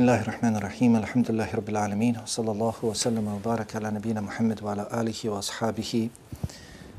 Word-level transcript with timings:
Bismillahirrahmanirrahim. 0.00 0.96
Alhamdulillahi 0.96 1.52
rabbil 1.52 1.76
alamin. 1.76 2.14
Sallallahu 2.24 2.88
wa 2.88 2.94
sallam 2.94 3.24
wa 3.26 3.36
baraka 3.36 3.76
ala 3.76 3.90
nabina 3.92 4.24
Muhammad 4.24 4.56
wa 4.62 4.72
ala 4.72 4.88
alihi 4.88 5.28
wa 5.28 5.44
ashabihi 5.44 6.08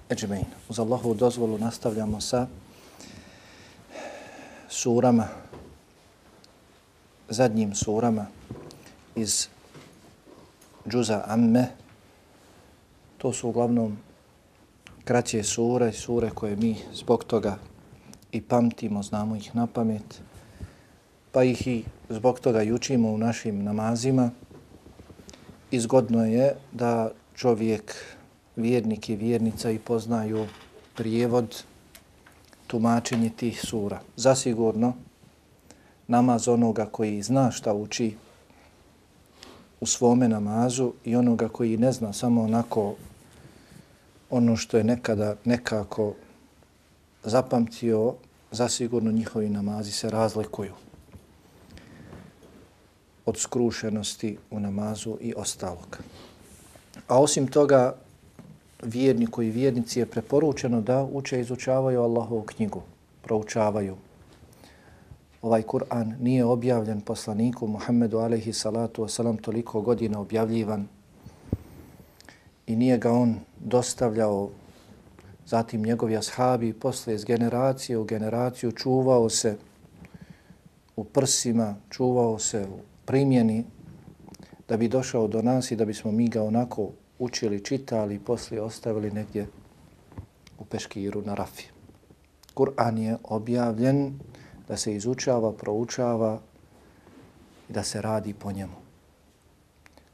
ajma'in. 0.08 0.46
Uz 0.70 0.78
Allahovu 0.78 1.18
dozvolu 1.18 1.58
nastavljamo 1.58 2.22
sa 2.22 2.46
surama, 4.70 5.28
zadnjim 7.30 7.74
surama 7.74 8.28
iz 9.16 9.48
džuza 10.86 11.24
Amme. 11.26 11.74
To 13.18 13.34
su 13.34 13.50
uglavnom 13.50 13.98
kraće 15.06 15.44
sure, 15.44 15.92
sure 15.92 16.30
koje 16.30 16.56
mi 16.56 16.78
zbog 16.94 17.24
toga 17.24 17.58
i 18.32 18.42
pamtimo, 18.42 19.04
znamo 19.04 19.36
ih 19.36 19.56
na 19.56 19.68
pamet, 19.68 20.22
pa 21.32 21.44
ih 21.44 21.68
i 21.68 21.84
zbog 22.12 22.40
toga 22.40 22.64
i 22.64 22.72
učimo 22.72 23.10
u 23.10 23.18
našim 23.18 23.64
namazima. 23.64 24.32
Izgodno 25.72 26.26
je 26.26 26.56
da 26.72 27.12
čovjek, 27.36 27.96
vjernik 28.56 29.10
i 29.10 29.16
vjernica 29.16 29.72
i 29.72 29.80
poznaju 29.80 30.48
prijevod, 30.96 31.64
tumačenje 32.68 33.30
tih 33.30 33.62
sura. 33.62 34.02
Zasigurno, 34.16 34.94
namaz 36.08 36.48
onoga 36.48 36.86
koji 36.86 37.22
zna 37.22 37.52
šta 37.52 37.74
uči 37.74 38.16
u 39.80 39.86
svome 39.86 40.28
namazu 40.28 40.94
i 41.06 41.16
onoga 41.16 41.48
koji 41.48 41.78
ne 41.78 41.92
zna 41.92 42.14
samo 42.14 42.44
onako 42.44 42.96
ono 44.30 44.56
što 44.56 44.78
je 44.78 44.84
nekada 44.84 45.36
nekako 45.46 46.14
zapamtio, 47.24 48.14
zasigurno 48.52 49.12
njihovi 49.12 49.50
namazi 49.50 49.92
se 49.92 50.10
razlikuju 50.10 50.74
od 53.26 53.38
skrušenosti 53.38 54.38
u 54.52 54.60
namazu 54.60 55.18
i 55.22 55.34
ostalog. 55.38 55.98
A 57.08 57.22
osim 57.22 57.48
toga, 57.48 57.96
vjerniku 58.84 59.42
i 59.42 59.50
vjernici 59.50 60.00
je 60.00 60.06
preporučeno 60.06 60.82
da 60.82 61.04
uče 61.04 61.38
i 61.38 61.42
izučavaju 61.42 62.02
Allahovu 62.02 62.42
knjigu, 62.42 62.82
proučavaju. 63.22 63.96
Ovaj 65.42 65.64
Kur'an 65.64 66.16
nije 66.20 66.46
objavljen 66.46 67.02
poslaniku 67.02 67.68
Muhammedu 67.68 68.18
alaihi 68.18 68.54
salatu 68.54 69.04
wasalam 69.04 69.42
toliko 69.42 69.82
godina 69.82 70.20
objavljivan 70.20 70.88
i 72.68 72.76
nije 72.76 72.98
ga 72.98 73.12
on 73.12 73.36
dostavljao 73.60 74.50
zatim 75.46 75.84
njegovi 75.84 76.18
ashabi 76.18 76.74
posle 76.74 77.16
iz 77.16 77.26
generacije 77.26 77.98
u 77.98 78.04
generaciju 78.04 78.72
čuvao 78.72 79.30
se 79.30 79.58
u 80.96 81.04
prsima, 81.04 81.76
čuvao 81.90 82.40
se 82.40 82.68
u 82.78 82.91
primjeni 83.06 83.66
da 84.70 84.78
bi 84.78 84.88
došao 84.88 85.28
do 85.28 85.42
nas 85.42 85.72
i 85.72 85.76
da 85.76 85.86
bismo 85.86 86.12
mi 86.12 86.28
ga 86.28 86.44
onako 86.44 86.90
učili, 87.20 87.64
čitali 87.64 88.16
i 88.16 88.20
poslije 88.20 88.62
ostavili 88.62 89.12
negdje 89.12 89.48
u 90.60 90.66
peškiru 90.66 91.22
na 91.22 91.36
rafi. 91.36 91.66
Kur'an 92.54 92.98
je 92.98 93.18
objavljen 93.24 94.20
da 94.68 94.78
se 94.78 94.96
izučava, 94.96 95.54
proučava 95.54 96.40
i 97.70 97.74
da 97.74 97.84
se 97.84 98.02
radi 98.02 98.34
po 98.34 98.52
njemu. 98.52 98.74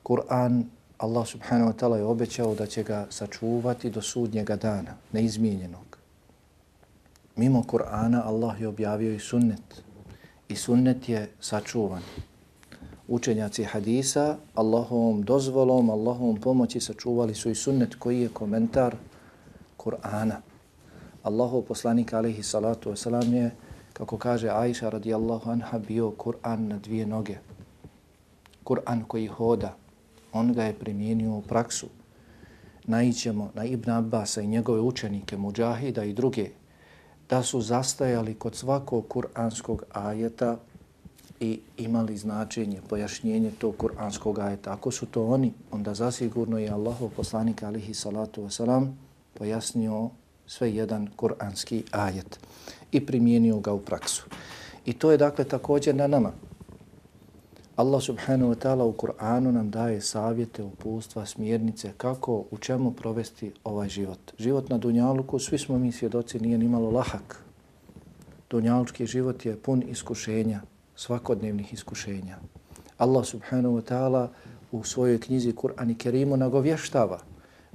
Kur'an, 0.03 0.63
Allah 0.97 1.27
subhanahu 1.27 1.71
wa 1.71 1.75
ta'ala 1.75 1.95
je 1.95 2.03
obećao 2.03 2.55
da 2.55 2.65
će 2.65 2.83
ga 2.83 3.07
sačuvati 3.09 3.89
do 3.89 4.01
sudnjega 4.01 4.55
dana, 4.55 4.95
neizmijenjenog. 5.11 5.97
Mimo 7.35 7.63
Kur'ana 7.63 8.21
Allah 8.25 8.61
je 8.61 8.67
objavio 8.67 9.13
i 9.13 9.19
sunnet. 9.19 9.83
I 10.49 10.55
sunnet 10.55 11.09
je 11.09 11.29
sačuvan 11.39 12.01
učenjaci 13.07 13.63
hadisa 13.63 14.37
Allahovom 14.55 15.21
dozvolom, 15.21 15.89
Allahovom 15.89 16.37
pomoći 16.37 16.79
sačuvali 16.79 17.35
su 17.35 17.49
i 17.49 17.55
sunnet 17.55 17.95
koji 17.95 18.21
je 18.21 18.29
komentar 18.29 18.95
Kur'ana. 19.77 20.41
Allahov 21.23 21.61
poslanik 21.61 22.13
alaihi 22.13 22.43
salatu 22.43 22.91
wasalam 22.91 23.33
je, 23.33 23.51
kako 23.93 24.17
kaže 24.17 24.49
Aisha 24.49 24.89
radijallahu 24.89 25.49
anha, 25.49 25.79
bio 25.79 26.11
Kur'an 26.11 26.67
na 26.67 26.77
dvije 26.77 27.05
noge. 27.05 27.37
Kur'an 28.63 29.03
koji 29.07 29.27
hoda, 29.27 29.75
on 30.33 30.53
ga 30.53 30.63
je 30.63 30.73
primijenio 30.73 31.33
u 31.33 31.41
praksu. 31.41 31.87
Naićemo 32.85 33.51
na 33.53 33.65
Ibn 33.65 33.89
Abbasa 33.89 34.41
i 34.41 34.47
njegove 34.47 34.81
učenike, 34.81 35.37
Mujahida 35.37 36.03
i 36.03 36.13
druge, 36.13 36.49
da 37.29 37.43
su 37.43 37.61
zastajali 37.61 38.33
kod 38.33 38.55
svakog 38.55 39.05
kur'anskog 39.07 39.83
ajeta 39.93 40.57
i 41.39 41.59
imali 41.77 42.17
značenje, 42.17 42.81
pojašnjenje 42.89 43.51
tog 43.57 43.77
kuranskog 43.77 44.39
ajeta. 44.39 44.73
Ako 44.73 44.91
su 44.91 45.05
to 45.05 45.25
oni, 45.27 45.53
onda 45.71 45.93
zasigurno 45.93 46.57
je 46.57 46.69
Allahov 46.69 47.09
poslanik 47.09 47.63
alihi 47.63 47.93
salatu 47.93 48.43
wasalam 48.43 48.87
pojasnio 49.33 50.09
sve 50.47 50.73
jedan 50.75 51.07
kuranski 51.15 51.83
ajet 51.91 52.39
i 52.91 53.05
primijenio 53.05 53.59
ga 53.59 53.73
u 53.73 53.79
praksu. 53.79 54.25
I 54.85 54.93
to 54.93 55.11
je 55.11 55.17
dakle 55.17 55.45
također 55.45 55.95
na 55.95 56.07
nama. 56.07 56.31
Allah 57.75 58.01
subhanahu 58.01 58.53
wa 58.53 58.57
ta'ala 58.57 58.83
u 58.83 58.93
Kur'anu 58.93 59.51
nam 59.51 59.69
daje 59.69 60.01
savjete, 60.01 60.63
upustva, 60.63 61.25
smjernice 61.25 61.91
kako, 61.97 62.43
u 62.51 62.57
čemu 62.57 62.91
provesti 62.91 63.51
ovaj 63.63 63.89
život. 63.89 64.19
Život 64.39 64.69
na 64.69 64.77
Dunjaluku, 64.77 65.39
svi 65.39 65.57
smo 65.57 65.77
mi 65.79 65.91
svjedoci, 65.91 66.39
nije 66.39 66.57
nimalo 66.57 66.91
lahak. 66.91 67.43
Dunjalučki 68.49 69.05
život 69.05 69.45
je 69.45 69.55
pun 69.55 69.83
iskušenja, 69.87 70.61
svakodnevnih 70.97 71.73
iskušenja. 71.73 72.37
Allah 72.97 73.25
subhanahu 73.25 73.77
wa 73.77 73.83
ta'ala 73.85 74.27
u 74.71 74.83
svojoj 74.83 75.21
knjizi 75.21 75.53
Kur'an 75.53 75.91
i 75.91 75.95
Kerimu 75.95 76.37
nagovještava. 76.37 77.19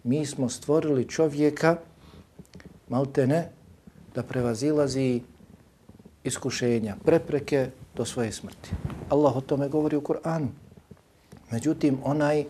Mi 0.05 0.27
smo 0.27 0.49
stvorili 0.49 1.09
čovjeka, 1.09 1.77
malte 2.89 3.27
ne, 3.27 3.49
da 4.15 4.23
prevazilazi 4.23 5.21
iskušenja, 6.25 6.97
prepreke 7.05 7.71
do 7.97 8.05
svoje 8.05 8.33
smrti. 8.33 8.71
Allah 9.09 9.37
o 9.37 9.41
tome 9.41 9.69
govori 9.69 9.97
u 9.97 10.01
Kur'anu. 10.01 10.49
Međutim, 11.51 11.99
onaj 12.05 12.45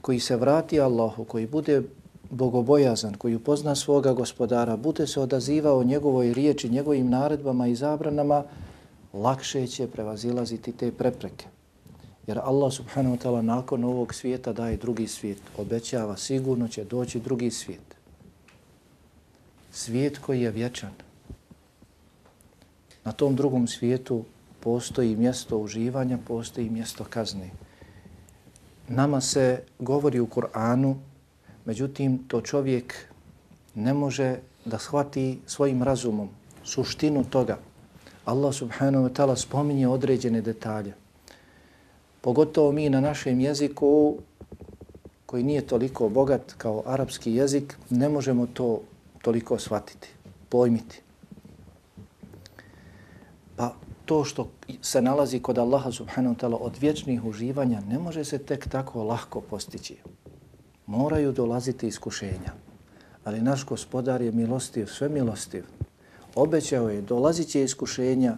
koji 0.00 0.20
se 0.20 0.36
vrati 0.36 0.80
Allahu, 0.80 1.24
koji 1.24 1.46
bude 1.46 1.82
bogobojazan, 2.30 3.14
koji 3.14 3.34
upozna 3.34 3.74
svoga 3.74 4.12
gospodara, 4.12 4.76
bude 4.76 5.06
se 5.06 5.20
odazivao 5.20 5.84
njegovoj 5.84 6.34
riječi, 6.34 6.68
njegovim 6.68 7.10
naredbama 7.10 7.66
i 7.66 7.74
zabranama, 7.74 8.42
lakše 9.14 9.66
će 9.66 9.86
prevazilaziti 9.86 10.72
te 10.72 10.92
prepreke. 10.92 11.46
Jer 12.26 12.38
Allah 12.38 12.72
subhanahu 12.72 13.16
wa 13.16 13.22
ta'ala 13.22 13.42
nakon 13.42 13.84
ovog 13.84 14.14
svijeta 14.14 14.52
daje 14.52 14.76
drugi 14.76 15.06
svijet. 15.08 15.38
Obećava 15.58 16.16
sigurno 16.16 16.68
će 16.68 16.84
doći 16.84 17.20
drugi 17.20 17.50
svijet. 17.50 17.94
Svijet 19.72 20.18
koji 20.18 20.40
je 20.40 20.50
vječan. 20.50 20.92
Na 23.04 23.12
tom 23.12 23.36
drugom 23.36 23.66
svijetu 23.66 24.24
postoji 24.60 25.16
mjesto 25.16 25.58
uživanja, 25.58 26.18
postoji 26.26 26.70
mjesto 26.70 27.04
kazne. 27.04 27.50
Nama 28.88 29.20
se 29.20 29.62
govori 29.78 30.20
u 30.20 30.26
Kur'anu, 30.26 30.94
međutim 31.64 32.18
to 32.28 32.40
čovjek 32.40 32.94
ne 33.74 33.94
može 33.94 34.36
da 34.64 34.78
shvati 34.78 35.38
svojim 35.46 35.82
razumom 35.82 36.28
suštinu 36.64 37.24
toga 37.24 37.58
Allah 38.24 38.54
subhanahu 38.54 39.04
wa 39.04 39.12
ta'ala 39.12 39.36
spominje 39.36 39.88
određene 39.88 40.40
detalje. 40.40 40.94
Pogotovo 42.20 42.72
mi 42.72 42.88
na 42.90 43.00
našem 43.00 43.40
jeziku 43.40 44.16
koji 45.26 45.42
nije 45.42 45.66
toliko 45.66 46.08
bogat 46.08 46.52
kao 46.58 46.82
arapski 46.86 47.34
jezik, 47.34 47.76
ne 47.90 48.08
možemo 48.08 48.46
to 48.46 48.80
toliko 49.22 49.58
shvatiti, 49.58 50.08
pojmiti. 50.48 51.00
Pa 53.56 53.74
to 54.04 54.24
što 54.24 54.48
se 54.82 55.02
nalazi 55.02 55.40
kod 55.40 55.58
Allaha 55.58 55.92
subhanahu 55.92 56.34
wa 56.34 56.38
ta'ala 56.40 56.56
od 56.60 56.72
vječnih 56.80 57.24
uživanja 57.24 57.80
ne 57.80 57.98
može 57.98 58.24
se 58.24 58.38
tek 58.38 58.68
tako 58.68 59.04
lahko 59.04 59.40
postići. 59.40 59.96
Moraju 60.86 61.32
dolaziti 61.32 61.86
iskušenja. 61.86 62.52
Ali 63.24 63.42
naš 63.42 63.64
gospodar 63.66 64.22
je 64.22 64.32
milostiv, 64.32 64.86
sve 64.86 65.08
milostiv 65.08 65.64
obećao 66.34 66.90
je, 66.90 67.02
dolazit 67.02 67.48
će 67.48 67.62
iskušenja, 67.62 68.36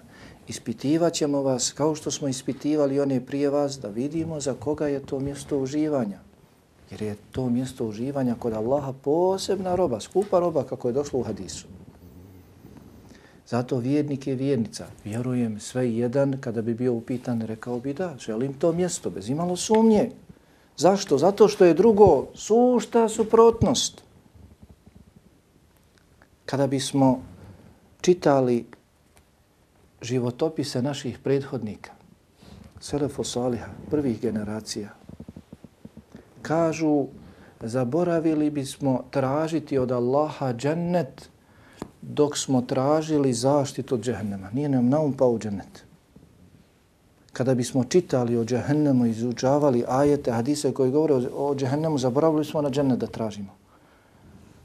ispitivaćemo 0.48 1.42
vas 1.42 1.72
kao 1.72 1.94
što 1.94 2.10
smo 2.10 2.28
ispitivali 2.28 3.00
one 3.00 3.26
prije 3.26 3.50
vas 3.50 3.78
da 3.80 3.88
vidimo 3.88 4.40
za 4.40 4.54
koga 4.54 4.88
je 4.88 5.06
to 5.06 5.20
mjesto 5.20 5.58
uživanja. 5.58 6.18
Jer 6.90 7.02
je 7.02 7.16
to 7.32 7.50
mjesto 7.50 7.86
uživanja 7.86 8.34
kod 8.38 8.52
Allaha 8.52 8.92
posebna 8.92 9.74
roba, 9.74 10.00
skupa 10.00 10.38
roba 10.38 10.64
kako 10.64 10.88
je 10.88 10.92
došlo 10.92 11.20
u 11.20 11.22
hadisu. 11.22 11.66
Zato 13.46 13.78
vjernik 13.78 14.26
je 14.26 14.34
vjernica. 14.34 14.86
Vjerujem 15.04 15.60
sve 15.60 15.94
jedan 15.94 16.40
kada 16.40 16.62
bi 16.62 16.74
bio 16.74 16.94
upitan, 16.94 17.42
rekao 17.42 17.80
bi 17.80 17.94
da, 17.94 18.16
želim 18.18 18.54
to 18.54 18.72
mjesto 18.72 19.10
bez 19.10 19.28
imalo 19.28 19.56
sumnje. 19.56 20.10
Zašto? 20.76 21.18
Zato 21.18 21.48
što 21.48 21.64
je 21.64 21.74
drugo 21.74 22.26
sušta 22.34 23.08
suprotnost. 23.08 24.02
Kada 26.46 26.66
bismo 26.66 27.22
čitali 28.06 28.62
životopise 30.02 30.82
naših 30.82 31.18
prethodnika, 31.18 31.90
Selefo 32.80 33.24
Saliha, 33.24 33.66
prvih 33.90 34.20
generacija, 34.20 34.92
kažu 36.42 37.06
zaboravili 37.60 38.50
bismo 38.50 39.02
tražiti 39.10 39.78
od 39.78 39.90
Allaha 39.92 40.52
džennet 40.52 41.30
dok 42.02 42.36
smo 42.38 42.62
tražili 42.62 43.32
zaštitu 43.32 43.94
od 43.94 44.04
džehennema. 44.04 44.50
Nije 44.52 44.68
nam 44.68 44.88
naum 44.88 45.12
pa 45.12 45.26
u 45.26 45.38
džennet. 45.38 45.82
Kada 47.32 47.54
bismo 47.54 47.84
čitali 47.84 48.36
o 48.38 48.44
džehennemu 48.44 49.06
izučavali 49.06 49.84
ajete, 49.88 50.30
hadise 50.32 50.72
koji 50.72 50.90
govore 50.90 51.14
o 51.34 51.54
džehennemu, 51.54 51.98
zaboravili 51.98 52.44
smo 52.44 52.62
na 52.62 52.70
džennet 52.70 52.98
da 52.98 53.06
tražimo. 53.06 53.50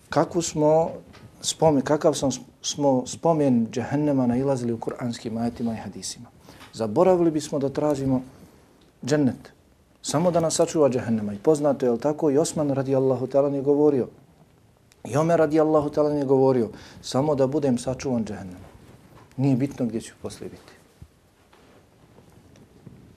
Kako 0.10 0.42
smo 0.42 0.92
spomen, 1.42 1.82
kakav 1.82 2.14
sam, 2.14 2.30
smo 2.62 3.04
spomen 3.08 3.68
džehennema 3.72 4.28
nailazili 4.28 4.74
u 4.74 4.80
kuranskim 4.80 5.38
ajetima 5.38 5.74
i 5.74 5.78
hadisima. 5.78 6.28
Zaboravili 6.74 7.32
bismo 7.32 7.60
da 7.60 7.70
tražimo 7.70 8.22
džennet. 9.06 9.54
Samo 10.02 10.32
da 10.32 10.40
nas 10.40 10.56
sačuva 10.56 10.90
džehennema. 10.90 11.34
I 11.34 11.38
poznato 11.38 11.86
je, 11.86 12.00
tako, 12.00 12.32
i 12.32 12.38
Osman 12.38 12.70
radijallahu 12.70 13.28
ta'ala 13.28 13.54
je 13.54 13.62
govorio, 13.62 14.08
i 15.06 15.18
Omer 15.18 15.40
radijallahu 15.40 15.90
ta'ala 15.90 16.18
je 16.18 16.26
govorio, 16.26 16.70
samo 17.02 17.36
da 17.36 17.48
budem 17.48 17.78
sačuvan 17.78 18.26
džehennema. 18.26 18.72
Nije 19.38 19.56
bitno 19.56 19.86
gdje 19.86 20.02
ću 20.02 20.14
poslije 20.22 20.50
biti. 20.50 20.74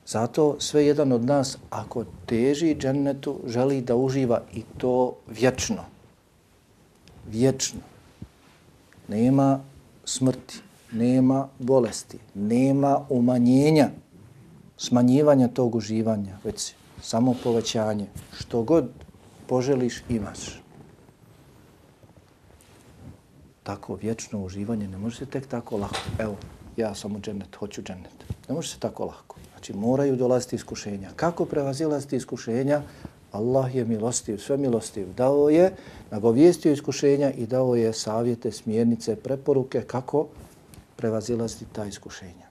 Zato 0.07 0.57
sve 0.59 0.87
jedan 0.87 1.13
od 1.13 1.25
nas, 1.25 1.59
ako 1.71 2.05
teži 2.27 2.75
džennetu, 2.75 3.41
želi 3.47 3.81
da 3.81 3.97
uživa 3.97 4.43
i 4.53 4.63
to 4.79 5.17
vječno. 5.29 5.85
Vječno. 7.27 7.81
Nema 9.09 9.61
smrti, 10.05 10.61
nema 10.93 11.49
bolesti, 11.59 12.19
nema 12.35 13.01
umanjenja 13.09 13.91
smanjivanja 14.77 15.49
tog 15.49 15.75
uživanja, 15.75 16.39
već 16.45 16.75
samo 17.03 17.35
povećanje. 17.45 18.07
Što 18.39 18.63
god 18.63 18.89
poželiš, 19.47 20.03
imaš. 20.09 20.63
Tako 23.63 23.95
vječno 23.95 24.45
uživanje 24.45 24.89
ne 24.89 24.99
može 24.99 25.17
se 25.17 25.27
tek 25.27 25.47
tako 25.47 25.77
lako. 25.77 25.97
Evo, 26.19 26.37
ja 26.77 26.95
sam 26.95 27.17
u 27.17 27.21
džennet, 27.21 27.57
hoću 27.57 27.83
džennet. 27.83 28.25
Ne 28.49 28.55
može 28.55 28.69
se 28.69 28.79
tako 28.79 29.05
lako. 29.05 29.37
Znači, 29.53 29.73
moraju 29.73 30.17
dolaziti 30.17 30.57
iskušenja. 30.57 31.11
Kako 31.17 31.45
prevazilaziti 31.45 32.17
iskušenja? 32.17 32.83
Allah 33.35 33.75
je 33.75 33.85
milostiv, 33.85 34.39
sve 34.39 34.57
milostiv. 34.57 35.15
Dao 35.17 35.51
je, 35.51 35.73
nagovijestio 36.11 36.73
iskušenja 36.73 37.31
i 37.31 37.47
dao 37.47 37.75
je 37.75 37.93
savjete, 37.93 38.53
smjernice, 38.53 39.17
preporuke 39.17 39.83
kako 39.83 40.27
prevazilaziti 40.97 41.65
ta 41.73 41.85
iskušenja. 41.85 42.47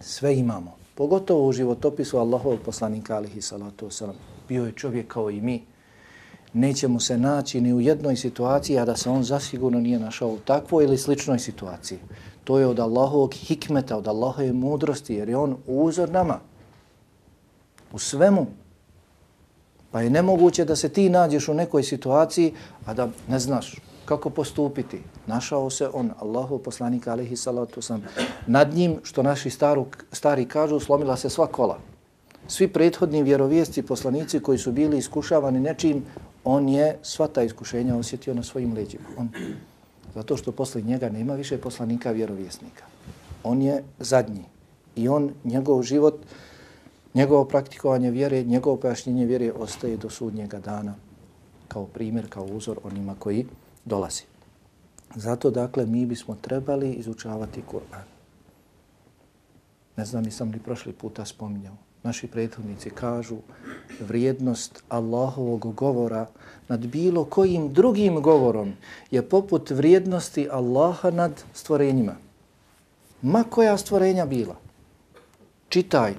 Sve 0.00 0.36
imamo. 0.36 0.76
Pogotovo 0.94 1.48
u 1.48 1.52
životopisu 1.52 2.18
Allahovog 2.18 2.58
poslanika 2.64 3.16
alihi 3.16 3.42
salatu 3.42 3.86
wasalam. 3.86 4.16
Bio 4.48 4.64
je 4.66 4.72
čovjek 4.72 5.06
kao 5.08 5.30
i 5.30 5.40
mi. 5.40 5.62
Nećemo 6.52 7.00
se 7.00 7.18
naći 7.18 7.60
ni 7.60 7.74
u 7.74 7.80
jednoj 7.80 8.16
situaciji, 8.16 8.78
a 8.78 8.84
da 8.84 8.96
se 8.96 9.10
on 9.10 9.22
zasigurno 9.22 9.80
nije 9.80 9.98
našao 9.98 10.28
u 10.28 10.38
takvoj 10.38 10.84
ili 10.84 10.98
sličnoj 10.98 11.38
situaciji. 11.38 11.98
To 12.44 12.58
je 12.58 12.66
od 12.66 12.80
Allahovog 12.80 13.34
hikmeta, 13.34 13.96
od 13.96 14.08
Allahove 14.08 14.52
mudrosti, 14.52 15.14
jer 15.14 15.28
je 15.28 15.36
on 15.36 15.56
uzor 15.66 16.10
nama. 16.10 16.40
U 17.92 17.98
svemu. 17.98 18.46
Pa 19.90 20.02
je 20.02 20.10
nemoguće 20.10 20.64
da 20.64 20.76
se 20.76 20.88
ti 20.88 21.08
nađeš 21.08 21.48
u 21.48 21.54
nekoj 21.54 21.82
situaciji, 21.82 22.52
a 22.86 22.94
da 22.94 23.08
ne 23.28 23.38
znaš 23.38 23.76
kako 24.04 24.30
postupiti. 24.30 25.02
Našao 25.26 25.70
se 25.70 25.88
on, 25.92 26.10
Allahu 26.18 26.58
poslanik 26.58 27.06
alihi 27.06 27.36
salatu 27.36 27.82
sam, 27.82 28.02
nad 28.46 28.74
njim, 28.74 28.96
što 29.02 29.22
naši 29.22 29.50
staru, 29.50 29.86
stari 30.12 30.44
kažu, 30.44 30.80
slomila 30.80 31.16
se 31.16 31.30
sva 31.30 31.46
kola. 31.46 31.78
Svi 32.48 32.68
prethodni 32.68 33.22
vjerovijesti 33.22 33.82
poslanici 33.82 34.40
koji 34.40 34.58
su 34.58 34.72
bili 34.72 34.98
iskušavani 34.98 35.60
nečim, 35.60 36.04
on 36.44 36.68
je 36.68 36.98
sva 37.02 37.28
ta 37.28 37.42
iskušenja 37.42 37.96
osjetio 37.96 38.34
na 38.34 38.42
svojim 38.42 38.74
leđima. 38.74 39.04
On, 39.16 39.28
zato 40.14 40.36
što 40.36 40.52
posle 40.52 40.82
njega 40.82 41.08
nema 41.08 41.34
više 41.34 41.58
poslanika 41.58 42.10
vjerovjesnika. 42.10 42.84
On 43.44 43.62
je 43.62 43.84
zadnji. 43.98 44.44
I 44.96 45.08
on, 45.08 45.30
njegov 45.44 45.82
život, 45.82 46.18
njegovo 47.14 47.44
praktikovanje 47.44 48.10
vjere, 48.10 48.42
njegovo 48.42 48.76
pojašnjenje 48.76 49.26
vjere 49.26 49.52
ostaje 49.52 49.96
do 49.96 50.10
sudnjega 50.10 50.58
dana 50.58 50.94
kao 51.68 51.86
primjer, 51.86 52.28
kao 52.28 52.44
uzor 52.44 52.78
onima 52.84 53.14
koji 53.18 53.46
dolazi. 53.84 54.22
Zato, 55.14 55.50
dakle, 55.50 55.86
mi 55.86 56.06
bismo 56.06 56.36
trebali 56.40 56.92
izučavati 56.92 57.62
Kur'an. 57.72 58.06
Ne 59.96 60.04
znam, 60.04 60.24
nisam 60.24 60.50
li 60.50 60.58
prošli 60.58 60.92
puta 60.92 61.24
spominjao. 61.24 61.74
Naši 62.02 62.26
prethodnici 62.26 62.90
kažu 62.90 63.36
vrijednost 64.00 64.82
Allahovog 64.88 65.74
govora 65.74 66.26
nad 66.68 66.86
bilo 66.86 67.24
kojim 67.24 67.72
drugim 67.72 68.22
govorom 68.22 68.72
je 69.10 69.28
poput 69.28 69.70
vrijednosti 69.70 70.48
Allaha 70.50 71.10
nad 71.10 71.44
stvorenjima. 71.54 72.14
Ma 73.22 73.44
koja 73.50 73.76
stvorenja 73.76 74.26
bila. 74.26 74.56
Čitaj 75.68 76.14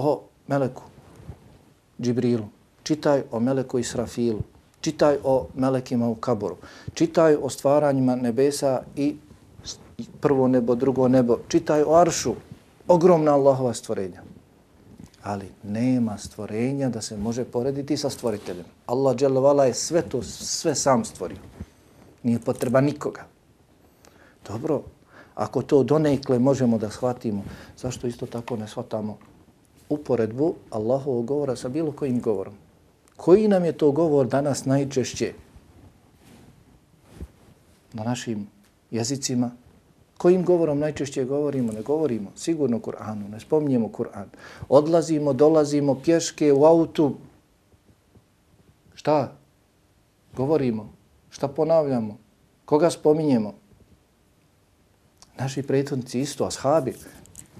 o 0.00 0.22
Meleku, 0.48 0.82
Džibrilu. 2.00 2.48
Čitaj 2.82 3.22
o 3.30 3.40
Meleku 3.40 3.78
Israfilu. 3.78 4.42
Čitaj 4.80 5.18
o 5.24 5.46
melekima 5.54 6.08
u 6.08 6.14
kaboru. 6.14 6.56
Čitaj 6.94 7.36
o 7.36 7.50
stvaranjima 7.50 8.16
nebesa 8.16 8.82
i 8.96 9.16
prvo 10.20 10.48
nebo, 10.48 10.74
drugo 10.74 11.08
nebo. 11.08 11.38
Čitaj 11.48 11.82
o 11.82 11.94
aršu. 11.94 12.34
Ogromna 12.88 13.34
Allahova 13.34 13.74
stvorenja. 13.74 14.22
Ali 15.22 15.50
nema 15.62 16.18
stvorenja 16.18 16.88
da 16.88 17.00
se 17.00 17.16
može 17.16 17.44
porediti 17.44 17.96
sa 17.96 18.10
stvoriteljem. 18.10 18.64
Allah 18.86 19.16
dželovala 19.16 19.64
je 19.64 19.74
sve 19.74 20.02
to, 20.02 20.22
sve 20.22 20.74
sam 20.74 21.04
stvorio. 21.04 21.38
Nije 22.22 22.38
potreba 22.40 22.80
nikoga. 22.80 23.26
Dobro, 24.48 24.82
ako 25.34 25.62
to 25.62 25.82
donekle 25.82 26.38
možemo 26.38 26.78
da 26.78 26.90
shvatimo, 26.90 27.44
zašto 27.76 28.06
isto 28.06 28.26
tako 28.26 28.56
ne 28.56 28.68
shvatamo 28.68 29.18
uporedbu 29.90 30.54
Allahovog 30.70 31.26
govora 31.26 31.56
sa 31.56 31.68
bilo 31.68 31.92
kojim 31.92 32.20
govorom? 32.20 32.54
Koji 33.16 33.48
nam 33.48 33.64
je 33.64 33.72
to 33.72 33.90
govor 33.92 34.26
danas 34.26 34.64
najčešće 34.64 35.32
na 37.92 38.04
našim 38.04 38.46
jezicima? 38.90 39.50
Kojim 40.18 40.44
govorom 40.44 40.78
najčešće 40.78 41.24
govorimo? 41.24 41.72
Ne 41.72 41.82
govorimo 41.82 42.30
sigurno 42.36 42.78
Kur'anu, 42.78 43.28
ne 43.28 43.40
spominjemo 43.40 43.88
Kur'an. 43.88 44.26
Odlazimo, 44.68 45.32
dolazimo 45.32 46.00
pješke 46.04 46.52
u 46.52 46.64
autu. 46.64 47.14
Šta? 48.94 49.32
Govorimo. 50.36 50.92
Šta 51.30 51.48
ponavljamo? 51.48 52.18
Koga 52.64 52.90
spominjemo? 52.90 53.54
Naši 55.38 55.62
prethodnici 55.62 56.20
isto, 56.20 56.44
ashabi. 56.44 56.94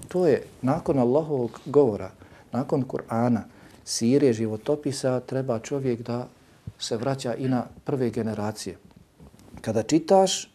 To 0.07 0.27
je 0.27 0.43
nakon 0.61 0.99
Allahovog 0.99 1.59
govora, 1.65 2.11
nakon 2.51 2.83
Kur'ana, 2.83 3.41
sire 3.85 4.33
životopisa 4.33 5.19
treba 5.19 5.59
čovjek 5.59 6.01
da 6.01 6.27
se 6.79 6.97
vraća 6.97 7.35
i 7.35 7.47
na 7.47 7.65
prve 7.83 8.09
generacije. 8.09 8.77
Kada 9.61 9.83
čitaš, 9.83 10.51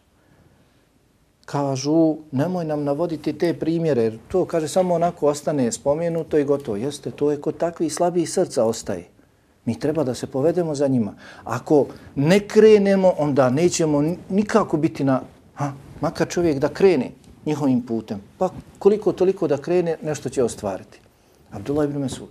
kažu, 1.45 2.17
nemoj 2.31 2.65
nam 2.65 2.83
navoditi 2.83 3.33
te 3.33 3.53
primjere, 3.53 4.03
jer 4.03 4.17
to, 4.27 4.45
kaže, 4.45 4.67
samo 4.67 4.95
onako 4.95 5.27
ostane 5.27 5.71
spomenuto 5.71 6.37
i 6.37 6.43
gotovo. 6.43 6.77
Jeste, 6.77 7.11
to 7.11 7.31
je 7.31 7.41
kod 7.41 7.57
takvih 7.57 7.93
slabih 7.93 8.29
srca 8.29 8.65
ostaje. 8.65 9.07
Mi 9.65 9.79
treba 9.79 10.03
da 10.03 10.13
se 10.13 10.27
povedemo 10.27 10.75
za 10.75 10.87
njima. 10.87 11.13
Ako 11.43 11.85
ne 12.15 12.39
krenemo, 12.39 13.13
onda 13.17 13.49
nećemo 13.49 14.03
nikako 14.29 14.77
biti 14.77 15.03
na, 15.03 15.21
ha, 15.55 15.71
makar 16.01 16.27
čovjek 16.27 16.59
da 16.59 16.69
krene 16.69 17.11
njihovim 17.45 17.81
putem. 17.81 18.21
Pa 18.37 18.49
koliko 18.79 19.11
toliko 19.11 19.47
da 19.47 19.57
krene, 19.57 19.97
nešto 20.01 20.29
će 20.29 20.43
ostvariti. 20.43 20.99
Abdullah 21.57 21.89
ibn 21.89 21.97
Mesud. 21.97 22.29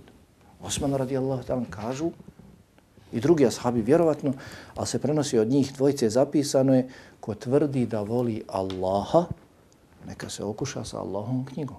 Osman 0.63 0.95
radijallahu 0.95 1.43
ta'ala 1.43 1.67
kažu 1.69 2.11
i 3.11 3.19
drugi 3.19 3.45
ashabi 3.45 3.81
vjerovatno, 3.81 4.33
ali 4.75 4.87
se 4.87 4.99
prenosi 4.99 5.39
od 5.39 5.47
njih 5.47 5.73
dvojice 5.73 6.09
zapisano 6.09 6.75
je 6.75 6.89
ko 7.19 7.35
tvrdi 7.35 7.85
da 7.85 8.01
voli 8.01 8.43
Allaha, 8.47 9.25
neka 10.07 10.29
se 10.29 10.43
okuša 10.43 10.83
sa 10.83 10.99
Allahom 10.99 11.45
knjigom. 11.45 11.77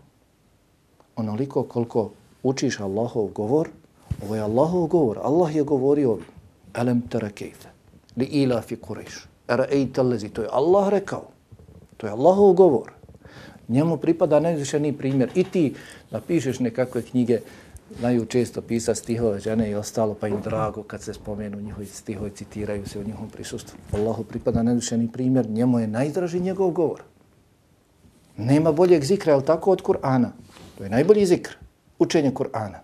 Onoliko 1.17 1.63
koliko 1.63 2.11
učiš 2.43 2.81
Allahov 2.81 3.33
govor, 3.35 3.69
ovo 4.23 4.35
je 4.35 4.43
Allahov 4.43 4.87
govor. 4.87 5.19
Allah 5.23 5.57
je 5.57 5.63
govorio 5.63 6.19
Elem 6.75 7.01
tara 7.09 7.31
kejfe, 7.31 7.69
li 8.17 8.25
ila 8.25 8.61
fi 8.63 8.77
kureš, 8.77 9.25
era 9.49 9.67
ejta 9.71 10.03
lezi. 10.03 10.29
To 10.29 10.43
je 10.43 10.49
Allah 10.53 10.89
rekao. 10.89 11.25
To 11.97 12.07
je 12.07 12.13
Allahov 12.13 12.53
govor. 12.53 12.98
Njemu 13.69 13.97
pripada 13.97 14.41
najvišeniji 14.41 14.93
primjer. 14.93 15.31
I 15.35 15.45
ti 15.45 15.75
napišeš 16.11 16.59
nekakve 16.61 17.03
knjige, 17.03 17.41
znaju 17.99 18.25
često 18.25 18.63
pisa 18.63 18.95
stihove 18.95 19.41
žene 19.41 19.71
i 19.71 19.75
ostalo, 19.75 20.15
pa 20.15 20.29
im 20.29 20.41
drago 20.45 20.83
kad 20.83 21.03
se 21.03 21.15
spomenu 21.15 21.61
njihovi 21.61 21.87
stihovi, 21.87 22.31
citiraju 22.31 22.87
se 22.87 22.99
u 22.99 23.05
njihovom 23.05 23.31
prisustvu. 23.31 23.79
Allahu 23.93 24.25
pripada 24.25 24.63
nedušeni 24.63 25.13
primjer, 25.13 25.51
njemu 25.51 25.79
je 25.79 25.87
najdraži 25.87 26.41
njegov 26.41 26.71
govor. 26.71 27.03
Nema 28.37 28.73
boljeg 28.73 29.05
zikra, 29.05 29.33
je 29.33 29.45
tako, 29.45 29.71
od 29.71 29.83
Kur'ana? 29.83 30.29
To 30.79 30.85
je 30.85 30.91
najbolji 30.91 31.27
zikr. 31.27 31.57
učenje 31.99 32.31
Kur'ana. 32.31 32.79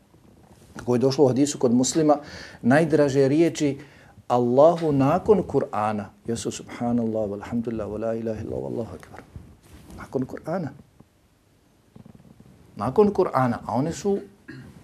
Kako 0.76 0.95
je 0.95 0.99
došlo 0.99 1.25
u 1.25 1.29
hadisu 1.29 1.59
kod 1.59 1.75
muslima, 1.75 2.17
najdraže 2.62 3.29
riječi 3.29 3.79
Allahu 4.29 4.93
nakon 4.93 5.43
Kur'ana 5.43 6.05
jesu 6.26 6.50
subhanallah, 6.50 7.31
walhamdulillah, 7.31 7.88
wa 7.88 8.00
la 8.00 8.14
ilaha 8.14 8.41
illa 8.41 8.57
wallahu 8.57 8.95
akbar. 8.95 9.34
Nakon 9.96 10.26
Kur'ana. 10.26 10.68
Nakon 12.76 13.10
Kur'ana, 13.14 13.58
a 13.66 13.74
one 13.74 13.92
su 13.92 14.18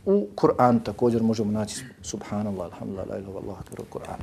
u 0.07 0.27
Kur'an 0.37 0.85
također 0.85 1.23
možemo 1.23 1.53
naći 1.53 1.85
subhanallah, 2.03 2.73
alhamdulillah, 2.73 3.09
la 3.09 3.19
ilaha 3.19 3.31
illallah, 3.31 3.59
akbar 3.59 3.87
Kur'an. 3.91 4.21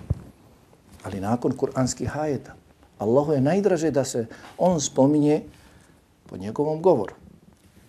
Ali 1.03 1.19
nakon 1.19 1.51
kur'anskih 1.51 2.17
ajeta, 2.17 2.55
Allahu 2.99 3.31
je 3.33 3.41
najdraže 3.41 3.91
da 3.91 4.03
se 4.03 4.25
on 4.57 4.81
spominje 4.81 5.43
po 6.25 6.37
njegovom 6.37 6.81
govoru. 6.81 7.13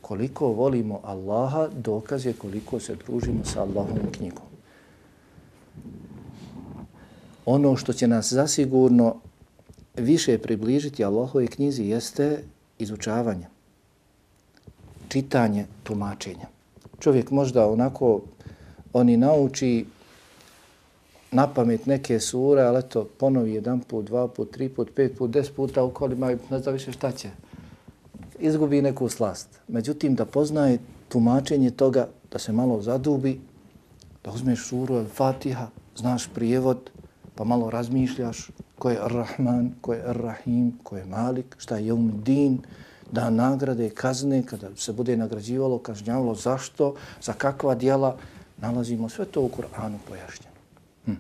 Koliko 0.00 0.46
volimo 0.46 1.00
Allaha, 1.04 1.68
dokaz 1.68 2.26
je 2.26 2.32
koliko 2.32 2.80
se 2.80 2.94
družimo 2.94 3.44
sa 3.44 3.62
Allahovom 3.62 4.12
knjigom. 4.12 4.44
Ono 7.46 7.76
što 7.76 7.92
će 7.92 8.06
nas 8.08 8.32
zasigurno 8.32 9.16
više 9.96 10.38
približiti 10.38 11.04
Allahove 11.04 11.46
knjizi 11.46 11.84
jeste 11.84 12.44
izučavanje, 12.78 13.46
čitanje, 15.08 15.66
tumačenje. 15.82 16.46
Čovjek 16.98 17.30
možda 17.30 17.68
onako 17.68 18.20
oni 18.92 19.16
nauči 19.16 19.86
na 21.30 21.46
pamet 21.46 21.86
neke 21.86 22.20
sure, 22.20 22.62
ali 22.62 22.78
eto, 22.78 23.04
ponovi 23.04 23.54
jedan 23.54 23.80
put, 23.80 24.06
dva 24.06 24.28
put, 24.28 24.50
tri 24.50 24.68
put, 24.68 24.90
pet 24.94 25.18
put, 25.18 25.30
deset 25.30 25.56
puta 25.56 25.84
u 25.84 25.90
kolima 25.90 26.32
i 26.32 26.36
ne 26.50 26.58
zna 26.58 26.72
više 26.72 26.92
šta 26.92 27.12
će. 27.12 27.30
Izgubi 28.38 28.82
neku 28.82 29.08
slast. 29.08 29.48
Međutim, 29.68 30.14
da 30.14 30.24
poznaje 30.24 30.78
tumačenje 31.08 31.70
toga, 31.70 32.08
da 32.32 32.38
se 32.38 32.52
malo 32.52 32.82
zadubi, 32.82 33.40
da 34.24 34.30
uzmeš 34.30 34.68
suru 34.68 34.94
Al-Fatiha, 34.94 35.66
znaš 35.96 36.28
prijevod, 36.34 36.90
pa 37.34 37.44
malo 37.44 37.70
razmišljaš 37.70 38.50
ko 38.78 38.90
je 38.90 38.98
Ar-Rahman, 39.02 39.70
ko 39.80 39.92
je 39.92 40.02
Ar-Rahim, 40.06 40.72
ko 40.82 40.96
je 40.96 41.04
Malik, 41.04 41.56
šta 41.58 41.76
je 41.76 41.86
Jum 41.86 42.22
Din, 42.24 42.58
da 43.12 43.30
nagrade, 43.30 43.90
kazne, 43.90 44.42
kada 44.46 44.68
se 44.76 44.92
bude 44.92 45.16
nagrađivalo, 45.16 45.78
kažnjavalo, 45.78 46.34
zašto, 46.34 46.94
za 47.22 47.32
kakva 47.32 47.74
dijela, 47.74 48.16
nalazimo 48.58 49.08
sve 49.08 49.24
to 49.24 49.42
u 49.42 49.48
Kur'anu 49.48 49.96
pojašnjeno. 50.08 50.56
Hm. 51.04 51.12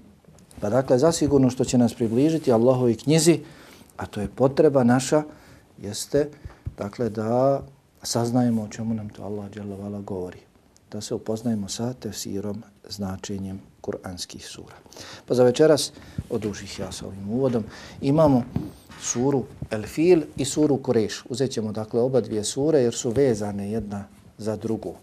Pa 0.60 0.70
dakle, 0.70 0.98
zasigurno 0.98 1.50
što 1.50 1.64
će 1.64 1.78
nas 1.78 1.94
približiti 1.94 2.52
Allahovi 2.52 2.96
knjizi, 2.96 3.40
a 3.96 4.06
to 4.06 4.20
je 4.20 4.28
potreba 4.28 4.84
naša, 4.84 5.22
jeste 5.78 6.28
dakle 6.78 7.10
da 7.10 7.62
saznajemo 8.02 8.62
o 8.62 8.68
čemu 8.68 8.94
nam 8.94 9.08
to 9.08 9.22
Allah 9.22 9.50
dželovala 9.50 10.00
govori. 10.00 10.47
Da 10.92 11.00
se 11.00 11.14
upoznajemo 11.14 11.68
sa 11.68 11.92
tefsirom, 11.92 12.62
značenjem 12.88 13.60
kuranskih 13.80 14.46
sura. 14.46 14.76
Pa 15.26 15.34
za 15.34 15.44
večeras, 15.44 15.92
odužih 16.30 16.78
ja 16.78 16.92
sa 16.92 17.06
ovim 17.06 17.30
uvodom, 17.30 17.64
imamo 18.00 18.42
suru 19.00 19.44
El 19.70 19.82
Fil 19.82 20.22
i 20.36 20.44
suru 20.44 20.76
Kureš. 20.76 21.24
Uzet 21.28 21.50
ćemo 21.50 21.72
dakle 21.72 22.00
oba 22.00 22.20
dvije 22.20 22.44
sure 22.44 22.80
jer 22.80 22.94
su 22.94 23.10
vezane 23.10 23.70
jedna 23.70 24.04
za 24.38 24.56
drugu. 24.56 24.94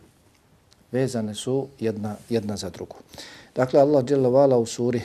Vezane 0.92 1.36
su 1.36 1.68
jedna, 1.80 2.16
jedna 2.30 2.58
za 2.58 2.70
drugu. 2.70 2.96
Dakle, 3.56 3.80
Allah 3.80 4.06
dželovala 4.06 4.58
u 4.58 4.66
suri 4.66 5.02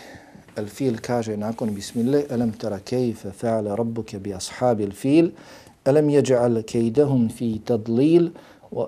El 0.57 0.67
Fil 0.67 0.97
kaže 1.03 1.37
nakon 1.37 1.75
bismillah, 1.75 2.23
alam 2.31 2.53
tara 2.53 2.79
kayfa 2.79 3.33
fa'ala 3.33 3.77
rabbuka 3.77 4.19
bi 4.19 4.35
ashabi 4.35 4.85
El 4.85 4.93
fil, 4.93 5.31
alam 5.85 6.09
yaj'al 6.09 6.63
kaydahum 6.63 7.29
fi 7.37 7.61
tadlil 7.65 8.23
Elem 8.23 8.33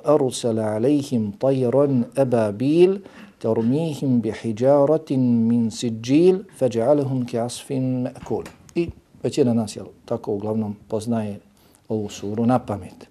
arsala 0.04 0.62
alayhim 0.76 1.32
tayran 1.38 2.04
ababil 2.16 2.98
tarmihim 3.38 4.20
bi 4.20 4.32
hijaratin 4.32 5.20
min 5.48 5.70
sijil 5.70 6.44
faj'alahum 6.58 7.26
ka'asfin 7.26 8.06
ma'kul. 8.06 8.44
I 8.74 8.90
većina 9.22 9.54
nas 9.54 9.76
je 9.76 9.82
tako 10.04 10.34
uglavnom 10.34 10.76
poznaje 10.88 11.40
ovu 11.88 12.08
suru 12.08 12.46
na 12.46 12.58
pamet. 12.58 13.08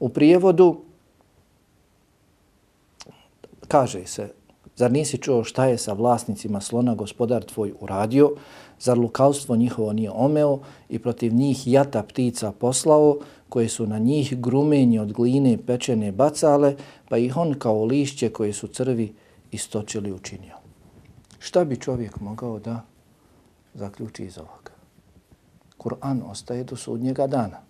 U 0.00 0.08
prijevodu 0.08 0.76
kaže 3.68 4.06
se 4.06 4.32
Zar 4.76 4.92
nisi 4.92 5.18
čuo 5.18 5.44
šta 5.44 5.66
je 5.66 5.78
sa 5.78 5.92
vlasnicima 5.92 6.60
slona 6.60 6.94
gospodar 6.94 7.44
tvoj 7.44 7.72
uradio? 7.80 8.30
Zar 8.80 8.98
lukavstvo 8.98 9.56
njihovo 9.56 9.92
nije 9.92 10.10
omeo 10.10 10.58
i 10.88 10.98
protiv 10.98 11.34
njih 11.34 11.66
jata 11.66 12.02
ptica 12.02 12.52
poslao, 12.52 13.16
koje 13.48 13.68
su 13.68 13.86
na 13.86 13.98
njih 13.98 14.40
grumenje 14.40 15.00
od 15.00 15.12
gline 15.12 15.58
pečene 15.66 16.12
bacale, 16.12 16.76
pa 17.08 17.18
ih 17.18 17.36
on 17.36 17.54
kao 17.58 17.84
lišće 17.84 18.28
koje 18.28 18.52
su 18.52 18.68
crvi 18.68 19.14
istočili 19.52 20.12
učinio? 20.12 20.56
Šta 21.38 21.64
bi 21.64 21.76
čovjek 21.76 22.20
mogao 22.20 22.58
da 22.58 22.82
zaključi 23.74 24.24
iz 24.24 24.38
ovoga? 24.38 24.72
Kur'an 25.78 26.22
ostaje 26.30 26.64
do 26.64 26.76
sudnjega 26.76 27.26
dana. 27.26 27.60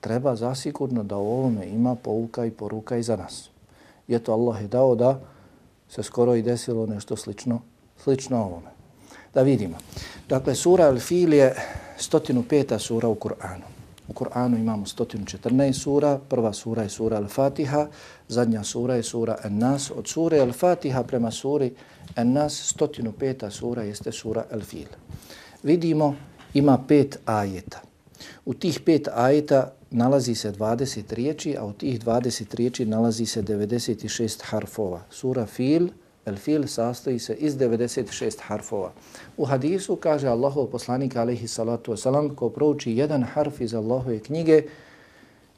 Treba 0.00 0.36
zasigurno 0.36 1.02
da 1.02 1.16
u 1.16 1.32
ovome 1.32 1.66
ima 1.68 1.94
pouka 1.94 2.44
i 2.44 2.50
poruka 2.50 2.96
i 2.96 3.02
za 3.02 3.16
nas. 3.16 3.50
Je 4.08 4.18
to 4.18 4.32
Allah 4.32 4.62
je 4.62 4.68
dao 4.68 4.94
da 4.94 5.20
se 5.88 6.02
skoro 6.02 6.34
i 6.34 6.42
desilo 6.42 6.86
nešto 6.86 7.16
slično, 7.16 7.60
slično 7.98 8.44
ovome. 8.44 8.70
Da 9.34 9.42
vidimo. 9.42 9.76
Dakle, 10.28 10.54
sura 10.54 10.90
Al-Fil 10.92 11.32
je 11.32 11.54
105. 11.98 12.78
sura 12.78 13.08
u 13.08 13.14
Kur'anu. 13.14 13.81
U 14.08 14.12
Kur'anu 14.12 14.56
imamo 14.56 14.86
114 14.86 15.72
sura. 15.72 16.18
Prva 16.18 16.52
sura 16.52 16.82
je 16.82 16.88
sura 16.88 17.16
Al-Fatiha, 17.16 17.88
zadnja 18.28 18.64
sura 18.64 18.94
je 18.94 19.02
sura 19.02 19.36
An-Nas. 19.44 19.90
Od 19.90 20.08
sure 20.08 20.40
Al-Fatiha 20.40 21.02
prema 21.02 21.30
suri 21.30 21.74
An-Nas, 22.16 22.74
105. 22.78 23.50
sura 23.50 23.82
jeste 23.82 24.12
sura 24.12 24.44
Al-Fil. 24.50 24.88
Vidimo, 25.62 26.14
ima 26.54 26.78
pet 26.88 27.18
ajeta. 27.24 27.80
U 28.44 28.54
tih 28.54 28.80
pet 28.80 29.08
ajeta 29.14 29.72
nalazi 29.90 30.34
se 30.34 30.52
20 30.52 31.12
riječi, 31.14 31.56
a 31.58 31.64
u 31.64 31.72
tih 31.72 32.00
20 32.00 32.54
riječi 32.54 32.84
nalazi 32.84 33.26
se 33.26 33.42
96 33.42 34.42
harfova. 34.42 35.02
Sura 35.10 35.46
Fil, 35.46 35.88
El 36.26 36.36
Fil 36.36 36.66
sastoji 36.66 37.18
se 37.18 37.34
iz 37.34 37.56
96 37.56 38.40
harfova. 38.40 38.92
U 39.36 39.44
hadisu 39.44 39.96
kaže 39.96 40.28
Allahov 40.28 40.66
poslanik 40.66 41.16
alaihi 41.16 41.48
salatu 41.48 41.92
wasalam 41.92 42.34
ko 42.34 42.48
prouči 42.48 42.96
jedan 42.96 43.22
harf 43.22 43.60
iz 43.60 43.74
Allahove 43.74 44.18
knjige 44.18 44.62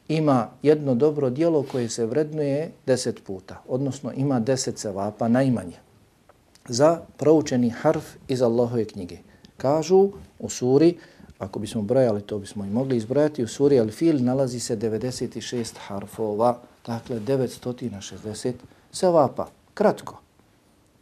ima 0.09 0.49
jedno 0.63 0.95
dobro 0.95 1.31
dijelo 1.31 1.65
koje 1.73 1.89
se 1.89 2.07
vrednuje 2.07 2.71
10 2.87 3.21
puta, 3.21 3.63
odnosno 3.69 4.13
ima 4.17 4.41
10 4.41 4.75
cevapa 4.75 5.29
najmanje 5.29 5.77
za 6.69 7.01
proučeni 7.17 7.71
harf 7.71 8.05
iz 8.29 8.43
Allahove 8.43 8.85
knjige. 8.85 9.19
Kažu 9.57 10.11
u 10.39 10.49
suri 10.49 10.97
ako 11.39 11.59
bismo 11.59 11.83
brojali, 11.83 12.23
to 12.23 12.39
bismo 12.39 12.65
i 12.65 12.71
mogli 12.71 12.97
izbrojati, 12.97 13.45
u 13.45 13.49
suri 13.49 13.81
Al-Fil 13.81 14.25
nalazi 14.25 14.61
se 14.61 14.77
96 14.77 15.73
harfova, 15.79 16.59
dakle 16.87 17.21
960 17.21 18.53
sevapa. 18.93 19.47
Kratko. 19.75 20.24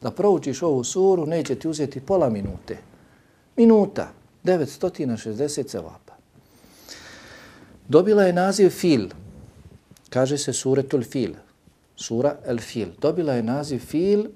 Da 0.03 0.11
proučiš 0.11 0.63
ovu 0.63 0.85
suru, 0.85 1.27
neće 1.27 1.55
ti 1.55 1.69
uzeti 1.69 2.01
pola 2.01 2.31
minute. 2.31 2.79
Minuta, 3.57 4.13
960 4.45 5.69
sevapa. 5.69 6.13
Dobila 7.89 8.23
je 8.23 8.33
naziv 8.33 8.71
Fil. 8.71 9.09
Kaže 10.11 10.39
se 10.39 10.53
suretul 10.53 11.03
Fil. 11.03 11.33
Sura 11.97 12.37
Al-Fil. 12.47 12.89
Dobila 13.01 13.33
je 13.33 13.43
naziv 13.43 13.79
Fil 13.79 14.27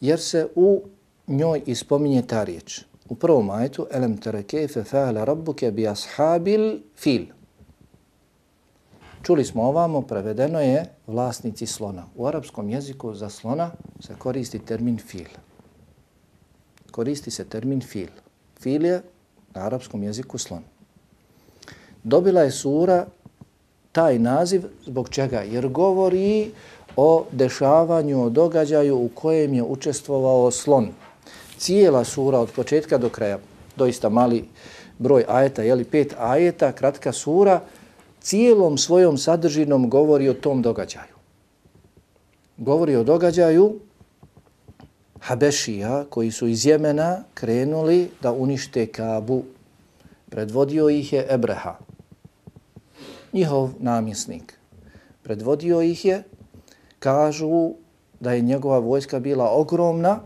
jer 0.00 0.20
se 0.20 0.48
u 0.54 0.82
njoj 1.26 1.62
ispominje 1.66 2.22
ta 2.22 2.44
riječ 2.44 2.84
u 3.12 3.14
prvom 3.14 3.50
ajetu 3.50 3.86
elem 3.90 4.16
tere 4.16 4.42
kefe 4.42 4.84
fa'ala 4.84 5.24
rabbuke 5.24 5.70
bi 5.70 5.88
ashabil 5.88 6.78
fil. 6.96 7.26
Čuli 9.22 9.44
smo 9.44 9.62
ovamo, 9.62 10.02
prevedeno 10.02 10.60
je 10.60 10.84
vlasnici 11.06 11.66
slona. 11.66 12.06
U 12.16 12.26
arapskom 12.26 12.70
jeziku 12.70 13.14
za 13.14 13.28
slona 13.30 13.70
se 14.00 14.14
koristi 14.18 14.58
termin 14.58 14.98
fil. 14.98 15.28
Koristi 16.90 17.30
se 17.30 17.44
termin 17.44 17.80
fil. 17.80 18.08
Fil 18.60 18.84
je 18.84 19.02
na 19.54 19.66
arapskom 19.66 20.02
jeziku 20.02 20.38
slon. 20.38 20.62
Dobila 22.02 22.42
je 22.42 22.50
sura 22.50 23.06
taj 23.92 24.18
naziv 24.18 24.62
zbog 24.86 25.08
čega? 25.08 25.40
Jer 25.40 25.68
govori 25.68 26.50
o 26.96 27.24
dešavanju, 27.32 28.22
o 28.22 28.30
događaju 28.30 28.96
u 28.96 29.08
kojem 29.14 29.54
je 29.54 29.62
učestvovao 29.62 30.50
slon 30.50 30.88
cijela 31.58 32.04
sura 32.04 32.38
od 32.38 32.50
početka 32.50 32.98
do 32.98 33.08
kraja, 33.08 33.38
doista 33.76 34.08
mali 34.08 34.44
broj 34.98 35.24
ajeta, 35.28 35.62
jeli 35.62 35.84
pet 35.84 36.14
ajeta, 36.18 36.72
kratka 36.72 37.12
sura, 37.12 37.60
cijelom 38.22 38.78
svojom 38.78 39.18
sadržinom 39.18 39.90
govori 39.90 40.28
o 40.28 40.34
tom 40.34 40.62
događaju. 40.62 41.14
Govori 42.56 42.96
o 42.96 43.04
događaju 43.04 43.78
Habešija 45.20 46.04
koji 46.10 46.30
su 46.30 46.46
iz 46.46 46.66
Jemena 46.66 47.24
krenuli 47.34 48.10
da 48.22 48.32
unište 48.32 48.86
Kabu. 48.86 49.42
Predvodio 50.30 50.88
ih 50.88 51.12
je 51.12 51.26
Ebreha, 51.30 51.78
njihov 53.32 53.70
namjesnik. 53.78 54.58
Predvodio 55.22 55.80
ih 55.80 56.04
je 56.04 56.22
kažu 56.98 57.72
da 58.20 58.32
je 58.32 58.40
njegova 58.40 58.78
vojska 58.78 59.20
bila 59.20 59.50
ogromna, 59.50 60.20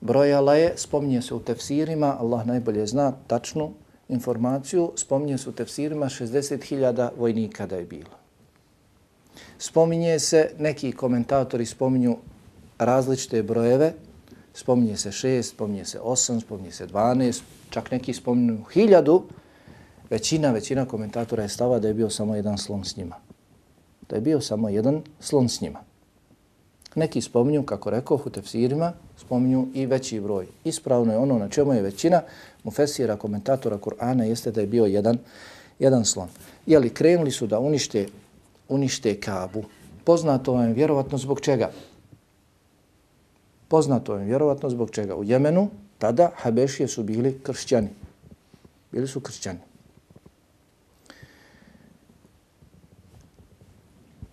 brojala 0.00 0.54
je, 0.54 0.72
spominje 0.76 1.22
se 1.22 1.34
u 1.34 1.40
tefsirima, 1.40 2.16
Allah 2.20 2.46
najbolje 2.46 2.86
zna 2.86 3.12
tačnu 3.26 3.72
informaciju, 4.12 4.92
spominje 4.96 5.38
se 5.38 5.48
u 5.48 5.52
tefsirima 5.52 6.06
60.000 6.06 7.08
vojnika 7.18 7.66
da 7.66 7.76
je 7.76 7.84
bilo. 7.84 8.10
Spominje 9.58 10.18
se, 10.18 10.50
neki 10.58 10.92
komentatori 10.92 11.66
spominju 11.66 12.16
različite 12.78 13.42
brojeve, 13.42 13.92
spominje 14.54 14.96
se 14.96 15.10
6, 15.10 15.42
spominje 15.42 15.84
se 15.84 16.00
8, 16.00 16.40
spominje 16.40 16.72
se 16.72 16.86
12, 16.86 17.40
čak 17.70 17.90
neki 17.90 18.12
spominju 18.12 18.58
1000, 18.74 19.22
većina, 20.10 20.50
većina 20.50 20.84
komentatora 20.84 21.42
je 21.42 21.48
stava 21.48 21.78
da 21.78 21.88
je 21.88 21.94
bio 21.94 22.10
samo 22.10 22.36
jedan 22.36 22.58
slon 22.58 22.84
s 22.84 22.96
njima. 22.96 23.16
Da 24.08 24.16
je 24.16 24.22
bio 24.22 24.40
samo 24.40 24.68
jedan 24.68 25.02
slon 25.20 25.48
s 25.48 25.60
njima. 25.60 25.80
Neki 26.94 27.20
spominju, 27.20 27.62
kako 27.62 27.90
rekao 27.90 28.18
u 28.26 28.30
tefsirima, 28.30 28.92
spominju 29.16 29.68
i 29.74 29.86
veći 29.86 30.20
broj. 30.20 30.46
Ispravno 30.64 31.12
je 31.12 31.18
ono 31.18 31.38
na 31.38 31.48
čemu 31.48 31.72
je 31.72 31.82
većina 31.82 32.22
mufesira, 32.64 33.16
komentatora 33.16 33.78
Kur'ana, 33.78 34.24
jeste 34.24 34.50
da 34.50 34.60
je 34.60 34.66
bio 34.66 34.86
jedan, 34.86 35.18
jedan 35.78 36.04
slon. 36.04 36.28
Jeli, 36.66 36.90
krenuli 36.90 37.30
su 37.30 37.46
da 37.46 37.58
unište, 37.60 38.06
unište 38.68 39.20
Kabu. 39.20 39.64
Poznato 40.04 40.52
vam 40.52 40.68
je 40.68 40.74
vjerovatno 40.74 41.18
zbog 41.18 41.40
čega? 41.40 41.70
Poznato 43.68 44.16
je 44.16 44.24
vjerovatno 44.24 44.70
zbog 44.70 44.90
čega? 44.90 45.16
U 45.16 45.24
Jemenu 45.24 45.68
tada 45.98 46.30
Habešije 46.36 46.88
su 46.88 47.02
bili 47.02 47.38
kršćani. 47.42 47.88
Bili 48.92 49.08
su 49.08 49.20
kršćani. 49.20 49.58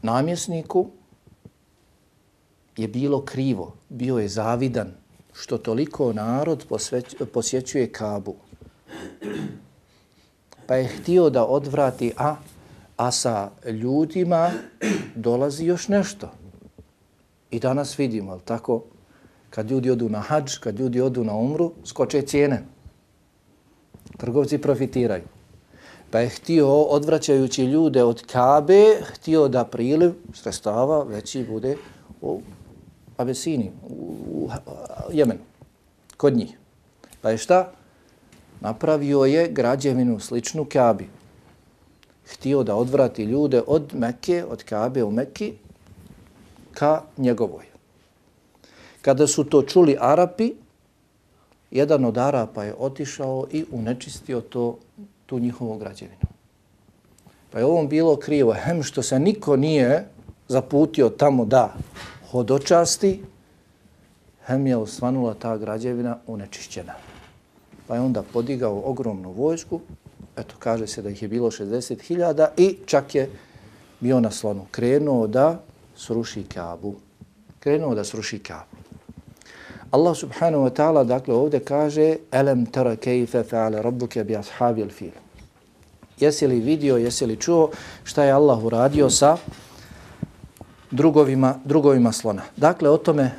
Namjesniku 0.02 0.88
je 2.78 2.88
bilo 2.88 3.26
krivo, 3.26 3.74
bio 3.90 4.18
je 4.18 4.28
zavidan 4.28 4.92
što 5.40 5.58
toliko 5.58 6.14
narod 6.14 6.66
posveć, 6.70 7.16
posjećuje 7.34 7.92
Kabu. 7.92 8.36
Pa 10.68 10.76
je 10.76 10.88
htio 10.88 11.30
da 11.30 11.46
odvrati, 11.46 12.12
a, 12.18 12.36
a 12.98 13.12
sa 13.12 13.50
ljudima 13.66 14.52
dolazi 15.16 15.66
još 15.66 15.88
nešto. 15.88 16.32
I 17.52 17.60
danas 17.60 18.00
vidimo, 18.00 18.32
ali 18.32 18.42
tako, 18.46 18.84
kad 19.50 19.72
ljudi 19.72 19.90
odu 19.90 20.10
na 20.10 20.20
hađ, 20.20 20.58
kad 20.58 20.80
ljudi 20.80 21.02
odu 21.02 21.24
na 21.24 21.34
umru, 21.34 21.72
skoče 21.86 22.22
cijene. 22.22 22.64
Trgovci 24.18 24.58
profitiraju. 24.58 25.24
Pa 26.12 26.20
je 26.20 26.30
htio, 26.30 26.82
odvraćajući 26.82 27.66
ljude 27.66 28.04
od 28.04 28.24
Kabe, 28.32 29.02
htio 29.04 29.48
da 29.48 29.66
priliv 29.66 30.14
sredstava 30.34 31.04
veći 31.04 31.46
bude 31.50 31.78
u 32.22 32.42
Abesini, 33.20 33.72
u, 33.84 33.96
u 34.38 34.50
Jemenu, 35.12 35.40
kod 36.18 36.38
njih. 36.38 36.58
Pa 37.22 37.30
je 37.30 37.38
šta? 37.38 37.72
Napravio 38.62 39.26
je 39.26 39.48
građevinu 39.52 40.20
sličnu 40.20 40.66
Kabi. 40.66 41.10
Htio 42.32 42.64
da 42.64 42.76
odvrati 42.76 43.24
ljude 43.24 43.62
od 43.68 43.92
Mekke, 43.94 44.46
od 44.46 44.64
Kabe 44.64 45.04
u 45.04 45.12
Mekki, 45.12 45.54
ka 46.74 47.02
njegovoj. 47.18 47.66
Kada 49.02 49.28
su 49.28 49.44
to 49.44 49.62
čuli 49.62 49.98
Arapi, 50.00 50.54
jedan 51.72 52.06
od 52.06 52.18
Arapa 52.18 52.64
je 52.64 52.76
otišao 52.78 53.48
i 53.52 53.66
unečistio 53.72 54.42
to, 54.42 54.78
tu 55.26 55.40
njihovu 55.40 55.78
građevinu. 55.78 56.30
Pa 57.52 57.60
je 57.60 57.66
ovom 57.66 57.88
bilo 57.88 58.16
krivo, 58.16 58.54
hem 58.54 58.84
što 58.84 59.04
se 59.04 59.20
niko 59.20 59.56
nije 59.56 60.08
zaputio 60.48 61.10
tamo 61.10 61.46
da 61.46 61.74
hodočasti, 62.32 63.24
hem 64.46 64.68
je 64.68 64.78
osvanula 64.78 65.34
ta 65.34 65.58
građevina 65.58 66.18
unečišćena. 66.28 66.94
Pa 67.88 67.96
je 67.96 68.02
onda 68.02 68.24
podigao 68.34 68.82
ogromnu 68.86 69.32
vojsku, 69.32 69.80
eto 70.38 70.56
kaže 70.60 70.88
se 70.88 71.02
da 71.02 71.10
ih 71.10 71.22
je 71.22 71.28
bilo 71.28 71.52
60.000 71.52 72.48
i 72.58 72.78
čak 72.86 73.16
je 73.16 73.30
bio 74.00 74.20
na 74.20 74.32
slonu. 74.32 74.66
Krenuo 74.72 75.28
da 75.28 75.60
sruši 75.96 76.44
Kabu. 76.44 76.96
Krenuo 77.60 77.96
da 77.96 78.04
sruši 78.04 78.40
Kabu. 78.40 78.80
Allah 79.92 80.18
subhanahu 80.18 80.64
wa 80.64 80.70
ta'ala 80.70 81.04
dakle 81.04 81.34
ovdje 81.34 81.60
kaže 81.60 82.16
Elem 82.32 82.66
tara 82.66 82.96
kejfe 82.96 83.44
fa'ale 83.44 83.82
rabbuke 83.82 84.24
bi 84.24 84.36
ashabi 84.36 84.84
al 84.84 84.90
fil. 84.90 85.12
Jesi 86.20 86.48
li 86.48 86.60
vidio, 86.60 86.98
jesi 86.98 87.26
li 87.26 87.38
čuo 87.38 87.72
šta 88.04 88.24
je 88.24 88.32
Allah 88.32 88.64
uradio 88.64 89.10
sa 89.10 89.38
drugovima, 90.92 91.60
drugovima 91.66 92.12
slona. 92.12 92.42
Dakle, 92.58 92.90
o 92.90 92.98
tome, 92.98 93.32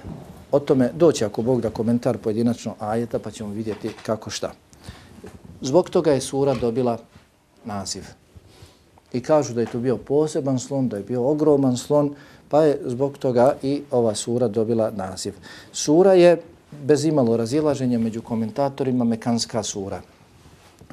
o 0.53 0.61
tome 0.61 0.91
doći 0.97 1.25
ako 1.25 1.43
Bog 1.43 1.61
da 1.61 1.71
komentar 1.71 2.19
pojedinačno 2.19 2.75
ajeta 2.79 3.19
pa 3.19 3.31
ćemo 3.31 3.51
vidjeti 3.51 3.91
kako 4.07 4.31
šta. 4.31 4.53
Zbog 5.61 5.91
toga 5.91 6.13
je 6.13 6.21
sura 6.21 6.55
dobila 6.55 6.99
naziv. 7.65 8.05
I 9.13 9.21
kažu 9.21 9.55
da 9.55 9.61
je 9.61 9.67
to 9.67 9.79
bio 9.79 9.97
poseban 9.97 10.59
slon, 10.59 10.89
da 10.89 10.97
je 10.97 11.03
bio 11.03 11.29
ogroman 11.29 11.77
slon, 11.77 12.15
pa 12.49 12.63
je 12.63 12.81
zbog 12.85 13.19
toga 13.19 13.57
i 13.63 13.83
ova 13.91 14.15
sura 14.15 14.49
dobila 14.49 14.91
naziv. 14.91 15.35
Sura 15.73 16.13
je 16.13 16.43
bez 16.83 17.05
imalo 17.05 17.37
razilaženja 17.37 17.99
među 17.99 18.23
komentatorima 18.23 19.05
Mekanska 19.05 19.63
sura. 19.63 20.01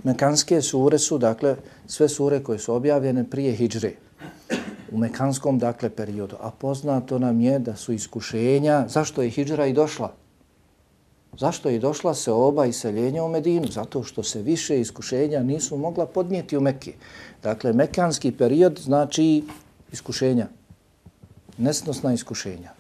Mekanske 0.04 0.62
sure 0.62 0.98
su, 0.98 1.18
dakle, 1.18 1.56
sve 1.88 2.10
sure 2.10 2.44
koje 2.44 2.60
su 2.60 2.74
objavljene 2.74 3.24
prije 3.24 3.54
Hidžre 3.54 4.07
u 4.92 4.98
mekanskom 4.98 5.60
dakle 5.60 5.90
periodu. 5.90 6.36
A 6.42 6.52
poznato 6.52 7.20
nam 7.20 7.42
je 7.42 7.60
da 7.60 7.76
su 7.76 7.94
iskušenja, 7.94 8.86
zašto 8.88 9.22
je 9.22 9.30
hijđra 9.30 9.66
i 9.66 9.74
došla? 9.74 10.12
Zašto 11.40 11.70
je 11.70 11.80
došla 11.80 12.14
se 12.14 12.32
oba 12.32 12.66
iseljenja 12.66 13.24
u 13.24 13.30
Medinu? 13.30 13.68
Zato 13.68 14.04
što 14.04 14.24
se 14.24 14.42
više 14.42 14.80
iskušenja 14.80 15.44
nisu 15.44 15.78
mogla 15.78 16.06
podnijeti 16.06 16.58
u 16.58 16.62
Mekke. 16.62 16.94
Dakle, 17.44 17.74
mekanski 17.74 18.32
period 18.32 18.80
znači 18.84 19.44
iskušenja. 19.92 20.48
Nesnosna 21.58 22.14
iskušenja. 22.14 22.72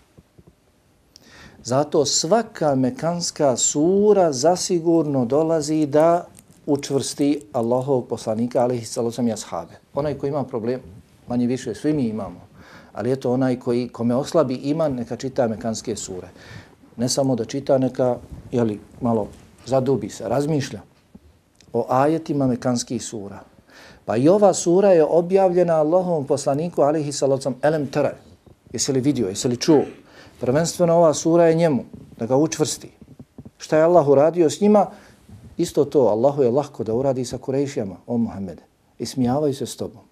Zato 1.63 2.05
svaka 2.05 2.75
mekanska 2.75 3.57
sura 3.57 4.31
zasigurno 4.31 5.25
dolazi 5.25 5.85
da 5.85 6.27
učvrsti 6.65 7.41
Allahov 7.51 8.01
poslanika, 8.01 8.61
alihi 8.61 8.85
salosam 8.85 9.27
i 9.27 9.33
ashabe. 9.33 9.73
Onaj 9.93 10.17
ko 10.17 10.27
ima 10.27 10.43
problem, 10.43 10.81
manje 11.27 11.47
više, 11.47 11.75
svi 11.75 11.93
mi 11.93 12.07
imamo. 12.07 12.47
Ali 12.93 13.11
eto 13.11 13.31
onaj 13.33 13.59
koji, 13.59 13.87
kome 13.89 14.15
oslabi 14.15 14.55
iman, 14.55 14.95
neka 14.95 15.15
čita 15.15 15.47
mekanske 15.47 15.95
sure. 15.95 16.27
Ne 16.97 17.09
samo 17.09 17.35
da 17.35 17.45
čita, 17.45 17.77
neka, 17.77 18.17
jeli, 18.51 18.79
malo 19.01 19.27
zadubi 19.65 20.09
se, 20.09 20.29
razmišlja 20.29 20.81
o 21.73 21.85
ajetima 21.89 22.47
mekanskih 22.47 23.03
sura. 23.03 23.39
Pa 24.05 24.17
i 24.17 24.29
ova 24.29 24.53
sura 24.53 24.91
je 24.91 25.03
objavljena 25.03 25.75
Allahovom 25.75 26.25
poslaniku, 26.25 26.81
alihi 26.81 27.11
salocom, 27.11 27.55
elem 27.61 27.87
tere. 27.87 28.15
Jesi 28.73 28.91
li 28.91 29.01
vidio, 29.01 29.27
jesi 29.27 29.47
li 29.47 29.57
čuo? 29.57 29.83
Prvenstveno 30.39 30.95
ova 30.95 31.13
sura 31.13 31.47
je 31.47 31.55
njemu, 31.55 31.83
da 32.17 32.25
ga 32.25 32.35
učvrsti. 32.35 32.91
Šta 33.57 33.77
je 33.77 33.83
Allah 33.83 34.07
uradio 34.07 34.49
s 34.49 34.61
njima? 34.61 34.85
Isto 35.57 35.85
to, 35.85 35.99
Allahu 35.99 36.43
je 36.43 36.51
lahko 36.51 36.83
da 36.83 36.93
uradi 36.93 37.25
sa 37.25 37.37
Kurejšijama, 37.37 37.95
o 38.07 38.17
Muhammede. 38.17 38.63
Ismijavaju 38.99 39.53
se 39.53 39.65
s 39.65 39.75
tobom 39.75 40.06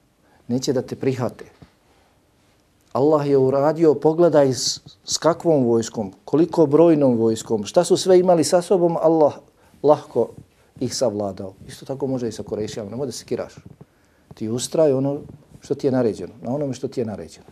neće 0.47 0.73
da 0.73 0.81
te 0.81 0.95
prihvate. 0.95 1.45
Allah 2.93 3.27
je 3.27 3.37
uradio, 3.37 3.93
pogledaj 3.93 4.53
s, 4.53 4.79
s 5.03 5.17
kakvom 5.17 5.65
vojskom, 5.65 6.13
koliko 6.25 6.65
brojnom 6.65 7.17
vojskom, 7.17 7.65
šta 7.65 7.83
su 7.83 7.97
sve 7.97 8.19
imali 8.19 8.43
sa 8.43 8.61
sobom, 8.61 8.97
Allah 9.01 9.33
lahko 9.83 10.29
ih 10.79 10.95
savladao. 10.95 11.53
Isto 11.67 11.85
tako 11.85 12.07
može 12.07 12.27
i 12.27 12.31
sa 12.31 12.43
Korešijama, 12.43 12.89
ne 12.89 12.95
može 12.95 13.05
da 13.05 13.11
se 13.11 13.25
kiraš. 13.25 13.55
Ti 14.33 14.49
ustraj 14.49 14.93
ono 14.93 15.19
što 15.61 15.75
ti 15.75 15.87
je 15.87 15.91
naređeno, 15.91 16.33
na 16.41 16.55
onome 16.55 16.73
što 16.73 16.87
ti 16.87 17.01
je 17.01 17.05
naređeno. 17.05 17.45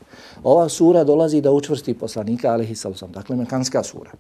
Ova 0.43 0.69
sura 0.69 1.03
dolazi 1.03 1.41
da 1.41 1.51
učvrsti 1.51 1.93
poslanika, 1.93 2.51
alihi 2.51 2.75
sallam, 2.75 3.11
dakle 3.11 3.35
mekanska 3.35 3.83
sura. 3.83 4.11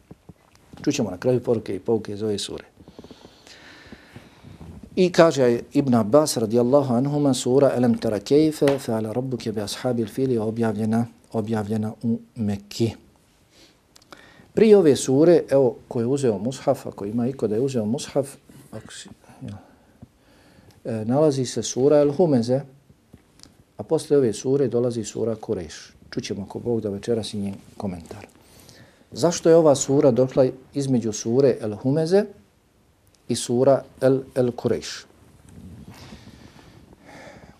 Čućemo 0.83 1.11
na 1.11 1.17
kraju 1.17 1.43
poruke 1.43 1.75
i 1.75 1.79
pouke 1.79 2.13
iz 2.13 2.23
ove 2.23 2.39
sure. 2.39 2.72
I 4.95 5.11
kaže 5.11 5.59
Ibn 5.73 5.93
Abbas 5.95 6.37
radijallahu 6.37 6.93
anhuma 6.93 7.33
sura 7.33 7.71
Elem 7.75 7.97
tara 7.97 8.19
kejfe 8.19 8.79
fe 8.79 8.93
ala 8.93 9.13
rabbuke 9.13 9.51
bi 9.51 9.61
ashabi 9.61 10.05
fili 10.05 10.37
objavljena, 10.37 11.05
objavljena 11.31 11.93
u 12.03 12.19
Mekki. 12.35 12.91
Prije 14.53 14.77
ove 14.77 14.95
sure, 14.95 15.43
evo, 15.49 15.75
ko 15.87 15.99
je 15.99 16.05
uzeo 16.05 16.37
mushaf, 16.37 16.85
ako 16.87 17.05
ima 17.05 17.27
iko 17.27 17.47
da 17.47 17.55
je 17.55 17.61
uzeo 17.61 17.85
mushaf, 17.85 18.35
ako 18.71 18.93
si, 18.93 19.09
ja, 19.41 19.57
e, 20.85 21.05
nalazi 21.05 21.45
se 21.45 21.63
sura 21.63 21.97
El 21.97 22.11
Humeze, 22.11 22.61
a 23.77 23.83
posle 23.83 24.17
ove 24.17 24.33
sure 24.33 24.67
dolazi 24.67 25.03
sura 25.03 25.35
Kureš. 25.35 25.93
Čućemo 26.09 26.43
ako 26.43 26.59
Bog 26.59 26.81
da 26.81 26.89
večeras 26.89 27.33
i 27.33 27.37
njen 27.37 27.55
komentar. 27.77 28.27
Zašto 29.11 29.49
je 29.49 29.55
ova 29.55 29.75
sura 29.75 30.11
došla 30.11 30.47
između 30.73 31.11
sure 31.11 31.57
El 31.61 31.75
Humeze 31.75 32.25
i 33.27 33.35
sura 33.35 33.83
El, 34.01 34.21
El 34.35 34.51
Kureš. 34.51 35.05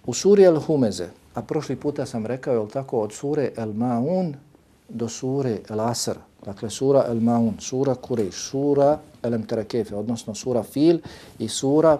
U 0.06 0.14
suri 0.14 0.44
El 0.44 0.60
Humeze, 0.60 1.10
a 1.34 1.42
prošli 1.42 1.76
puta 1.76 2.06
sam 2.06 2.26
rekao, 2.26 2.64
je 2.64 2.70
tako, 2.70 3.00
od 3.00 3.14
sure 3.14 3.52
El 3.58 3.74
Maun 3.74 4.34
do 4.90 5.10
sure 5.10 5.62
El 5.70 5.80
Asr, 5.80 6.18
dakle 6.46 6.70
sura 6.70 7.06
El 7.08 7.22
Maun, 7.22 7.56
sura 7.60 7.96
Kureš, 7.96 8.50
sura 8.50 9.00
El 9.24 9.34
Emterekefe, 9.34 9.96
odnosno 9.96 10.36
sura 10.36 10.64
Fil 10.64 11.00
i 11.40 11.48
sura 11.48 11.98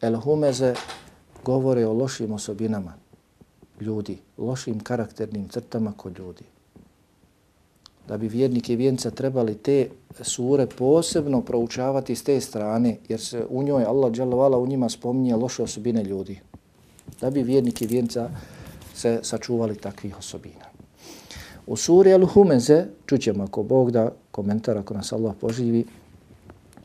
El 0.00 0.16
Humeze 0.16 0.74
govore 1.44 1.86
o 1.86 1.92
lošim 1.92 2.32
osobinama 2.32 2.94
ljudi, 3.80 4.18
lošim 4.38 4.80
karakternim 4.80 5.48
crtama 5.48 5.92
kod 5.96 6.18
ljudi. 6.18 6.44
Da 8.10 8.16
bi 8.16 8.28
vjernik 8.28 8.68
i 8.68 8.76
vjenca 8.76 9.10
trebali 9.10 9.54
te 9.54 9.88
sure 10.20 10.66
posebno 10.66 11.42
proučavati 11.42 12.16
s 12.16 12.22
te 12.22 12.40
strane, 12.40 12.96
jer 13.08 13.20
se 13.20 13.44
u 13.50 13.62
njoj 13.62 13.84
Allah 13.84 14.12
dželovala 14.12 14.58
u 14.58 14.66
njima 14.66 14.88
spominje 14.88 15.36
loše 15.36 15.62
osobine 15.62 16.04
ljudi. 16.04 16.40
Da 17.20 17.30
bi 17.30 17.42
vjernik 17.42 17.82
i 17.82 17.86
vjenca 17.86 18.30
se 18.94 19.20
sačuvali 19.22 19.76
takvih 19.76 20.18
osobina. 20.18 20.64
U 21.66 21.76
suri 21.76 22.10
Al-Humeze, 22.10 22.84
čućemo 23.06 23.44
ako 23.44 23.62
Bog 23.62 23.90
da 23.90 24.12
komentar, 24.30 24.78
ako 24.78 24.94
nas 24.94 25.12
Allah 25.12 25.34
poživi, 25.40 25.84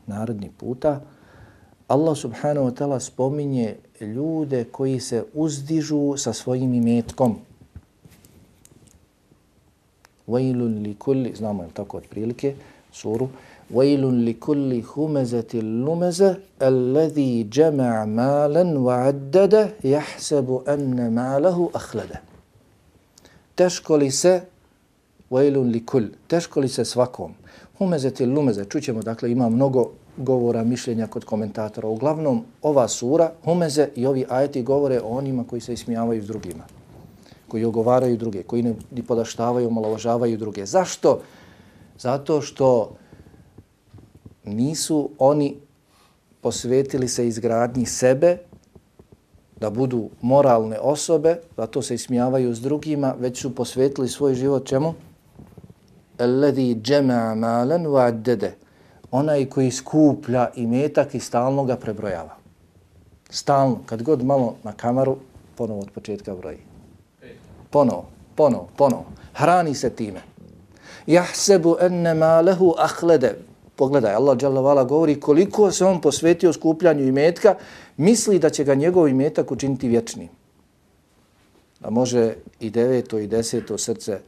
narodni 0.06 0.50
puta, 0.58 1.00
Allah 1.88 2.16
subhanahu 2.16 2.70
wa 2.70 2.74
ta'ala 2.74 3.00
spominje 3.00 3.74
ljude 4.00 4.64
koji 4.64 5.00
se 5.00 5.24
uzdižu 5.34 6.16
sa 6.16 6.32
svojim 6.32 6.74
imetkom. 6.74 7.36
Vajlun 10.26 10.82
li 10.82 10.94
kulli, 10.94 11.32
znamo 11.36 11.62
je 11.62 11.68
tako 11.74 11.96
otprilike, 11.96 12.54
suru, 12.92 13.28
Vajlun 13.70 14.24
li 14.24 14.34
kulli 14.40 14.80
humezati 14.80 15.60
lumeze, 15.62 16.34
alladhi 16.58 17.46
jama'a 17.52 18.06
malan 18.06 18.76
wa 18.76 19.08
addada, 19.08 19.68
jahsebu 19.82 20.62
anna 20.66 21.10
malahu 21.10 21.70
ahlada. 21.74 22.20
Teško 23.54 23.96
li 23.96 24.10
se, 24.10 24.40
vajlun 25.30 25.70
li 25.70 25.82
kull, 25.86 26.06
teško 26.28 26.60
li 26.60 26.68
se 26.68 26.84
svakom, 26.84 27.34
humezati 27.78 28.26
lumeze, 28.26 28.64
čućemo, 28.64 29.02
dakle, 29.02 29.32
ima 29.32 29.48
mnogo 29.48 29.90
govora, 30.16 30.64
mišljenja 30.64 31.06
kod 31.06 31.24
komentatora. 31.24 31.88
Uglavnom, 31.88 32.44
ova 32.62 32.88
sura, 32.88 33.32
Humeze 33.44 33.88
i 33.96 34.06
ovi 34.06 34.24
ajeti 34.28 34.62
govore 34.62 35.00
o 35.00 35.08
onima 35.08 35.44
koji 35.44 35.60
se 35.60 35.72
ismijavaju 35.72 36.22
s 36.22 36.26
drugima, 36.26 36.64
koji 37.48 37.64
ogovaraju 37.64 38.16
druge, 38.16 38.42
koji 38.42 38.62
ne 38.62 39.02
podaštavaju, 39.06 39.70
malovažavaju 39.70 40.36
druge. 40.38 40.66
Zašto? 40.66 41.20
Zato 41.98 42.40
što 42.40 42.96
nisu 44.44 45.10
oni 45.18 45.56
posvetili 46.40 47.08
se 47.08 47.28
izgradnji 47.28 47.86
sebe, 47.86 48.38
da 49.60 49.70
budu 49.70 50.10
moralne 50.20 50.78
osobe, 50.78 51.36
zato 51.56 51.82
se 51.82 51.94
ismijavaju 51.94 52.54
s 52.54 52.60
drugima, 52.60 53.14
već 53.18 53.40
su 53.40 53.54
posvetili 53.54 54.08
svoj 54.08 54.34
život 54.34 54.66
čemu? 54.66 54.94
Alladhi 56.18 56.74
jama'a 56.74 57.34
malan 57.34 57.86
wa 57.86 58.08
addada 58.08 58.50
onaj 59.10 59.46
koji 59.46 59.70
skuplja 59.70 60.50
i 60.54 60.66
metak 60.66 61.14
i 61.14 61.20
stalno 61.20 61.64
ga 61.64 61.76
prebrojava. 61.76 62.36
Stalno, 63.30 63.78
kad 63.86 64.02
god 64.02 64.24
malo 64.24 64.54
na 64.62 64.72
kamaru, 64.72 65.16
ponovo 65.56 65.80
od 65.80 65.90
početka 65.90 66.34
broji. 66.34 66.58
Ponovo, 67.76 68.08
ponovo, 68.34 68.68
ponovo. 68.76 69.04
Hrani 69.34 69.74
se 69.74 69.90
time. 69.90 70.22
Jahsebu 71.06 71.76
enne 71.80 72.14
malehu 72.14 72.70
ahlede. 72.78 73.34
Pogledaj, 73.76 74.14
Allah 74.14 74.36
džalavala 74.36 74.84
govori 74.84 75.18
koliko 75.20 75.68
se 75.72 75.84
on 75.84 76.00
posvetio 76.00 76.52
skupljanju 76.52 77.04
imetka, 77.04 77.54
misli 77.96 78.38
da 78.38 78.50
će 78.50 78.64
ga 78.64 78.74
njegov 78.74 79.08
imetak 79.08 79.52
učiniti 79.52 79.88
vječnim. 79.88 80.28
A 81.82 81.90
može 81.90 82.34
i 82.60 82.70
deveto 82.70 83.18
i 83.18 83.26
deseto 83.26 83.78
srce 83.78 84.20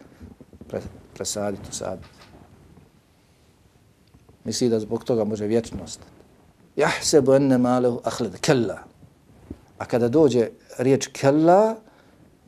presaditi, 1.15 1.71
usaditi. 1.71 2.09
Misli 4.45 4.69
da 4.69 4.81
zbog 4.81 5.05
toga 5.05 5.25
može 5.25 5.47
vječno 5.47 5.85
ostati. 5.85 6.11
Jahsebu 6.77 7.35
enne 7.35 7.59
malehu 7.59 8.01
ahlede. 8.05 8.39
kella. 8.39 8.79
A 9.79 9.85
kada 9.85 10.09
dođe 10.09 10.49
riječ 10.79 11.07
kella, 11.07 11.88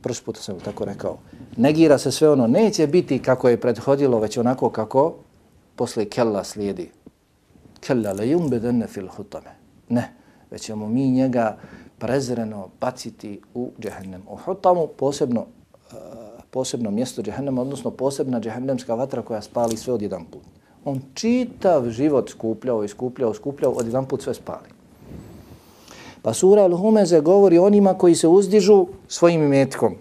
prošli 0.03 0.25
put 0.25 0.37
sam 0.37 0.61
tako 0.61 0.85
rekao, 0.85 1.19
negira 1.57 1.99
se 1.99 2.13
sve 2.13 2.31
ono, 2.31 2.47
neće 2.47 2.87
biti 2.87 3.19
kako 3.19 3.49
je 3.49 3.61
prethodilo, 3.61 4.19
već 4.19 4.39
onako 4.39 4.71
kako 4.71 5.15
posle 5.77 6.05
kella 6.05 6.45
slijedi. 6.45 6.91
Kella 7.81 8.13
le 8.13 8.27
yumbedenne 8.27 8.87
fil 8.87 9.09
hutame. 9.09 9.51
Ne, 9.89 10.13
već 10.51 10.63
ćemo 10.63 10.89
mi 10.89 11.11
njega 11.11 11.57
prezreno 11.99 12.69
baciti 12.81 13.41
u 13.55 13.71
džehennem. 13.81 14.23
U 14.29 14.37
hutamu 14.37 14.87
posebno, 14.87 15.41
uh, 15.41 15.97
posebno 16.51 16.91
mjesto 16.91 17.23
džehennema, 17.23 17.63
odnosno 17.63 17.91
posebna 17.91 18.41
džehennemska 18.41 18.95
vatra 18.95 19.23
koja 19.23 19.43
spali 19.43 19.77
sve 19.77 19.95
od 19.95 20.03
jedan 20.03 20.25
put 20.25 20.43
on 20.85 21.01
čitav 21.15 21.91
život 21.91 22.31
skupljao 22.31 22.85
i 22.85 22.89
skupljao, 22.89 23.35
skupljao, 23.35 23.73
od 23.73 23.87
jedan 23.87 24.07
put 24.07 24.23
sve 24.23 24.35
spali. 24.35 24.69
Pa 26.23 26.35
sura 26.35 26.63
Al-Humeze 26.63 27.21
govori 27.21 27.59
onima 27.59 27.95
koji 27.95 28.15
se 28.15 28.29
uzdižu 28.29 28.87
svojim 29.09 29.43
imetkom 29.43 29.95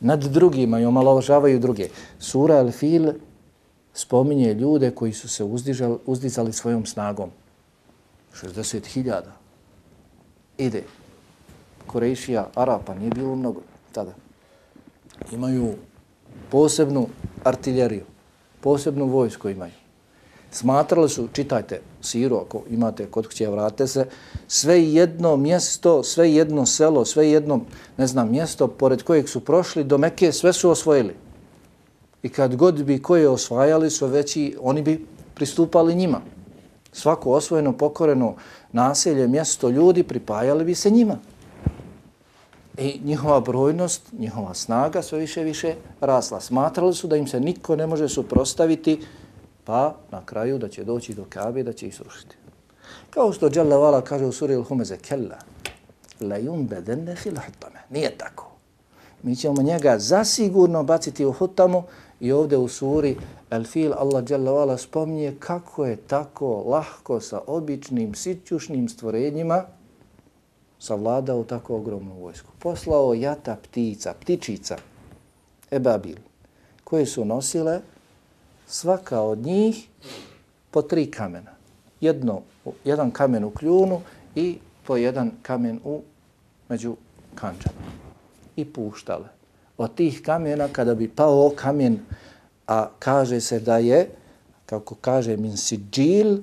nad 0.00 0.24
drugima 0.24 0.80
i 0.80 0.84
omalovažavaju 0.84 1.58
druge. 1.58 1.88
Sura 2.18 2.54
Al-Fil 2.54 3.12
spominje 3.94 4.54
ljude 4.54 4.90
koji 4.90 5.12
su 5.12 5.28
se 5.28 5.44
uzdižali, 5.44 5.98
uzdizali 6.06 6.52
svojom 6.52 6.86
snagom. 6.86 7.30
60.000. 8.42 9.20
Ide. 10.58 10.82
Korejšija, 11.86 12.46
Arapa, 12.54 12.94
nije 12.94 13.10
bilo 13.10 13.34
mnogo 13.36 13.60
tada. 13.92 14.14
Imaju 15.32 15.74
posebnu 16.50 17.06
artiljeriju 17.44 18.04
posebnu 18.60 19.06
vojsku 19.06 19.48
imaju. 19.48 19.81
Smatrali 20.52 21.08
su, 21.08 21.28
čitajte 21.32 21.80
siru 22.00 22.36
ako 22.36 22.62
imate 22.70 23.06
kod 23.06 23.26
kuće, 23.26 23.48
vrate 23.48 23.86
se, 23.86 24.06
sve 24.48 24.84
jedno 24.84 25.36
mjesto, 25.36 26.02
sve 26.02 26.32
jedno 26.32 26.66
selo, 26.66 27.04
sve 27.04 27.30
jedno, 27.30 27.60
ne 27.96 28.06
znam, 28.06 28.30
mjesto 28.30 28.68
pored 28.68 29.02
kojeg 29.02 29.28
su 29.28 29.40
prošli 29.40 29.84
do 29.84 29.98
Mekke, 29.98 30.32
sve 30.32 30.52
su 30.52 30.70
osvojili. 30.70 31.14
I 32.22 32.28
kad 32.28 32.56
god 32.56 32.84
bi 32.84 33.02
koje 33.02 33.28
osvajali 33.28 33.90
su 33.90 34.06
veći, 34.06 34.56
oni 34.60 34.82
bi 34.82 35.06
pristupali 35.34 35.94
njima. 35.94 36.20
Svako 36.92 37.32
osvojeno, 37.32 37.72
pokoreno 37.72 38.34
naselje, 38.72 39.28
mjesto, 39.28 39.68
ljudi 39.70 40.02
pripajali 40.02 40.64
bi 40.64 40.74
se 40.74 40.90
njima. 40.90 41.16
I 42.78 43.00
njihova 43.04 43.40
brojnost, 43.40 44.02
njihova 44.18 44.54
snaga 44.54 45.02
sve 45.02 45.18
više 45.18 45.42
više 45.42 45.74
rasla. 46.00 46.40
Smatrali 46.40 46.94
su 46.94 47.06
da 47.06 47.16
im 47.16 47.26
se 47.26 47.40
niko 47.40 47.76
ne 47.76 47.86
može 47.86 48.08
suprostaviti, 48.08 49.00
pa 49.64 49.96
na 50.10 50.26
kraju 50.26 50.58
da 50.58 50.68
će 50.68 50.84
doći 50.84 51.14
do 51.14 51.24
Kabe 51.28 51.62
da 51.62 51.72
će 51.72 51.86
ih 51.86 51.96
srušiti. 51.96 52.36
Kao 53.10 53.32
što 53.32 53.50
Jalla 53.54 53.76
Vala 53.76 54.00
kaže 54.00 54.24
u 54.24 54.32
suri 54.32 54.54
Al-Humeze, 54.54 54.96
Kella, 54.96 55.38
la 56.20 56.38
yumbedenne 56.38 57.16
fil 57.16 57.34
hutame. 57.46 57.80
Nije 57.90 58.18
tako. 58.18 58.50
Mi 59.22 59.36
ćemo 59.36 59.62
njega 59.62 59.98
zasigurno 59.98 60.82
baciti 60.82 61.24
u 61.24 61.32
hutamu 61.32 61.82
i 62.20 62.32
ovdje 62.32 62.58
u 62.58 62.68
suri 62.68 63.16
Al-Fil 63.50 63.92
Allah 63.96 64.30
Jalla 64.30 64.52
Vala 64.52 64.78
spominje 64.78 65.34
kako 65.38 65.86
je 65.86 65.96
tako 65.96 66.64
lahko 66.66 67.20
sa 67.20 67.40
običnim, 67.46 68.14
sićušnim 68.14 68.88
stvorenjima 68.88 69.64
savladao 70.78 71.44
tako 71.44 71.76
ogromnu 71.76 72.14
vojsku. 72.14 72.48
Poslao 72.58 73.14
jata 73.14 73.56
ptica, 73.62 74.14
ptičica, 74.20 74.76
ebabil, 75.70 76.16
koje 76.84 77.06
su 77.06 77.24
nosile 77.24 77.80
svaka 78.72 79.20
od 79.20 79.38
njih 79.38 79.88
po 80.70 80.82
tri 80.82 81.10
kamena. 81.10 81.50
Jedno, 82.00 82.40
jedan 82.84 83.10
kamen 83.10 83.44
u 83.44 83.50
kljunu 83.50 84.00
i 84.34 84.58
po 84.86 84.96
jedan 84.96 85.30
kamen 85.42 85.80
u 85.84 86.00
među 86.68 86.96
kanđama. 87.34 87.92
I 88.56 88.64
puštale. 88.64 89.28
Od 89.78 89.94
tih 89.94 90.22
kamena, 90.22 90.68
kada 90.68 90.94
bi 90.94 91.08
pao 91.08 91.52
kamen, 91.56 91.98
a 92.66 92.88
kaže 92.98 93.40
se 93.40 93.60
da 93.60 93.78
je, 93.78 94.08
kako 94.66 94.94
kaže 94.94 95.36
min 95.36 95.56
siđil, 95.56 96.38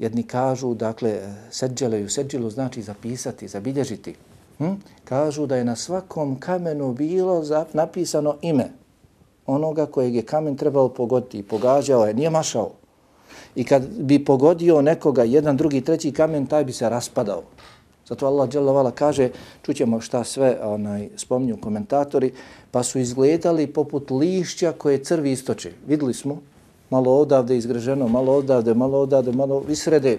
Jedni 0.00 0.22
kažu, 0.22 0.74
dakle, 0.74 1.20
seđeleju, 1.50 2.08
seđilu 2.08 2.50
znači 2.50 2.82
zapisati, 2.82 3.48
zabilježiti. 3.48 4.14
Hm? 4.58 4.80
Kažu 5.04 5.46
da 5.46 5.56
je 5.56 5.64
na 5.64 5.76
svakom 5.76 6.40
kamenu 6.40 6.94
bilo 6.94 7.44
napisano 7.72 8.36
ime 8.42 8.79
onoga 9.50 9.86
kojeg 9.86 10.14
je 10.14 10.22
kamen 10.22 10.56
trebao 10.56 10.88
pogoditi. 10.88 11.38
I 11.38 11.42
pogađao 11.42 12.06
je, 12.06 12.14
nije 12.14 12.30
mašao. 12.30 12.70
I 13.54 13.64
kad 13.64 13.88
bi 13.88 14.24
pogodio 14.24 14.82
nekoga, 14.82 15.22
jedan, 15.24 15.56
drugi, 15.56 15.80
treći 15.80 16.12
kamen, 16.12 16.46
taj 16.46 16.64
bi 16.64 16.72
se 16.72 16.88
raspadao. 16.88 17.42
Zato 18.08 18.26
Allah 18.26 18.48
dželovala 18.48 18.90
kaže, 18.90 19.30
čućemo 19.62 20.00
šta 20.00 20.24
sve 20.24 20.58
onaj, 20.62 21.08
spominju 21.16 21.56
komentatori, 21.60 22.32
pa 22.70 22.82
su 22.82 22.98
izgledali 22.98 23.66
poput 23.66 24.10
lišća 24.10 24.72
koje 24.72 25.04
crvi 25.04 25.32
istoče. 25.32 25.72
Videli 25.86 26.14
smo, 26.14 26.40
malo 26.90 27.16
odavde 27.16 27.56
izgreženo, 27.56 28.08
malo 28.08 28.32
odavde, 28.32 28.74
malo 28.74 28.98
odavde, 28.98 29.32
malo 29.32 29.60
visrede. 29.60 30.18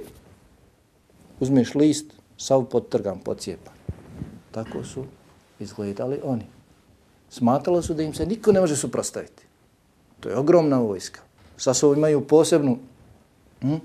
Uzmeš 1.40 1.76
list, 1.76 2.06
sav 2.38 2.64
podtrgan, 2.64 3.20
podcijepan. 3.20 3.74
Tako 4.52 4.84
su 4.84 5.04
izgledali 5.60 6.20
oni. 6.24 6.61
Smatralo 7.32 7.82
su 7.82 7.94
da 7.94 8.04
im 8.04 8.14
se 8.14 8.26
niko 8.26 8.52
ne 8.52 8.60
može 8.60 8.76
suprostaviti. 8.76 9.44
To 10.20 10.30
je 10.30 10.38
ogromna 10.38 10.80
vojska. 10.80 11.22
Sa 11.58 11.74
sobom 11.74 11.98
imaju 11.98 12.28
posebnu. 12.28 12.78
Hm? 13.62 13.76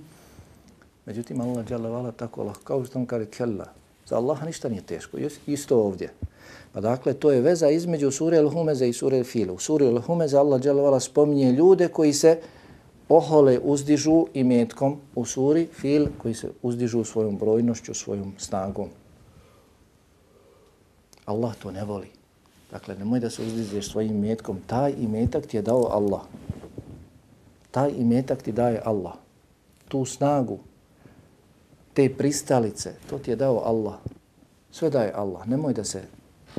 Međutim, 1.06 1.40
Allah 1.40 1.66
dželle 1.66 1.88
vala 1.88 2.12
tako 2.12 2.40
Allah, 2.40 2.56
kao 2.64 2.85
što 2.85 2.98
on 2.98 3.06
kaže 3.06 3.26
kella. 3.26 3.66
Za 4.06 4.16
Allaha 4.16 4.46
ništa 4.46 4.68
nije 4.68 4.82
teško. 4.82 5.18
Isto 5.46 5.78
ovdje. 5.78 6.12
Pa 6.72 6.80
dakle, 6.80 7.14
to 7.14 7.30
je 7.32 7.40
veza 7.40 7.70
između 7.70 8.11
sure 8.11 8.38
Al-Humeze 8.38 8.88
i 8.88 8.92
sure 8.92 9.18
Al-Filu. 9.18 9.54
U 9.54 9.59
suri 9.59 9.85
Al-Humeze 9.85 10.37
Allah 10.38 10.61
dželle 10.61 10.82
vala 10.82 11.00
spominje 11.00 11.52
ljude 11.52 11.88
koji 11.88 12.12
se 12.12 12.40
ohole 13.09 13.59
uzdižu 13.62 14.26
i 14.35 14.44
metkom 14.44 15.00
u 15.14 15.24
suri 15.24 15.68
Fil 15.72 16.06
koji 16.18 16.35
se 16.35 16.50
uzdižu 16.62 17.04
svojom 17.04 17.38
brojnošću, 17.38 17.94
svojom 17.94 18.35
snagom. 18.38 18.88
Allah 21.24 21.54
to 21.62 21.70
ne 21.70 21.85
voli. 21.85 22.09
Dakle, 22.70 22.94
nemoj 22.94 23.20
da 23.20 23.31
se 23.31 23.42
uzdizeš 23.42 23.90
svojim 23.90 24.18
metkom. 24.20 24.61
Taj 24.66 24.94
imetak 24.98 25.46
ti 25.46 25.57
je 25.57 25.62
dao 25.62 25.88
Allah. 25.90 26.20
Taj 27.70 27.90
imetak 27.98 28.42
ti 28.42 28.52
daje 28.52 28.81
Allah. 28.85 29.14
Tu 29.88 30.05
snagu, 30.05 30.59
te 31.94 32.09
pristalice, 32.14 32.94
to 33.11 33.18
ti 33.18 33.31
je 33.31 33.37
dao 33.37 33.62
Allah. 33.64 33.94
Sve 34.70 34.90
daje 34.90 35.12
Allah. 35.14 35.46
Nemoj 35.48 35.72
da 35.72 35.85
se 35.85 36.02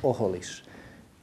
oholiš. 0.04 0.64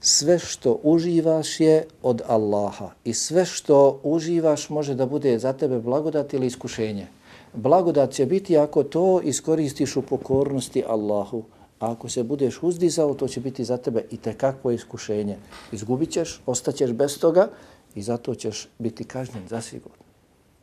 Sve 0.01 0.39
što 0.39 0.81
uživaš 0.83 1.61
je 1.61 1.87
od 2.03 2.23
Allaha 2.29 2.91
i 3.05 3.15
sve 3.15 3.45
što 3.45 4.01
uživaš 4.03 4.69
može 4.71 4.95
da 4.95 5.07
bude 5.07 5.39
za 5.39 5.53
tebe 5.53 5.79
blagodat 5.79 6.35
ili 6.35 6.47
iskušenje. 6.47 7.07
Blagodat 7.55 8.11
će 8.11 8.27
biti 8.27 8.59
ako 8.59 8.83
to 8.83 9.21
iskoristiš 9.21 9.97
u 9.97 10.03
pokornosti 10.03 10.85
Allahu. 10.89 11.43
A 11.85 11.93
ako 11.93 12.09
se 12.09 12.23
budeš 12.23 12.63
uzdizao, 12.63 13.15
to 13.15 13.29
će 13.29 13.41
biti 13.41 13.65
za 13.65 13.77
tebe 13.77 14.05
i 14.11 14.17
tekakvo 14.17 14.71
iskušenje. 14.71 15.37
Izgubit 15.73 16.11
ćeš, 16.11 16.41
ostaćeš 16.47 16.93
bez 16.93 17.19
toga 17.19 17.49
i 17.95 18.03
zato 18.03 18.35
ćeš 18.35 18.69
biti 18.79 19.05
kažnjen 19.05 19.43
zasigurno. 19.49 20.05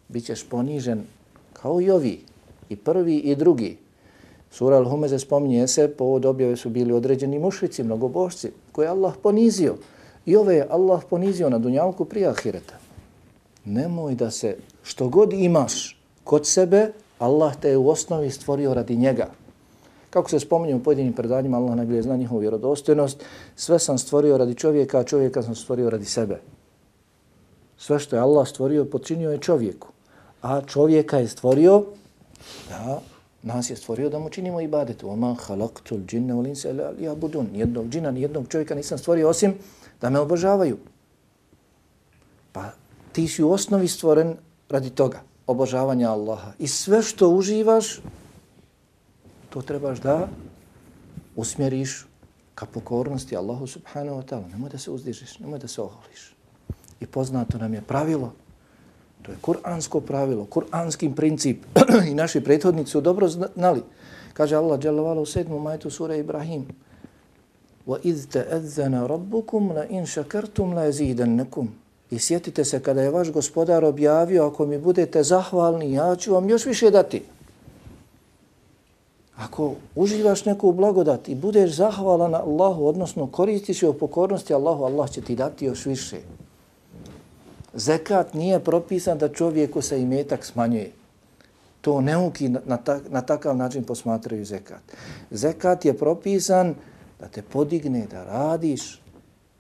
Bićeš 0.09 0.43
ponižen 0.49 1.03
kao 1.53 1.81
i 1.81 1.91
ovi, 1.91 2.21
i 2.69 2.75
prvi 2.75 3.17
i 3.17 3.35
drugi. 3.35 3.77
Sura 4.51 4.77
Al-Humeze 4.79 5.19
spominje 5.19 5.67
se, 5.67 5.87
povod 5.87 6.25
objave 6.25 6.57
su 6.57 6.69
bili 6.69 6.93
određeni 6.93 7.39
mušrici, 7.39 7.83
mnogobošci, 7.83 8.51
koje 8.71 8.87
Allah 8.87 9.13
ponizio. 9.23 9.75
I 10.25 10.35
ove 10.35 10.55
je 10.55 10.67
Allah 10.69 11.03
ponizio 11.09 11.49
na 11.49 11.59
dunjalku 11.59 12.05
prije 12.05 12.27
ahireta. 12.27 12.75
Nemoj 13.65 14.15
da 14.15 14.31
se, 14.31 14.57
što 14.83 15.09
god 15.09 15.33
imaš 15.33 16.01
kod 16.23 16.47
sebe, 16.47 16.91
Allah 17.19 17.55
te 17.55 17.69
je 17.69 17.77
u 17.77 17.89
osnovi 17.89 18.29
stvorio 18.29 18.73
radi 18.73 18.95
njega. 18.95 19.29
Kako 20.11 20.29
se 20.29 20.39
spominje 20.39 20.75
u 20.75 20.83
pojedinim 20.83 21.13
predanjima, 21.13 21.57
Allah 21.57 21.75
najbolje 21.75 22.01
zna 22.01 22.15
njihovu 22.15 22.39
vjerodostojnost, 22.39 23.23
sve 23.55 23.79
sam 23.79 23.97
stvorio 23.97 24.37
radi 24.37 24.55
čovjeka, 24.55 24.99
a 24.99 25.03
čovjeka 25.03 25.41
sam 25.43 25.55
stvorio 25.55 25.89
radi 25.89 26.05
sebe. 26.05 26.39
Sve 27.77 27.99
što 27.99 28.15
je 28.15 28.21
Allah 28.21 28.47
stvorio, 28.47 28.85
počinio 28.85 29.31
je 29.31 29.37
čovjeku. 29.37 29.87
A 30.41 30.61
čovjeka 30.61 31.17
je 31.17 31.27
stvorio 31.27 31.83
da 32.69 33.01
nas 33.43 33.69
je 33.69 33.75
stvorio 33.75 34.09
da 34.09 34.19
mu 34.19 34.29
činimo 34.29 34.61
ibadet. 34.61 35.03
Oma 35.03 35.35
halaktul 35.39 35.99
džinne 36.05 36.33
u 36.33 36.41
linse 36.41 36.69
ali 36.69 37.03
ja 37.03 37.15
budun. 37.15 37.47
Nijednog 37.53 37.89
džina, 37.89 38.11
nijednog 38.11 38.47
čovjeka 38.47 38.75
nisam 38.75 38.97
stvorio 38.97 39.29
osim 39.29 39.53
da 40.01 40.09
me 40.09 40.19
obožavaju. 40.19 40.77
Pa 42.51 42.69
ti 43.11 43.27
si 43.27 43.43
u 43.43 43.51
osnovi 43.51 43.87
stvoren 43.87 44.35
radi 44.69 44.89
toga, 44.89 45.21
obožavanja 45.47 46.11
Allaha. 46.11 46.51
I 46.59 46.67
sve 46.67 47.01
što 47.01 47.29
uživaš, 47.29 48.01
to 49.51 49.61
trebaš 49.61 49.99
da 49.99 50.27
usmjeriš 51.35 52.05
ka 52.55 52.65
pokornosti 52.65 53.37
Allahu 53.37 53.67
subhanahu 53.67 54.21
wa 54.21 54.25
ta'ala. 54.25 54.51
Nemoj 54.51 54.69
da 54.69 54.77
se 54.77 54.91
uzdižiš, 54.91 55.39
nemoj 55.39 55.59
da 55.59 55.67
se 55.67 55.81
oholiš. 55.81 56.31
I 56.99 57.05
poznato 57.05 57.57
nam 57.57 57.73
je 57.73 57.81
pravilo 57.81 58.33
To 59.21 59.31
je 59.31 59.37
kuransko 59.41 60.01
pravilo, 60.01 60.45
kuranski 60.45 61.11
princip. 61.15 61.65
I 62.09 62.13
naši 62.13 62.41
prethodnici 62.41 62.91
su 62.91 63.01
dobro 63.01 63.27
znali. 63.27 63.81
Kaže 64.33 64.55
Allah 64.55 64.79
dželovala 64.79 65.21
u 65.21 65.25
sedmu 65.25 65.59
majtu 65.59 65.89
sura 65.89 66.15
Ibrahim. 66.15 66.65
Wa 67.87 67.97
iz 68.03 68.27
رَبُّكُمْ 68.27 69.07
rabbukum 69.07 69.71
la 69.71 69.85
in 69.85 70.05
shakartum 70.05 70.73
la. 70.73 70.85
I 72.11 72.19
sjetite 72.19 72.65
se 72.65 72.79
kada 72.79 73.01
je 73.01 73.09
vaš 73.09 73.31
gospodar 73.31 73.85
objavio, 73.85 74.45
ako 74.45 74.65
mi 74.65 74.77
budete 74.77 75.23
zahvalni, 75.23 75.93
ja 75.93 76.15
ću 76.15 76.33
vam 76.33 76.49
još 76.49 76.65
više 76.65 76.91
dati. 76.91 77.21
Ako 79.37 79.75
uživaš 79.95 80.45
neku 80.45 80.71
blagodat 80.71 81.29
i 81.29 81.35
budeš 81.35 81.75
zahvalan 81.75 82.35
Allahu, 82.35 82.85
odnosno 82.85 83.27
koristiš 83.27 83.83
je 83.83 83.89
u 83.89 83.93
pokornosti 83.93 84.53
Allahu, 84.53 84.83
Allah 84.83 85.09
će 85.09 85.21
ti 85.21 85.35
dati 85.35 85.65
još 85.65 85.85
više. 85.85 86.17
Zekat 87.73 88.33
nije 88.33 88.59
propisan 88.59 89.17
da 89.17 89.29
čovjeku 89.29 89.81
se 89.81 90.01
imetak 90.01 90.45
smanjuje. 90.45 90.91
To 91.81 92.01
neuki 92.01 92.49
na, 92.49 92.59
na, 92.65 92.77
na 93.09 93.21
takav 93.21 93.57
način 93.57 93.83
posmatraju 93.83 94.45
zekat. 94.45 94.81
Zekat 95.31 95.85
je 95.85 95.97
propisan 95.97 96.75
da 97.19 97.27
te 97.27 97.41
podigne, 97.41 98.07
da 98.11 98.23
radiš. 98.23 99.01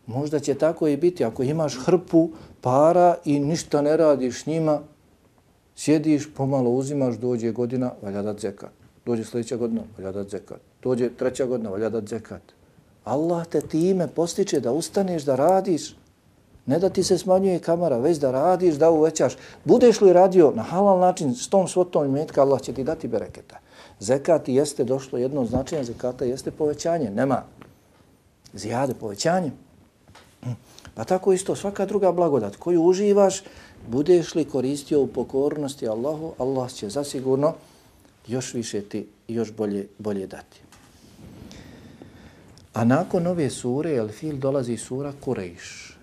Možda 0.05 0.39
će 0.39 0.53
tako 0.53 0.87
i 0.87 0.97
biti 0.97 1.25
ako 1.25 1.43
imaš 1.43 1.77
hrpu 1.85 2.29
para 2.61 3.15
i 3.25 3.39
ništa 3.39 3.81
ne 3.81 3.97
radiš 3.97 4.45
njima, 4.45 4.79
sjediš, 5.75 6.33
pomalo 6.35 6.69
uzimaš, 6.69 7.15
dođe 7.15 7.51
godina, 7.51 7.91
valja 8.01 8.21
dat 8.21 8.39
zekat. 8.39 8.80
Dođe 9.05 9.23
sljedeća 9.23 9.57
godina, 9.57 9.81
valja 9.97 10.11
dat 10.11 10.29
zekat. 10.29 10.59
Dođe 10.83 11.09
treća 11.09 11.45
godina, 11.45 11.69
valja 11.69 11.89
dat 11.89 12.07
zekat. 12.07 12.41
Allah 13.03 13.47
te 13.47 13.61
time 13.61 14.07
postiče 14.07 14.59
da 14.59 14.71
ustaneš, 14.71 15.23
da 15.23 15.35
radiš, 15.35 15.95
Ne 16.65 16.79
da 16.79 16.89
ti 16.89 17.03
se 17.03 17.17
smanjuje 17.17 17.59
kamera, 17.59 17.97
već 17.97 18.17
da 18.17 18.31
radiš, 18.31 18.75
da 18.75 18.89
uvećaš. 18.89 19.33
Budeš 19.65 20.01
li 20.01 20.13
radio 20.13 20.51
na 20.55 20.63
halal 20.63 20.99
način 20.99 21.35
s 21.35 21.49
tom 21.49 21.67
svotom 21.67 22.05
imetka, 22.05 22.41
Allah 22.41 22.61
će 22.61 22.73
ti 22.73 22.83
dati 22.83 23.07
bereketa. 23.07 23.59
Zekat 23.99 24.47
jeste 24.47 24.83
došlo 24.83 25.19
jedno 25.19 25.45
značenje, 25.45 25.83
zekata 25.83 26.25
jeste 26.25 26.51
povećanje. 26.51 27.09
Nema 27.09 27.43
zijade, 28.53 28.93
povećanje. 28.93 29.51
Pa 30.95 31.03
tako 31.03 31.33
isto 31.33 31.55
svaka 31.55 31.85
druga 31.85 32.11
blagodat 32.11 32.55
koju 32.55 32.83
uživaš, 32.83 33.43
budeš 33.87 34.35
li 34.35 34.45
koristio 34.45 35.01
u 35.01 35.07
pokornosti 35.07 35.87
Allahu, 35.87 36.33
Allah 36.37 36.71
će 36.71 36.89
zasigurno 36.89 37.53
još 38.27 38.53
više 38.53 38.81
ti 38.81 39.07
još 39.27 39.51
bolje, 39.51 39.87
bolje 39.97 40.27
dati. 40.27 40.61
A 42.73 42.85
nakon 42.85 43.27
ove 43.27 43.49
sure, 43.49 43.95
El 43.95 44.07
Fil, 44.07 44.37
dolazi 44.37 44.77
sura 44.77 45.13
Kurejš 45.19 45.97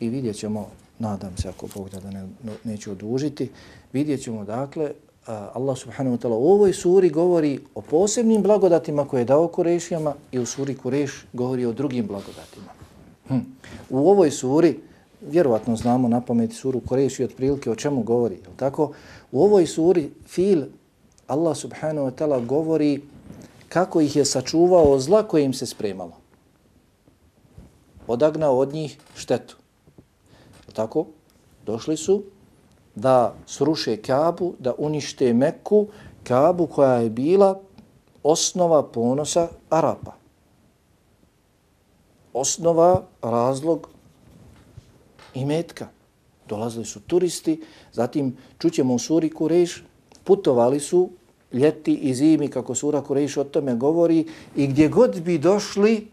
i 0.00 0.08
vidjet 0.08 0.36
ćemo, 0.36 0.70
nadam 0.98 1.36
se 1.36 1.48
ako 1.48 1.68
Bog 1.74 1.88
da 1.90 2.10
ne, 2.10 2.26
neću 2.64 2.92
odužiti, 2.92 3.50
vidjet 3.92 4.22
ćemo 4.22 4.44
dakle, 4.44 4.90
Allah 5.26 5.78
subhanahu 5.78 6.16
wa 6.16 6.20
ta'ala 6.20 6.36
u 6.36 6.52
ovoj 6.52 6.72
suri 6.72 7.10
govori 7.10 7.60
o 7.74 7.80
posebnim 7.80 8.42
blagodatima 8.42 9.08
koje 9.08 9.20
je 9.20 9.24
dao 9.24 9.48
Kurešijama 9.48 10.14
i 10.32 10.38
u 10.38 10.46
suri 10.46 10.74
Kureš 10.74 11.24
govori 11.32 11.64
o 11.64 11.72
drugim 11.72 12.06
blagodatima. 12.06 12.72
Hm. 13.28 13.38
U 13.90 14.10
ovoj 14.10 14.30
suri, 14.30 14.78
vjerovatno 15.30 15.76
znamo 15.76 16.08
na 16.08 16.20
pameti 16.20 16.54
suru 16.54 16.80
Kureši 16.80 17.24
otprilike 17.24 17.70
o 17.70 17.74
čemu 17.74 18.02
govori, 18.02 18.34
je 18.34 18.40
tako? 18.56 18.92
U 19.32 19.42
ovoj 19.42 19.66
suri 19.66 20.10
fil 20.26 20.64
Allah 21.26 21.56
subhanahu 21.56 22.06
wa 22.06 22.14
ta'ala 22.14 22.46
govori 22.46 23.02
kako 23.68 24.00
ih 24.00 24.16
je 24.16 24.24
sačuvao 24.24 24.98
zla 24.98 25.22
koje 25.22 25.44
im 25.44 25.52
se 25.54 25.66
spremalo. 25.66 26.16
Odagnao 28.06 28.58
od 28.58 28.72
njih 28.72 28.98
štetu 29.16 29.56
tako? 30.74 31.06
Došli 31.66 31.96
su 31.96 32.22
da 32.94 33.34
sruše 33.46 33.96
Kabu, 33.96 34.54
da 34.58 34.74
unište 34.78 35.32
Meku, 35.32 35.86
Kabu 36.24 36.66
koja 36.66 36.94
je 36.94 37.10
bila 37.10 37.60
osnova 38.22 38.82
ponosa 38.82 39.48
Arapa. 39.70 40.12
Osnova, 42.32 43.02
razlog 43.22 43.88
i 45.34 45.44
metka. 45.44 45.88
Dolazili 46.48 46.84
su 46.84 47.00
turisti, 47.00 47.62
zatim 47.92 48.36
čućemo 48.58 48.94
u 48.94 48.98
suri 48.98 49.30
Kureš, 49.30 49.84
putovali 50.24 50.80
su 50.80 51.10
ljeti 51.52 51.94
i 51.94 52.14
zimi, 52.14 52.48
kako 52.48 52.74
sura 52.74 53.02
Kureš 53.02 53.36
o 53.36 53.44
tome 53.44 53.74
govori, 53.74 54.26
i 54.56 54.66
gdje 54.66 54.88
god 54.88 55.20
bi 55.20 55.38
došli, 55.38 56.08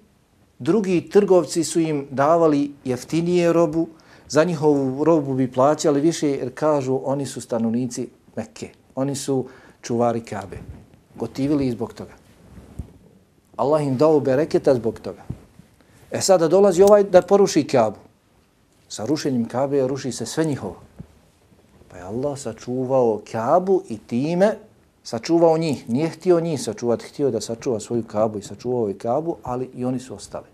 drugi 0.59 1.09
trgovci 1.09 1.63
su 1.63 1.79
im 1.79 2.07
davali 2.11 2.71
jeftinije 2.85 3.53
robu, 3.53 3.87
za 4.27 4.43
njihovu 4.43 5.03
robu 5.03 5.33
bi 5.33 5.51
plaćali 5.51 6.01
više 6.01 6.29
jer 6.29 6.51
kažu 6.53 6.99
oni 7.03 7.25
su 7.25 7.41
stanovnici 7.41 8.07
Mekke. 8.35 8.69
Oni 8.95 9.15
su 9.15 9.45
čuvari 9.81 10.21
Kabe. 10.21 10.57
Gotivili 11.15 11.67
i 11.67 11.71
zbog 11.71 11.93
toga. 11.93 12.13
Allah 13.57 13.83
im 13.83 13.97
dao 13.97 14.19
bereketa 14.19 14.75
zbog 14.75 14.99
toga. 14.99 15.23
E 16.11 16.21
sada 16.21 16.47
dolazi 16.47 16.83
ovaj 16.83 17.03
da 17.03 17.21
poruši 17.21 17.63
Kabu. 17.67 17.99
Sa 18.89 19.05
rušenjem 19.05 19.45
Kabe 19.45 19.87
ruši 19.87 20.11
se 20.11 20.25
sve 20.25 20.45
njihovo. 20.45 20.75
Pa 21.91 21.97
je 21.97 22.03
Allah 22.03 22.39
sačuvao 22.39 23.21
Kabu 23.31 23.81
i 23.89 23.97
time 23.97 24.55
sačuvao 25.03 25.57
njih. 25.57 25.89
Nije 25.89 26.09
htio 26.09 26.39
njih 26.39 26.61
sačuvati, 26.61 27.05
htio 27.05 27.31
da 27.31 27.41
sačuva 27.41 27.79
svoju 27.79 28.03
Kabu 28.07 28.39
i 28.39 28.41
sačuvao 28.41 28.87
je 28.87 28.97
Kabu, 28.97 29.35
ali 29.43 29.69
i 29.75 29.85
oni 29.85 29.99
su 29.99 30.15
ostali. 30.15 30.45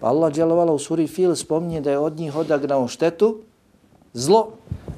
Pa 0.00 0.06
Allah 0.06 0.32
djelovala 0.32 0.72
u 0.72 0.78
suri 0.78 1.06
Fil 1.06 1.34
spominje 1.34 1.80
da 1.80 1.90
je 1.90 1.98
od 1.98 2.16
njih 2.16 2.36
odagnao 2.36 2.88
štetu 2.88 3.38
zlo, 4.12 4.48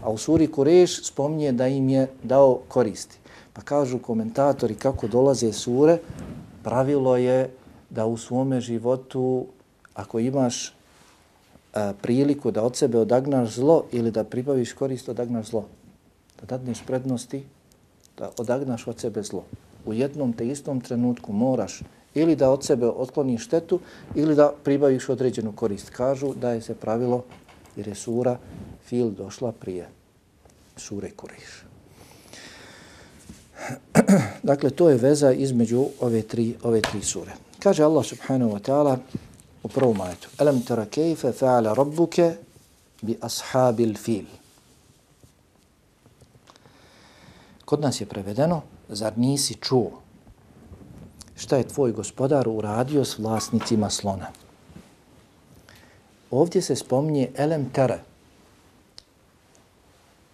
a 0.03 0.11
u 0.11 0.18
suri 0.18 0.46
Kureš 0.46 1.05
spominje 1.07 1.53
da 1.53 1.68
im 1.68 1.88
je 1.88 2.11
dao 2.22 2.61
koristi. 2.68 3.18
Pa 3.53 3.62
kažu 3.62 3.98
komentatori 3.98 4.74
kako 4.74 5.09
dolaze 5.09 5.53
sure, 5.53 5.98
pravilo 6.62 7.16
je 7.16 7.50
da 7.90 8.07
u 8.07 8.16
svome 8.16 8.61
životu, 8.61 9.46
ako 9.94 10.18
imaš 10.18 10.73
a, 11.74 11.92
priliku 12.02 12.50
da 12.50 12.62
od 12.62 12.76
sebe 12.76 12.98
odagnaš 12.98 13.54
zlo 13.54 13.84
ili 13.92 14.10
da 14.10 14.24
pribaviš 14.24 14.72
korist, 14.72 15.08
odagnaš 15.08 15.46
zlo. 15.46 15.64
Da 16.40 16.46
dadneš 16.46 16.82
prednosti, 16.87 17.44
da 18.18 18.30
odagnaš 18.38 18.87
od 18.87 19.00
sebe 19.00 19.22
zlo. 19.22 19.44
U 19.87 19.92
jednom 19.92 20.32
te 20.32 20.48
istom 20.48 20.80
trenutku 20.80 21.32
moraš 21.32 21.80
ili 22.14 22.37
da 22.37 22.50
od 22.50 22.64
sebe 22.64 22.87
otkloniš 22.87 23.44
štetu 23.44 23.80
ili 24.14 24.34
da 24.34 24.52
pribaviš 24.64 25.08
određenu 25.08 25.52
korist. 25.52 25.90
Kažu 25.90 26.34
da 26.34 26.52
je 26.52 26.62
se 26.62 26.74
pravilo 26.74 27.24
jer 27.76 27.88
je 27.88 27.94
sura 27.94 28.38
fil 28.87 29.10
došla 29.10 29.52
prije 29.52 29.88
sure 30.76 31.10
Kuriš. 31.10 31.64
dakle, 34.42 34.70
to 34.70 34.90
je 34.90 34.96
veza 34.96 35.32
između 35.32 35.87
ove 36.00 36.22
tri, 36.22 36.54
ove 36.62 36.80
tri 36.80 37.02
sure. 37.02 37.32
Kaže 37.58 37.82
Allah 37.82 38.04
subhanahu 38.04 38.50
wa 38.50 38.60
ta'ala 38.60 38.96
u 39.64 39.68
prvom 39.68 40.00
ajetu. 40.00 40.29
Elem 40.38 40.62
tara 40.62 40.87
kejfe 40.87 41.33
fa'ala 41.33 41.74
rabbuke 41.74 42.37
bi 43.03 43.18
ashabil 43.20 43.96
fil. 43.96 44.31
Kod 47.64 47.81
nas 47.81 48.00
je 48.00 48.07
prevedeno, 48.07 48.62
zar 48.88 49.12
nisi 49.18 49.55
čuo 49.55 50.05
šta 51.37 51.57
je 51.57 51.68
tvoj 51.68 51.92
gospodar 51.92 52.48
uradio 52.48 53.05
s 53.05 53.18
vlasnicima 53.18 53.90
slona? 53.90 54.27
Ovdje 56.31 56.62
se 56.62 56.77
spominje 56.77 57.31
elem 57.37 57.70
tera. 57.70 57.98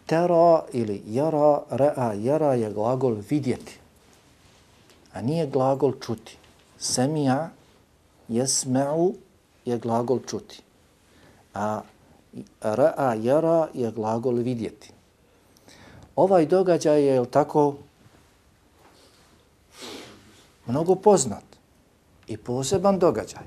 Tera 0.07 0.63
ili 0.73 1.03
jara, 1.07 1.63
rea, 1.71 2.13
jara 2.13 2.55
je 2.55 2.73
glagol 2.73 3.17
vidjeti, 3.31 3.79
a 5.13 5.23
nije 5.23 5.47
glagol 5.47 5.93
čuti. 6.01 6.37
Semija, 6.79 7.51
jesme'u 8.31 9.15
je 9.65 9.79
glagol 9.79 10.23
čuti, 10.27 10.63
a 11.55 11.83
ra'a 12.63 13.15
jara 13.19 13.69
je 13.75 13.91
glagol 13.91 14.35
vidjeti. 14.35 14.93
Ovaj 16.17 16.47
događaj 16.47 17.05
je, 17.05 17.25
tako, 17.31 17.75
mnogo 20.67 20.95
poznat 20.95 21.45
i 22.27 22.37
poseban 22.37 22.99
događaj. 22.99 23.43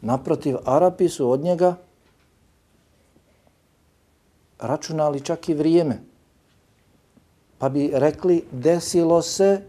Naprotiv, 0.00 0.56
Arapi 0.64 1.08
su 1.08 1.30
od 1.30 1.40
njega 1.40 1.76
računali 4.58 5.20
čak 5.20 5.48
i 5.48 5.54
vrijeme. 5.54 6.00
Pa 7.58 7.68
bi 7.68 7.90
rekli, 7.92 8.44
desilo 8.52 9.22
se 9.22 9.62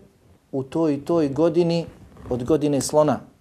u 0.52 0.64
toj 0.64 0.94
i 0.94 1.06
toj 1.06 1.30
godini 1.30 1.86
od 2.30 2.44
godine 2.44 2.82
slona. 2.82 3.33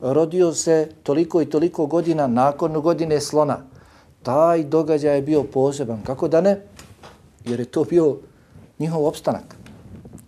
Rodio 0.00 0.54
se 0.54 0.88
toliko 1.02 1.42
i 1.42 1.50
toliko 1.50 1.86
godina 1.86 2.26
nakon 2.26 2.80
godine 2.80 3.20
slona. 3.20 3.58
Taj 4.22 4.64
događaj 4.64 5.16
je 5.16 5.22
bio 5.22 5.42
poseban. 5.42 6.02
Kako 6.06 6.28
da 6.28 6.40
ne? 6.40 6.60
Jer 7.44 7.60
je 7.60 7.66
to 7.66 7.84
bio 7.84 8.16
njihov 8.78 9.06
opstanak. 9.06 9.56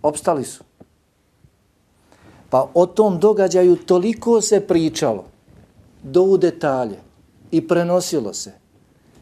Opstali 0.03 0.43
su. 0.43 0.63
Pa 2.49 2.67
o 2.73 2.85
tom 2.85 3.19
događaju 3.19 3.75
toliko 3.75 4.41
se 4.41 4.67
pričalo 4.67 5.25
do 6.03 6.23
u 6.23 6.37
detalje 6.37 6.97
i 7.51 7.67
prenosilo 7.67 8.33
se 8.33 8.51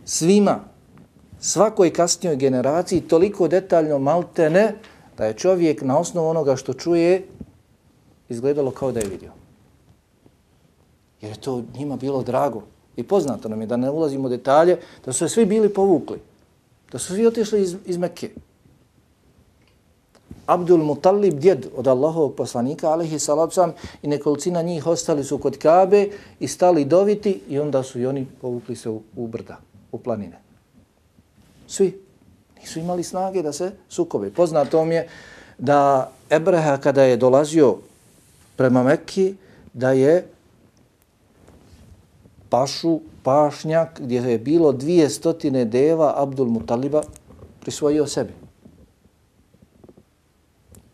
svima, 0.05 0.59
svakoj 1.39 1.93
kasnijoj 1.93 2.35
generaciji 2.35 3.01
toliko 3.01 3.47
detaljno 3.47 3.99
maltene 3.99 4.75
da 5.17 5.25
je 5.25 5.33
čovjek 5.33 5.81
na 5.81 5.99
osnovu 5.99 6.27
onoga 6.27 6.55
što 6.55 6.73
čuje 6.73 7.27
izgledalo 8.29 8.71
kao 8.71 8.91
da 8.91 8.99
je 8.99 9.09
vidio. 9.09 9.38
Jer 11.21 11.31
je 11.31 11.41
to 11.41 11.63
njima 11.75 11.95
bilo 11.95 12.23
drago 12.23 12.61
i 12.95 13.03
poznato 13.03 13.49
nam 13.49 13.61
je 13.61 13.67
da 13.67 13.77
ne 13.77 13.89
ulazimo 13.89 14.25
u 14.25 14.29
detalje, 14.29 14.79
da 15.05 15.13
su 15.13 15.29
svi 15.29 15.45
bili 15.45 15.69
povukli, 15.73 16.19
da 16.91 16.99
su 16.99 17.13
svi 17.13 17.27
otišli 17.27 17.61
iz, 17.61 17.75
iz 17.85 17.97
Mekke. 17.97 18.29
Abdul 20.45 20.83
Mutallib, 20.83 21.39
djed 21.39 21.67
od 21.75 21.87
Allahovog 21.87 22.35
poslanika, 22.35 22.89
alihi 22.89 23.19
salacom, 23.19 23.73
i 24.01 24.07
nekolicina 24.07 24.61
njih 24.61 24.87
ostali 24.87 25.23
su 25.23 25.37
kod 25.37 25.57
Kabe 25.57 26.09
i 26.39 26.47
stali 26.47 26.85
doviti 26.85 27.41
i 27.49 27.59
onda 27.59 27.83
su 27.83 27.99
i 27.99 28.05
oni 28.05 28.27
povukli 28.41 28.75
se 28.75 28.89
u, 28.89 29.01
u 29.15 29.27
brda, 29.27 29.57
u 29.91 29.97
planine. 29.97 30.39
Svi 31.67 32.01
nisu 32.59 32.79
imali 32.79 33.03
snage 33.03 33.41
da 33.41 33.53
se 33.53 33.71
sukobe. 33.89 34.31
Poznato 34.31 34.85
mi 34.85 34.95
je 34.95 35.07
da 35.57 36.11
Ebreha 36.29 36.77
kada 36.77 37.03
je 37.03 37.17
dolazio 37.17 37.77
prema 38.55 38.83
Mekki, 38.83 39.35
da 39.73 39.91
je 39.91 40.25
pašu, 42.49 42.99
pašnjak, 43.23 44.01
gdje 44.01 44.19
je 44.19 44.39
bilo 44.39 44.71
dvije 44.71 45.09
stotine 45.09 45.65
deva 45.65 46.13
Abdul 46.17 46.47
Mutaliba 46.47 47.01
prisvojio 47.59 48.07
sebi. 48.07 48.33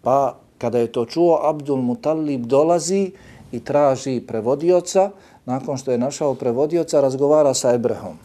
Pa 0.02 0.36
kada 0.58 0.80
je 0.80 0.92
to 0.92 1.06
čuo, 1.06 1.40
Abdul 1.44 1.82
Mutalib 1.82 2.46
dolazi 2.46 3.12
i 3.52 3.60
traži 3.60 4.22
prevodioca. 4.28 5.12
Nakon 5.46 5.78
što 5.78 5.92
je 5.92 5.98
našao 5.98 6.36
prevodioca, 6.36 7.02
razgovara 7.02 7.54
sa 7.54 7.74
Ebrehom. 7.74 8.18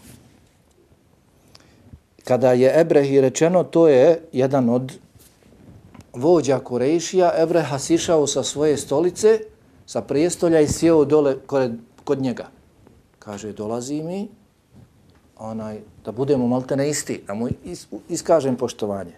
Kada 2.24 2.52
je 2.52 2.80
Ebrehi 2.80 3.20
rečeno, 3.20 3.64
to 3.64 3.88
je 3.88 4.22
jedan 4.32 4.68
od 4.68 4.92
vođa 6.12 6.58
Kurejšija, 6.58 7.32
Ebreha 7.36 7.78
sišao 7.78 8.26
sa 8.26 8.42
svoje 8.42 8.76
stolice, 8.76 9.40
sa 9.86 10.02
prijestolja 10.02 10.60
i 10.60 10.68
sjeo 10.68 11.04
dole 11.04 11.36
kod, 11.46 11.72
kod 12.04 12.22
njega. 12.22 12.48
Kaže, 13.30 13.52
dolazi 13.54 14.02
mi 14.02 14.26
onaj, 15.38 15.78
da 16.04 16.10
budemo 16.12 16.48
maltene 16.50 16.88
isti, 16.90 17.20
da 17.26 17.34
mu 17.34 17.46
iskažem 18.08 18.56
poštovanje. 18.56 19.12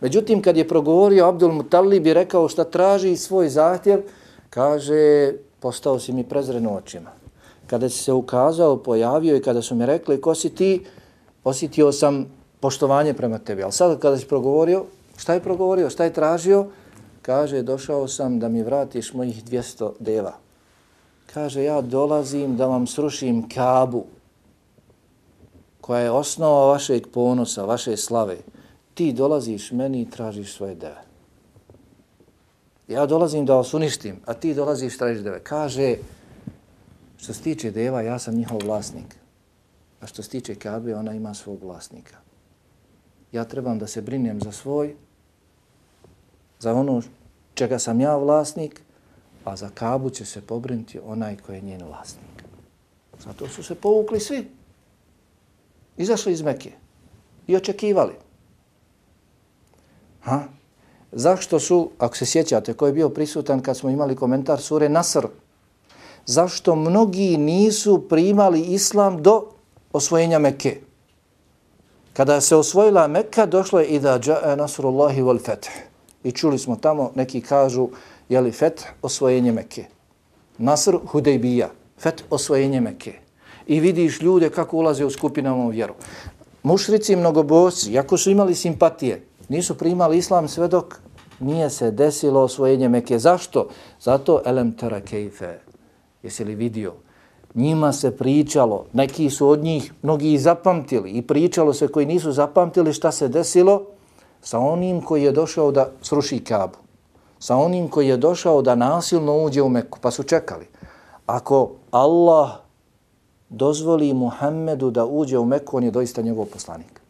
Međutim, 0.00 0.42
kad 0.42 0.56
je 0.56 0.68
progovorio 0.68 1.28
Abdul 1.28 1.52
Mutalib 1.52 2.06
i 2.06 2.14
rekao 2.14 2.48
šta 2.48 2.64
traži 2.64 3.16
svoj 3.16 3.48
zahtjev, 3.48 4.02
kaže, 4.50 5.32
postao 5.60 5.98
si 5.98 6.12
mi 6.12 6.28
prezren 6.28 6.66
očima. 6.66 7.16
Kada 7.66 7.88
si 7.88 8.04
se 8.04 8.12
ukazao, 8.12 8.76
pojavio 8.76 9.36
i 9.36 9.42
kada 9.42 9.62
su 9.62 9.74
mi 9.74 9.86
rekli 9.86 10.20
ko 10.20 10.34
si 10.34 10.50
ti, 10.50 10.84
osjetio 11.44 11.92
sam 11.92 12.26
poštovanje 12.60 13.14
prema 13.14 13.38
tebi. 13.38 13.62
Ali 13.62 13.72
sad 13.72 13.98
kada 13.98 14.18
si 14.18 14.28
progovorio, 14.28 14.84
šta 15.16 15.34
je 15.34 15.40
progovorio, 15.40 15.90
šta 15.90 16.04
je 16.04 16.12
tražio, 16.12 16.66
kaže, 17.22 17.62
došao 17.62 18.08
sam 18.08 18.38
da 18.38 18.48
mi 18.48 18.62
vratiš 18.62 19.14
mojih 19.14 19.44
200 19.44 19.92
deva. 20.00 20.43
Kaže, 21.34 21.62
ja 21.62 21.80
dolazim 21.80 22.56
da 22.56 22.66
vam 22.66 22.86
srušim 22.86 23.48
kabu, 23.48 24.04
koja 25.80 26.00
je 26.00 26.10
osnova 26.10 26.66
vašeg 26.66 27.06
ponosa, 27.12 27.64
vaše 27.64 27.96
slave 27.96 28.36
ti 28.94 29.12
dolaziš 29.12 29.72
meni 29.72 30.00
i 30.02 30.10
tražiš 30.10 30.54
svoje 30.54 30.74
deve. 30.74 31.02
Ja 32.88 33.06
dolazim 33.06 33.46
da 33.46 33.56
vas 33.56 33.74
uništim, 33.74 34.20
a 34.26 34.34
ti 34.34 34.54
dolaziš 34.54 34.94
i 34.94 34.98
tražiš 34.98 35.22
deve. 35.22 35.40
Kaže, 35.42 35.96
što 37.16 37.34
se 37.34 37.42
tiče 37.42 37.70
deva, 37.70 38.02
ja 38.02 38.18
sam 38.18 38.34
njihov 38.34 38.60
vlasnik. 38.64 39.16
A 40.00 40.06
što 40.06 40.22
se 40.22 40.30
tiče 40.30 40.54
Kabe, 40.54 40.94
ona 40.96 41.12
ima 41.12 41.34
svog 41.34 41.62
vlasnika. 41.62 42.16
Ja 43.32 43.44
trebam 43.44 43.78
da 43.78 43.86
se 43.86 44.02
brinem 44.02 44.40
za 44.40 44.52
svoj, 44.52 44.94
za 46.58 46.74
ono 46.74 47.02
čega 47.54 47.78
sam 47.78 48.00
ja 48.00 48.16
vlasnik, 48.16 48.83
a 49.44 49.56
za 49.56 49.68
Kabu 49.74 50.10
će 50.10 50.24
se 50.24 50.40
pobrinuti 50.40 51.00
onaj 51.06 51.36
koji 51.36 51.56
je 51.56 51.62
njen 51.62 51.82
vlasnik. 51.82 52.44
Zato 53.24 53.48
su 53.48 53.62
se 53.62 53.74
povukli 53.74 54.20
svi. 54.20 54.50
Izašli 55.96 56.32
iz 56.32 56.42
Mekije 56.42 56.74
i 57.46 57.56
očekivali. 57.56 58.12
Ha? 60.22 60.42
Zašto 61.12 61.60
su, 61.60 61.90
ako 61.98 62.16
se 62.16 62.26
sjećate, 62.26 62.74
ko 62.74 62.86
je 62.86 62.92
bio 62.92 63.08
prisutan 63.08 63.60
kad 63.60 63.76
smo 63.76 63.90
imali 63.90 64.16
komentar 64.16 64.60
sure 64.60 64.88
Nasr, 64.88 65.26
zašto 66.26 66.76
mnogi 66.76 67.36
nisu 67.36 68.08
primali 68.08 68.60
islam 68.60 69.22
do 69.22 69.50
osvojenja 69.92 70.38
Mekke? 70.38 70.80
Kada 72.12 72.40
se 72.40 72.56
osvojila 72.56 73.06
Mekka, 73.06 73.46
došlo 73.46 73.80
je 73.80 73.86
i 73.86 74.00
da 74.00 74.20
jae 74.26 74.56
nasrullahi 74.56 75.22
wal 75.22 75.44
feth. 75.44 75.68
I 76.24 76.32
čuli 76.32 76.58
smo 76.58 76.76
tamo, 76.76 77.12
neki 77.14 77.40
kažu, 77.40 77.88
jeli, 78.28 78.52
feth 78.52 78.84
osvojenje 79.02 79.52
Mekke? 79.52 79.84
Nasr 80.58 80.98
Hudejbija, 81.06 81.70
feth 81.98 82.24
osvojenje 82.30 82.80
Mekke. 82.80 83.12
I 83.66 83.80
vidiš 83.80 84.20
ljude 84.20 84.50
kako 84.50 84.76
ulaze 84.76 85.04
u 85.04 85.10
skupinama 85.10 85.64
u 85.64 85.68
vjeru. 85.68 85.94
Mušrici 86.62 87.12
i 87.12 87.16
mnogobosti, 87.16 87.92
jako 87.92 88.16
su 88.16 88.30
imali 88.30 88.54
simpatije, 88.54 89.22
nisu 89.48 89.78
primali 89.78 90.18
islam 90.18 90.48
sve 90.48 90.68
dok 90.68 91.00
nije 91.40 91.70
se 91.70 91.90
desilo 91.90 92.40
osvojenje 92.40 92.88
Mekke. 92.88 93.18
Zašto? 93.18 93.68
Zato 94.00 94.42
elem 94.46 94.72
tera 94.72 95.00
kejfe. 95.00 95.58
Jesi 96.22 96.44
li 96.44 96.54
vidio? 96.54 96.94
njima 97.54 97.92
se 97.92 98.16
pričalo, 98.16 98.84
neki 98.92 99.30
su 99.30 99.48
od 99.48 99.62
njih 99.62 99.92
mnogi 100.02 100.32
i 100.32 100.38
zapamtili 100.38 101.10
i 101.10 101.22
pričalo 101.22 101.72
se 101.72 101.88
koji 101.88 102.06
nisu 102.06 102.32
zapamtili 102.32 102.92
šta 102.92 103.12
se 103.12 103.28
desilo 103.28 103.82
sa 104.42 104.58
onim 104.58 105.00
koji 105.00 105.22
je 105.22 105.32
došao 105.32 105.70
da 105.70 105.90
sruši 106.02 106.38
Kabu, 106.38 106.78
sa 107.44 107.56
onim 107.56 107.88
koji 107.88 108.08
je 108.08 108.16
došao 108.16 108.62
da 108.62 108.74
nasilno 108.74 109.44
uđe 109.44 109.62
u 109.62 109.68
Meku, 109.68 109.98
pa 110.00 110.10
su 110.10 110.22
čekali. 110.22 110.66
Ako 111.26 111.72
Allah 111.90 112.50
dozvoli 113.48 114.14
Muhammedu 114.14 114.90
da 114.90 115.04
uđe 115.04 115.38
u 115.38 115.44
Meku, 115.44 115.76
on 115.76 115.84
je 115.84 115.90
doista 115.90 116.22
njegov 116.22 116.46
poslanik. 116.46 117.00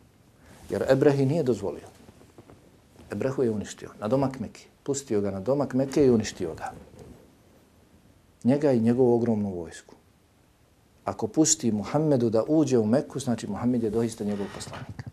Jer 0.71 0.85
Ebrehi 0.91 1.27
nije 1.27 1.43
dozvolio. 1.43 1.87
Ebrehu 3.13 3.43
je 3.43 3.51
uništio 3.51 3.91
na 4.01 4.09
domak 4.09 4.41
Meki. 4.41 4.67
Pustio 4.83 5.21
ga 5.21 5.31
na 5.31 5.41
domak 5.41 5.75
Mekke 5.75 6.07
i 6.07 6.11
uništio 6.11 6.55
ga. 6.55 6.73
Njega 8.45 8.73
i 8.73 8.81
njegovu 8.81 9.15
ogromnu 9.15 9.55
vojsku. 9.55 9.95
Ako 11.05 11.27
pusti 11.27 11.73
Muhammedu 11.73 12.31
da 12.31 12.43
uđe 12.49 12.79
u 12.79 12.87
Meku, 12.87 13.21
znači 13.21 13.47
Muhammed 13.47 13.83
je 13.83 13.91
doista 13.91 14.25
njegov 14.25 14.47
poslanik. 14.55 15.05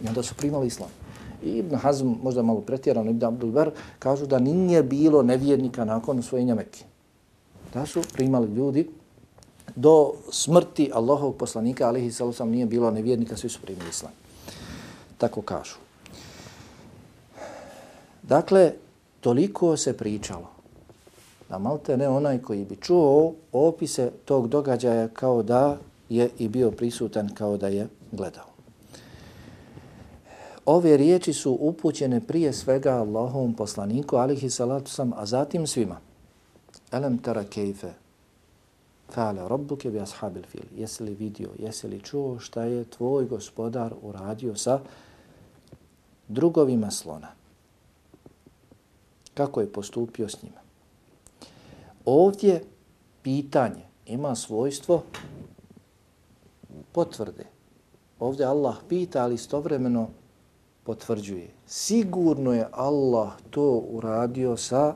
I 0.00 0.08
onda 0.08 0.22
su 0.22 0.34
primali 0.34 0.66
islam. 0.66 1.03
I 1.44 1.58
Ibn 1.58 1.74
Hazm, 1.76 2.12
možda 2.22 2.42
malo 2.42 2.60
pretjerano, 2.60 3.10
Ibn 3.10 3.24
Abdul 3.24 3.52
kažu 3.98 4.26
da 4.26 4.38
nije 4.38 4.82
bilo 4.82 5.22
nevjernika 5.22 5.84
nakon 5.84 6.18
usvojenja 6.18 6.54
Mekke. 6.54 6.84
Da 7.74 7.86
su 7.86 8.02
primali 8.12 8.54
ljudi 8.54 8.88
do 9.76 10.12
smrti 10.30 10.90
Allahovog 10.94 11.36
poslanika, 11.36 11.88
alihi 11.88 12.12
sallam, 12.12 12.50
nije 12.50 12.66
bilo 12.66 12.90
nevjernika, 12.90 13.36
svi 13.36 13.48
su 13.48 13.60
primili 13.62 13.88
islam. 13.88 14.12
Tako 15.18 15.42
kažu. 15.42 15.74
Dakle, 18.22 18.72
toliko 19.20 19.76
se 19.76 19.96
pričalo 19.96 20.50
da 21.48 21.58
malte 21.58 21.96
ne 21.96 22.08
onaj 22.08 22.38
koji 22.38 22.64
bi 22.64 22.76
čuo 22.76 23.34
opise 23.52 24.10
tog 24.24 24.48
događaja 24.48 25.08
kao 25.08 25.42
da 25.42 25.76
je 26.08 26.30
i 26.38 26.48
bio 26.48 26.70
prisutan, 26.70 27.34
kao 27.34 27.56
da 27.56 27.68
je 27.68 27.88
gledao. 28.12 28.53
Ove 30.66 30.96
riječi 30.96 31.32
su 31.32 31.58
upućene 31.60 32.20
prije 32.20 32.52
svega 32.52 32.90
Allahovom 32.90 33.54
poslaniku, 33.54 34.16
alihi 34.16 34.50
salatu 34.50 34.90
sam, 34.90 35.12
a 35.16 35.26
zatim 35.26 35.66
svima. 35.66 35.96
Elem 36.92 37.18
tara 37.18 37.44
kejfe, 37.44 37.92
fa'ala 39.14 39.48
rabbuke 39.48 39.90
bi 39.90 40.00
ashabil 40.00 40.42
fil. 40.42 40.64
Jesi 40.76 41.02
li 41.02 41.14
vidio, 41.14 41.50
jesi 41.58 41.88
li 41.88 42.00
čuo 42.00 42.38
šta 42.38 42.62
je 42.62 42.84
tvoj 42.84 43.24
gospodar 43.24 43.94
uradio 44.02 44.56
sa 44.56 44.80
drugovima 46.28 46.90
slona? 46.90 47.28
Kako 49.34 49.60
je 49.60 49.72
postupio 49.72 50.28
s 50.28 50.42
njima? 50.42 50.60
Ovdje 52.04 52.64
pitanje 53.22 53.82
ima 54.06 54.34
svojstvo 54.34 55.02
potvrde. 56.92 57.46
Ovdje 58.20 58.46
Allah 58.46 58.76
pita, 58.88 59.22
ali 59.22 59.34
istovremeno 59.34 60.08
potvrđuje. 60.84 61.50
Sigurno 61.66 62.52
je 62.52 62.68
Allah 62.72 63.32
to 63.50 63.82
uradio 63.88 64.56
sa 64.56 64.94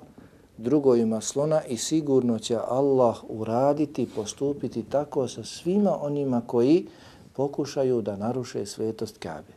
drugovima 0.59 1.21
slona 1.21 1.65
i 1.65 1.77
sigurno 1.77 2.39
će 2.39 2.57
Allah 2.69 3.17
uraditi, 3.29 4.09
postupiti 4.15 4.83
tako 4.83 5.29
sa 5.29 5.45
svima 5.45 5.97
onima 6.03 6.43
koji 6.47 6.87
pokušaju 7.33 8.03
da 8.03 8.17
naruše 8.17 8.67
svetost 8.67 9.19
Kabe. 9.19 9.53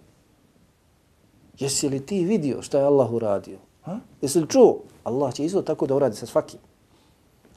Jesi 1.59 1.89
li 1.89 2.05
ti 2.05 2.25
vidio 2.25 2.61
što 2.61 2.77
je 2.77 2.83
Allah 2.83 3.11
uradio? 3.11 3.57
Ha? 3.81 3.99
Jesi 4.21 4.39
li 4.39 4.47
čuo? 4.49 4.81
Allah 5.03 5.33
će 5.33 5.45
isto 5.45 5.61
tako 5.61 5.87
da 5.87 5.95
uradi 5.95 6.15
sa 6.15 6.25
svakim. 6.25 6.59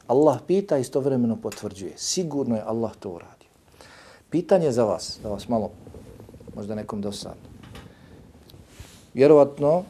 Allah 0.07 0.39
pita 0.47 0.79
istovremeno 0.79 1.37
potvrđuje. 1.37 1.93
Sigurno 1.97 2.57
je 2.57 2.62
Allah 2.62 2.93
to 3.01 3.11
uradio. 3.11 3.49
Pitanje 4.31 4.72
za 4.72 4.85
vas, 4.85 5.18
da 5.22 5.29
vas 5.29 5.49
malo, 5.49 5.70
možda 6.57 6.75
nekom 6.75 7.01
dosadno. 7.01 7.54
Vjerovatno, 9.15 9.85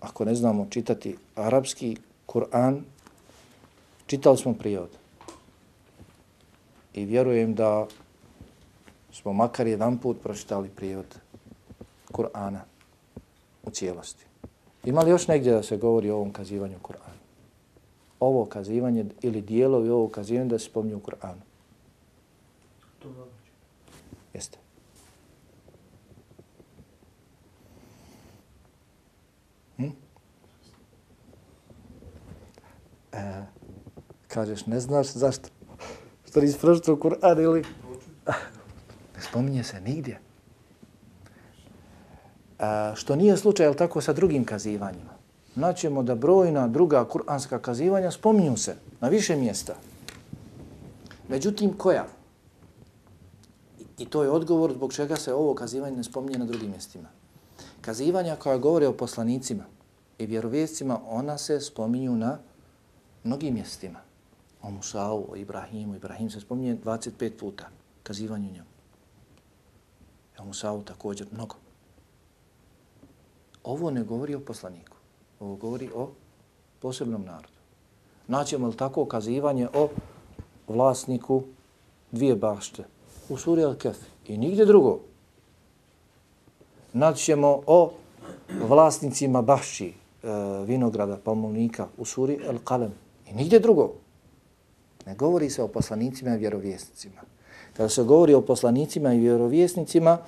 ako 0.00 0.24
ne 0.24 0.34
znamo 0.34 0.66
čitati 0.70 1.16
arapski 1.34 1.96
Kur'an, 2.26 2.80
čitali 4.06 4.36
smo 4.36 4.54
prijevod. 4.54 4.90
I 6.94 7.04
vjerujem 7.04 7.54
da 7.54 7.86
smo 9.12 9.32
makar 9.32 9.66
jedan 9.66 9.98
put 9.98 10.22
pročitali 10.22 10.68
prijevod 10.68 11.18
Kur'ana 12.12 12.60
u 13.62 13.70
cijelosti. 13.70 14.24
Ima 14.84 15.00
li 15.00 15.10
još 15.10 15.28
negdje 15.28 15.52
da 15.52 15.62
se 15.62 15.76
govori 15.76 16.10
o 16.10 16.16
ovom 16.16 16.32
kazivanju 16.32 16.78
Kur'ana? 16.82 17.18
Ovo 18.20 18.44
kazivanje 18.44 19.06
ili 19.22 19.40
dijelovi 19.40 19.90
ovo 19.90 20.08
kazivanje 20.08 20.50
da 20.50 20.58
se 20.58 20.64
spomnju 20.64 20.96
u 20.96 21.00
Kur'anu? 21.00 21.40
Jeste. 24.34 24.58
E, 33.12 33.42
kažeš, 34.28 34.66
ne 34.66 34.80
znaš 34.80 35.06
zašto? 35.06 35.48
Što 36.28 36.40
nisi 36.40 36.58
pročitao 36.58 36.96
Kur'an 36.96 37.42
ili... 37.42 37.64
Ne 39.16 39.22
spominje 39.28 39.64
se 39.64 39.80
nigdje. 39.80 40.20
A, 42.58 42.92
što 42.94 43.16
nije 43.16 43.36
slučaj, 43.36 43.66
jel 43.66 43.74
tako, 43.74 44.00
sa 44.00 44.12
drugim 44.12 44.44
kazivanjima. 44.44 45.12
Naćemo 45.54 46.02
da 46.02 46.14
brojna 46.14 46.68
druga 46.68 47.04
kuranska 47.04 47.58
kazivanja 47.58 48.10
spominju 48.10 48.56
se 48.56 48.76
na 49.00 49.08
više 49.08 49.36
mjesta. 49.36 49.74
Međutim, 51.28 51.72
koja? 51.78 52.06
I 53.98 54.06
to 54.06 54.22
je 54.22 54.30
odgovor 54.30 54.72
zbog 54.72 54.92
čega 54.92 55.16
se 55.16 55.34
ovo 55.34 55.54
kazivanje 55.54 55.96
ne 55.96 56.04
spominje 56.04 56.38
na 56.38 56.44
drugim 56.44 56.70
mjestima. 56.70 57.08
Kazivanja 57.80 58.36
koja 58.36 58.58
govore 58.58 58.86
o 58.86 58.96
poslanicima 58.96 59.64
i 60.18 60.26
vjerovjescima, 60.26 61.00
ona 61.08 61.38
se 61.38 61.60
spominju 61.60 62.16
na 62.16 62.38
mnogim 63.24 63.54
mjestima. 63.54 63.98
O 64.62 64.70
Musa'u, 64.70 65.32
o 65.32 65.36
Ibrahimu. 65.36 65.94
Ibrahim 65.94 66.30
se 66.30 66.40
spominje 66.40 66.76
25 66.84 67.30
puta 67.38 67.68
kazivanju 68.02 68.52
njemu. 68.52 68.68
O 70.38 70.44
Musa'u 70.44 70.84
također 70.84 71.26
mnogo. 71.32 71.54
Ovo 73.64 73.90
ne 73.90 74.02
govori 74.04 74.34
o 74.34 74.40
poslaniku. 74.40 74.96
Ovo 75.40 75.56
govori 75.56 75.90
o 75.94 76.10
posebnom 76.80 77.24
narodu. 77.24 77.58
Naćemo 78.28 78.66
li 78.66 78.76
tako 78.76 79.04
kazivanje 79.04 79.68
o 79.74 79.88
vlasniku 80.68 81.42
dvije 82.12 82.36
bašte 82.36 82.84
u 83.28 83.36
suri 83.36 83.62
Al-Kef 83.62 83.94
i 84.26 84.38
nigdje 84.38 84.66
drugo. 84.66 85.00
Naćemo 86.92 87.62
o 87.66 87.92
vlasnicima 88.68 89.42
bašći 89.42 89.86
e, 89.86 89.94
vinograda, 90.66 91.16
palmovnika 91.16 91.88
u 91.98 92.04
suri 92.04 92.38
Al-Qalem 92.48 92.90
i 93.32 93.36
nigdje 93.36 93.58
drugo. 93.58 93.92
Ne 95.06 95.14
govori 95.14 95.50
se 95.50 95.62
o 95.62 95.68
poslanicima 95.68 96.34
i 96.34 96.38
vjerovjesnicima. 96.38 97.20
Kada 97.76 97.88
se 97.88 98.02
govori 98.02 98.34
o 98.34 98.40
poslanicima 98.40 99.14
i 99.14 99.18
vjerovjesnicima, 99.18 100.18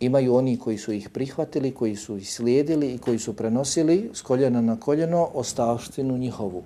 imaju 0.00 0.34
oni 0.34 0.58
koji 0.58 0.78
su 0.78 0.92
ih 0.92 1.08
prihvatili, 1.08 1.74
koji 1.74 1.96
su 1.96 2.16
ih 2.16 2.32
slijedili 2.32 2.94
i 2.94 2.98
koji 2.98 3.18
su 3.18 3.36
prenosili 3.36 4.10
s 4.14 4.22
koljena 4.22 4.60
na 4.60 4.80
koljeno 4.80 5.28
ostavštinu 5.34 6.18
njihovu. 6.18 6.62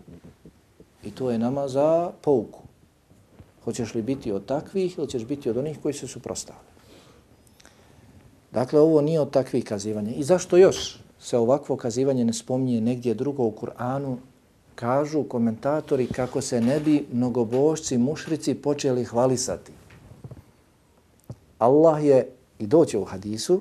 I 1.05 1.11
to 1.11 1.31
je 1.31 1.39
nama 1.39 1.69
za 1.69 2.11
pouku. 2.21 2.61
Hoćeš 3.65 3.95
li 3.95 4.03
biti 4.03 4.33
od 4.33 4.47
takvih 4.47 4.99
ili 4.99 5.09
ćeš 5.09 5.25
biti 5.25 5.51
od 5.51 5.57
onih 5.57 5.79
koji 5.83 5.95
se 5.95 6.07
suprostavljaju. 6.07 6.73
Dakle, 8.53 8.81
ovo 8.81 9.01
nije 9.01 9.21
od 9.21 9.31
takvih 9.31 9.65
kazivanja. 9.65 10.13
I 10.13 10.23
zašto 10.23 10.57
još 10.57 11.02
se 11.23 11.39
ovakvo 11.39 11.77
kazivanje 11.77 12.25
ne 12.25 12.33
spominje 12.33 12.81
negdje 12.81 13.15
drugo 13.15 13.45
u 13.45 13.53
Kur'anu? 13.61 14.17
Kažu 14.75 15.23
komentatori 15.23 16.07
kako 16.07 16.41
se 16.41 16.61
ne 16.61 16.81
bi 16.81 17.07
mnogobošci, 17.13 17.99
mušrici 17.99 18.55
počeli 18.55 19.05
hvalisati. 19.05 19.73
Allah 21.59 22.05
je 22.05 22.29
I 22.59 22.67
doće 22.67 22.99
u 22.99 23.05
hadisu 23.05 23.61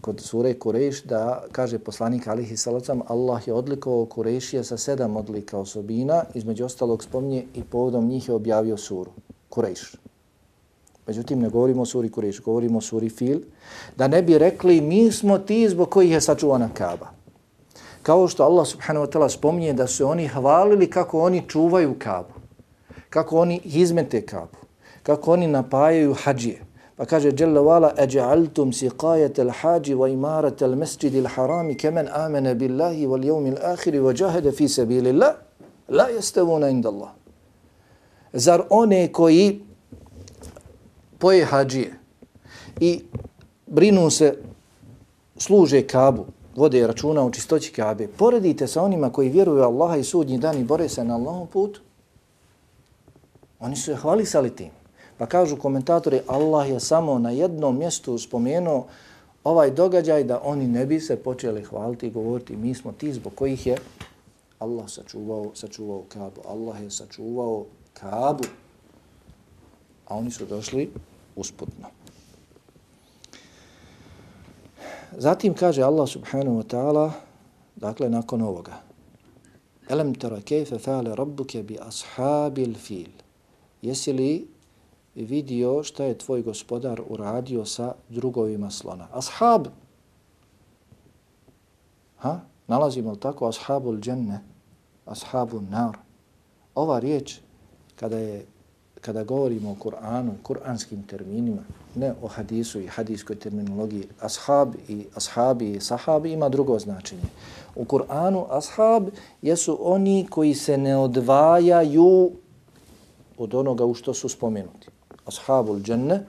kod 0.00 0.20
sure 0.20 0.54
Kureš 0.58 1.02
da 1.02 1.44
kaže 1.52 1.78
poslanik 1.78 2.26
alihi 2.26 2.56
salacom 2.56 3.02
Allah 3.06 3.48
je 3.48 3.54
odlikovao 3.54 4.06
Kurešija 4.06 4.64
sa 4.64 4.76
sedam 4.76 5.16
odlika 5.16 5.58
osobina, 5.58 6.24
između 6.34 6.64
ostalog 6.64 7.04
spominje 7.04 7.44
i 7.54 7.64
povodom 7.64 8.08
njih 8.08 8.28
je 8.28 8.34
objavio 8.34 8.76
suru 8.76 9.10
Kureš. 9.48 10.07
Međutim, 11.08 11.40
ne 11.40 11.48
govorimo 11.48 11.82
o 11.82 11.86
suri 11.86 12.10
Kureš, 12.10 12.40
govorimo 12.40 12.78
o 12.78 12.80
suri 12.80 13.08
Fil, 13.08 13.38
da 13.96 14.08
ne 14.08 14.22
bi 14.22 14.38
rekli 14.38 14.80
mi 14.80 15.12
smo 15.12 15.38
ti 15.38 15.68
zbog 15.68 15.90
kojih 15.90 16.10
je 16.10 16.20
sačuvana 16.20 16.68
Kaaba. 16.74 17.06
Kao 18.02 18.28
što 18.28 18.44
Allah 18.44 18.66
subhanahu 18.66 19.06
wa 19.06 19.12
ta'ala 19.12 19.28
spominje 19.28 19.72
da 19.72 19.86
su 19.86 20.06
oni 20.06 20.28
hvalili 20.28 20.90
kako 20.90 21.20
oni 21.20 21.42
čuvaju 21.48 21.94
Kaabu, 21.98 22.34
kako 23.10 23.38
oni 23.38 23.60
izmete 23.64 24.26
Kaabu, 24.26 24.58
kako 25.02 25.32
oni 25.32 25.46
napajaju 25.46 26.14
hađije, 26.14 26.68
Pa 26.98 27.06
kaže 27.06 27.30
Jalla 27.38 27.60
wala 27.60 27.94
aj'altum 27.94 28.72
siqayat 28.72 29.38
al-haji 29.38 29.94
wa 29.94 30.10
imarat 30.10 30.62
al-masjid 30.62 31.14
al-haram 31.14 31.70
kaman 31.78 32.08
amana 32.08 32.54
billahi 32.54 33.06
wal 33.06 33.22
yawm 33.22 33.54
al-akhir 33.54 34.02
wa 34.02 34.12
jahada 34.12 34.50
fi 34.52 34.68
sabilillah. 34.68 35.34
La 35.88 36.08
yastawuna 36.10 36.70
inda 36.70 36.88
Allah. 36.88 37.10
Zar 38.34 38.66
one 38.70 39.12
koji 39.12 39.67
poje 41.18 41.44
hađije 41.44 41.98
i 42.80 43.04
brinu 43.66 44.10
se, 44.10 44.38
služe 45.36 45.82
kabu, 45.82 46.26
vode 46.56 46.86
računa 46.86 47.24
u 47.24 47.30
čistoći 47.30 47.72
kabe, 47.72 48.08
poredite 48.08 48.66
sa 48.66 48.82
onima 48.82 49.12
koji 49.12 49.28
vjeruju 49.28 49.62
Allaha 49.62 49.96
i 49.96 50.04
sudnji 50.04 50.38
dan 50.38 50.58
i 50.58 50.64
bore 50.64 50.88
se 50.88 51.04
na 51.04 51.14
Allahom 51.14 51.46
putu, 51.46 51.80
oni 53.60 53.76
su 53.76 53.90
je 53.90 53.96
hvalisali 53.96 54.56
tim. 54.56 54.70
Pa 55.18 55.26
kažu 55.26 55.56
komentatori, 55.56 56.20
Allah 56.26 56.70
je 56.70 56.80
samo 56.80 57.18
na 57.18 57.30
jednom 57.30 57.78
mjestu 57.78 58.18
spomenuo 58.18 58.86
ovaj 59.44 59.70
događaj 59.70 60.24
da 60.24 60.40
oni 60.44 60.66
ne 60.66 60.86
bi 60.86 61.00
se 61.00 61.16
počeli 61.16 61.64
hvaliti 61.64 62.06
i 62.06 62.10
govoriti 62.10 62.56
mi 62.56 62.74
smo 62.74 62.92
ti 62.92 63.12
zbog 63.12 63.34
kojih 63.34 63.66
je 63.66 63.76
Allah 64.58 64.90
sačuvao, 64.90 65.50
sačuvao 65.54 66.02
Kabu. 66.08 66.40
Allah 66.48 66.82
je 66.82 66.90
sačuvao 66.90 67.64
Kabu. 67.92 68.44
A 70.06 70.16
oni 70.16 70.30
su 70.30 70.46
došli 70.46 70.90
usputno. 71.38 71.86
Zatim 75.18 75.54
kaže 75.54 75.82
Allah 75.82 76.06
subhanahu 76.06 76.62
wa 76.62 76.66
ta'ala, 76.66 77.06
dakle 77.76 78.10
nakon 78.10 78.42
ovoga, 78.42 78.82
Elem 79.88 80.14
tara 80.14 80.40
kejfe 80.40 80.78
fale 80.78 81.14
rabbuke 81.16 81.62
bi 81.62 81.78
ashabil 81.80 82.74
fil. 82.74 83.08
Jesi 83.82 84.12
li 84.12 84.48
vidio 85.14 85.82
šta 85.82 86.04
je 86.04 86.18
tvoj 86.18 86.42
gospodar 86.42 87.00
uradio 87.08 87.64
sa 87.64 87.94
drugovima 88.08 88.70
slona? 88.70 89.08
Ashab. 89.12 89.66
Ha? 92.18 92.40
Nalazimo 92.66 93.10
li 93.12 93.20
tako 93.20 93.48
ashabul 93.48 94.00
dženne, 94.00 94.40
ashabul 95.06 95.62
nar? 95.70 95.98
Ova 96.74 96.98
riječ, 96.98 97.40
kada 97.96 98.18
je 98.18 98.46
kada 99.00 99.24
govorimo 99.24 99.70
o 99.70 99.74
Kur'anu, 99.74 100.32
kur'anskim 100.42 101.06
terminima, 101.06 101.62
ne 101.94 102.12
o 102.22 102.28
hadisu 102.28 102.80
i 102.80 102.86
hadijskoj 102.86 103.36
terminologiji, 103.36 104.08
ashab 104.20 104.74
i 104.88 105.04
ashabi 105.14 105.72
i 105.72 105.80
sahabi 105.80 106.32
ima 106.32 106.48
drugo 106.48 106.78
značenje. 106.78 107.22
U 107.76 107.84
Kur'anu 107.84 108.46
ashab 108.50 109.08
jesu 109.42 109.78
oni 109.80 110.26
koji 110.30 110.54
se 110.54 110.76
ne 110.78 110.96
odvajaju 110.96 112.30
od 113.38 113.54
onoga 113.54 113.84
u 113.84 113.94
što 113.94 114.14
su 114.14 114.28
spomenuti. 114.28 114.88
Ashabul 115.26 115.80
dženne, 115.80 116.24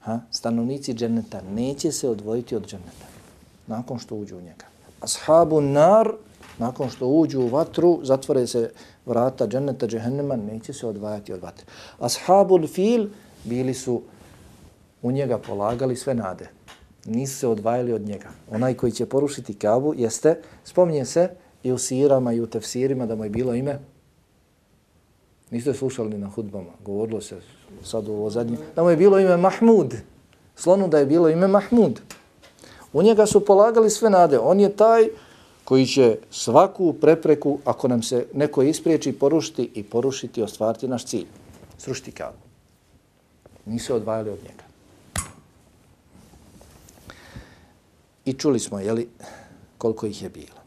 ha, 0.00 0.20
stanovnici 0.30 0.94
dženneta, 0.94 1.40
neće 1.54 1.92
se 1.92 2.08
odvojiti 2.08 2.56
od 2.56 2.66
dženneta 2.66 3.06
nakon 3.66 3.98
što 3.98 4.16
uđu 4.16 4.36
u 4.36 4.40
njega. 4.40 4.66
Ashabu 5.00 5.60
nar, 5.60 6.12
nakon 6.58 6.90
što 6.90 7.06
uđu 7.06 7.40
u 7.40 7.48
vatru, 7.48 8.00
zatvore 8.02 8.46
se 8.46 8.70
vrata 9.06 9.46
dženneta, 9.46 9.86
džehennema, 9.86 10.36
neće 10.36 10.72
se 10.72 10.86
odvajati 10.86 11.32
od 11.32 11.42
vatre. 11.42 11.66
Ashabul 11.98 12.66
fil 12.66 13.08
bili 13.44 13.74
su 13.74 14.02
u 15.02 15.12
njega 15.12 15.38
polagali 15.38 15.96
sve 15.96 16.14
nade. 16.14 16.48
Nisu 17.04 17.38
se 17.38 17.48
odvajali 17.48 17.92
od 17.92 18.02
njega. 18.02 18.28
Onaj 18.50 18.74
koji 18.74 18.92
će 18.92 19.06
porušiti 19.06 19.54
kabu 19.54 19.94
jeste, 19.96 20.38
spominje 20.64 21.04
se 21.04 21.28
i 21.62 21.72
u 21.72 21.78
sirama 21.78 22.32
i 22.32 22.40
u 22.40 22.46
tefsirima 22.46 23.06
da 23.06 23.14
mu 23.14 23.24
je 23.24 23.30
bilo 23.30 23.54
ime. 23.54 23.78
Niste 25.50 25.74
slušali 25.74 26.18
na 26.18 26.28
hudbama, 26.28 26.70
govorilo 26.84 27.20
se 27.20 27.36
sad 27.84 28.08
u 28.08 28.12
ovo 28.12 28.30
zadnje, 28.30 28.56
da 28.76 28.82
mu 28.82 28.90
je 28.90 28.96
bilo 28.96 29.18
ime 29.18 29.36
Mahmud. 29.36 29.94
Slonu 30.56 30.88
da 30.88 30.98
je 30.98 31.06
bilo 31.06 31.28
ime 31.28 31.48
Mahmud. 31.48 32.00
U 32.92 33.02
njega 33.02 33.26
su 33.26 33.44
polagali 33.44 33.90
sve 33.90 34.10
nade. 34.10 34.38
On 34.38 34.60
je 34.60 34.76
taj 34.76 35.08
koji 35.64 35.86
će 35.86 36.18
svaku 36.30 36.92
prepreku, 36.92 37.58
ako 37.64 37.88
nam 37.88 38.02
se 38.02 38.26
neko 38.34 38.62
ispriječi, 38.62 39.12
porušiti 39.12 39.70
i 39.74 39.82
porušiti 39.82 40.40
i 40.40 40.44
ostvariti 40.44 40.88
naš 40.88 41.04
cilj. 41.06 41.26
Srušiti 41.78 42.12
kabu. 42.12 42.38
Nisu 43.66 43.94
odvajali 43.94 44.30
od 44.30 44.38
njega. 44.42 44.64
I 48.24 48.32
čuli 48.32 48.60
smo, 48.60 48.80
jeli, 48.80 49.08
koliko 49.78 50.06
ih 50.06 50.22
je 50.22 50.28
bilo. 50.28 50.62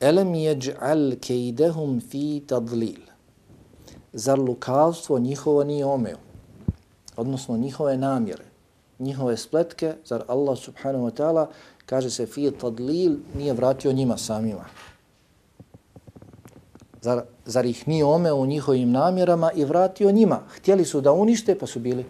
Elem 0.00 0.28
jeđ'al 0.34 1.16
kejdehum 1.20 2.00
fi 2.00 2.42
tadlil. 2.46 3.02
Zar 4.12 4.38
lukavstvo 4.38 5.18
njihovo 5.18 5.64
nije 5.64 5.84
omeo? 5.84 6.18
Odnosno 7.16 7.56
njihove 7.56 7.96
namjere, 7.96 8.44
njihove 8.98 9.36
spletke, 9.36 9.94
zar 10.04 10.22
Allah 10.28 10.58
subhanahu 10.58 11.06
wa 11.06 11.12
ta'ala 11.12 11.46
kaže 11.88 12.10
se 12.10 12.26
fi 12.26 12.50
tadlil 12.50 13.16
nije 13.34 13.52
vratio 13.52 13.92
njima 13.92 14.18
samima. 14.18 14.64
Zar, 17.00 17.22
zar 17.46 17.66
ih 17.66 17.88
nije 17.88 18.04
omeo 18.04 18.36
u 18.36 18.46
njihovim 18.46 18.90
namjerama 18.90 19.52
i 19.52 19.64
vratio 19.64 20.12
njima? 20.12 20.40
Htjeli 20.56 20.84
su 20.84 21.00
da 21.00 21.12
unište, 21.12 21.58
pa 21.58 21.66
su 21.66 21.80
bili, 21.80 22.04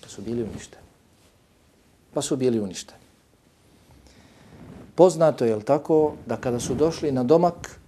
pa 0.00 0.08
su 0.08 0.22
bili 0.22 0.42
uništeni. 0.42 0.82
Pa 2.14 2.22
su 2.22 2.36
bili 2.36 2.60
uništeni. 2.60 3.00
Poznato 4.94 5.44
je 5.44 5.60
tako 5.60 6.14
da 6.26 6.36
kada 6.36 6.60
su 6.60 6.74
došli 6.74 7.12
na 7.12 7.24
domak 7.24 7.80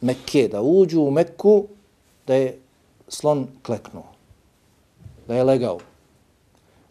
Mekke, 0.00 0.48
da 0.52 0.62
uđu 0.62 1.00
u 1.00 1.10
Mekku, 1.10 1.66
da 2.26 2.34
je 2.34 2.60
slon 3.08 3.48
kleknuo, 3.62 4.06
da 5.28 5.34
je 5.34 5.44
legao. 5.44 5.78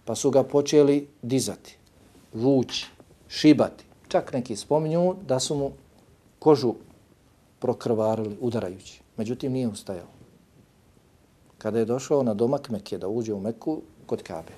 Pa 0.06 0.16
su 0.16 0.32
ga 0.32 0.44
počeli 0.44 1.08
dizati, 1.22 1.78
vući, 2.34 2.95
šibati. 3.28 3.84
Čak 4.08 4.34
neki 4.34 4.56
spominju 4.56 5.16
da 5.28 5.40
su 5.40 5.56
mu 5.56 5.72
kožu 6.40 6.74
prokrvarili 7.60 8.38
udarajući. 8.42 9.02
Međutim, 9.18 9.52
nije 9.52 9.68
ustajao. 9.68 10.08
Kada 11.58 11.80
je 11.80 11.86
došao 11.86 12.24
na 12.24 12.34
domak 12.34 12.70
Mekke 12.70 12.98
da 12.98 13.08
uđe 13.08 13.34
u 13.34 13.40
Meku 13.40 13.82
kod 14.06 14.24
Kabe. 14.24 14.52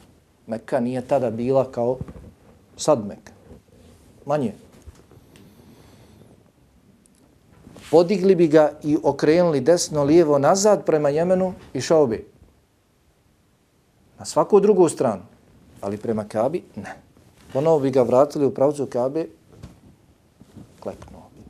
Mekka 0.48 0.80
nije 0.80 1.02
tada 1.02 1.32
bila 1.32 1.72
kao 1.72 1.98
sad 2.78 3.08
Mekka. 3.08 3.32
Manje. 4.26 4.54
Podigli 7.92 8.36
bi 8.36 8.48
ga 8.48 8.72
i 8.84 8.98
okrenuli 9.04 9.62
desno, 9.62 10.04
lijevo, 10.04 10.40
nazad 10.40 10.86
prema 10.86 11.10
Jemenu 11.10 11.54
i 11.74 11.82
šao 11.82 12.08
bi. 12.08 12.28
Na 14.20 14.26
svaku 14.26 14.60
drugu 14.60 14.90
stranu. 14.90 15.24
Ali 15.82 15.98
prema 15.98 16.28
Kabi, 16.28 16.64
ne 16.76 17.07
ponovo 17.53 17.81
bi 17.81 17.91
ga 17.91 18.03
vratili 18.03 18.47
u 18.47 18.55
pravcu 18.55 18.87
Kabe, 18.87 19.27
kleknuo 20.81 21.23
bi. 21.35 21.43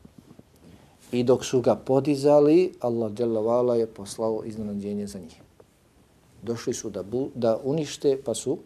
I 1.18 1.24
dok 1.24 1.44
su 1.44 1.60
ga 1.60 1.74
podizali, 1.74 2.72
Allah 2.80 3.12
dželavala 3.12 3.76
je 3.76 3.86
poslao 3.86 4.42
iznenađenje 4.44 5.06
za 5.06 5.18
njih. 5.18 5.40
Došli 6.42 6.74
su 6.74 6.90
da, 6.90 7.02
bu, 7.02 7.28
da 7.34 7.58
unište, 7.64 8.18
pa 8.24 8.34
su 8.34 8.58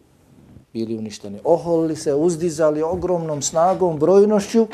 bili 0.73 0.97
uništeni. 0.97 1.39
Oholili 1.43 1.95
se, 1.95 2.13
uzdizali 2.13 2.81
ogromnom 2.81 3.41
snagom, 3.41 3.99
brojnošću. 3.99 4.67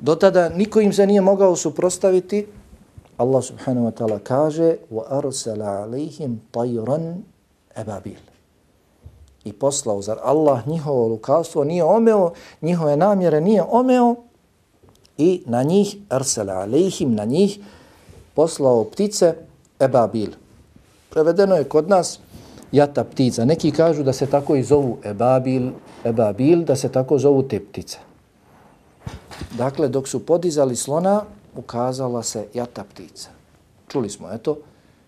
Do 0.00 0.14
tada 0.14 0.48
niko 0.48 0.80
im 0.80 0.92
se 0.92 1.06
nije 1.06 1.20
mogao 1.20 1.56
suprostaviti. 1.56 2.46
Allah 3.16 3.44
subhanahu 3.44 3.88
wa 3.88 3.94
ta'ala 3.96 4.18
kaže 4.20 4.76
وَأَرْسَلَ 4.92 5.62
عَلَيْهِمْ 5.62 6.52
طَيْرًا 6.52 6.98
أَبَابِيلًا 7.76 8.29
i 9.43 9.53
poslao, 9.53 10.01
zar 10.01 10.17
Allah 10.23 10.67
njihovo 10.67 11.07
lukavstvo 11.07 11.63
nije 11.63 11.83
omeo, 11.83 12.31
njihove 12.61 12.97
namjere 12.97 13.41
nije 13.41 13.63
omeo 13.69 14.15
i 15.17 15.43
na 15.45 15.63
njih, 15.63 15.97
arsala 16.09 16.53
alejhim, 16.53 17.15
na 17.15 17.25
njih 17.25 17.59
poslao 18.33 18.83
ptice 18.83 19.35
ebabil. 19.79 20.29
Prevedeno 21.09 21.55
je 21.55 21.63
kod 21.63 21.89
nas 21.89 22.19
jata 22.71 23.03
ptica. 23.03 23.45
Neki 23.45 23.71
kažu 23.71 24.03
da 24.03 24.13
se 24.13 24.25
tako 24.25 24.55
i 24.55 24.63
zovu 24.63 24.97
ebabil, 25.03 25.71
ebabil, 26.05 26.63
da 26.63 26.75
se 26.75 26.89
tako 26.89 27.17
zovu 27.19 27.43
te 27.43 27.59
ptice. 27.59 27.97
Dakle, 29.57 29.87
dok 29.87 30.07
su 30.07 30.25
podizali 30.25 30.75
slona, 30.75 31.23
ukazala 31.55 32.23
se 32.23 32.47
jata 32.53 32.83
ptica. 32.83 33.29
Čuli 33.87 34.09
smo, 34.09 34.31
eto, 34.31 34.57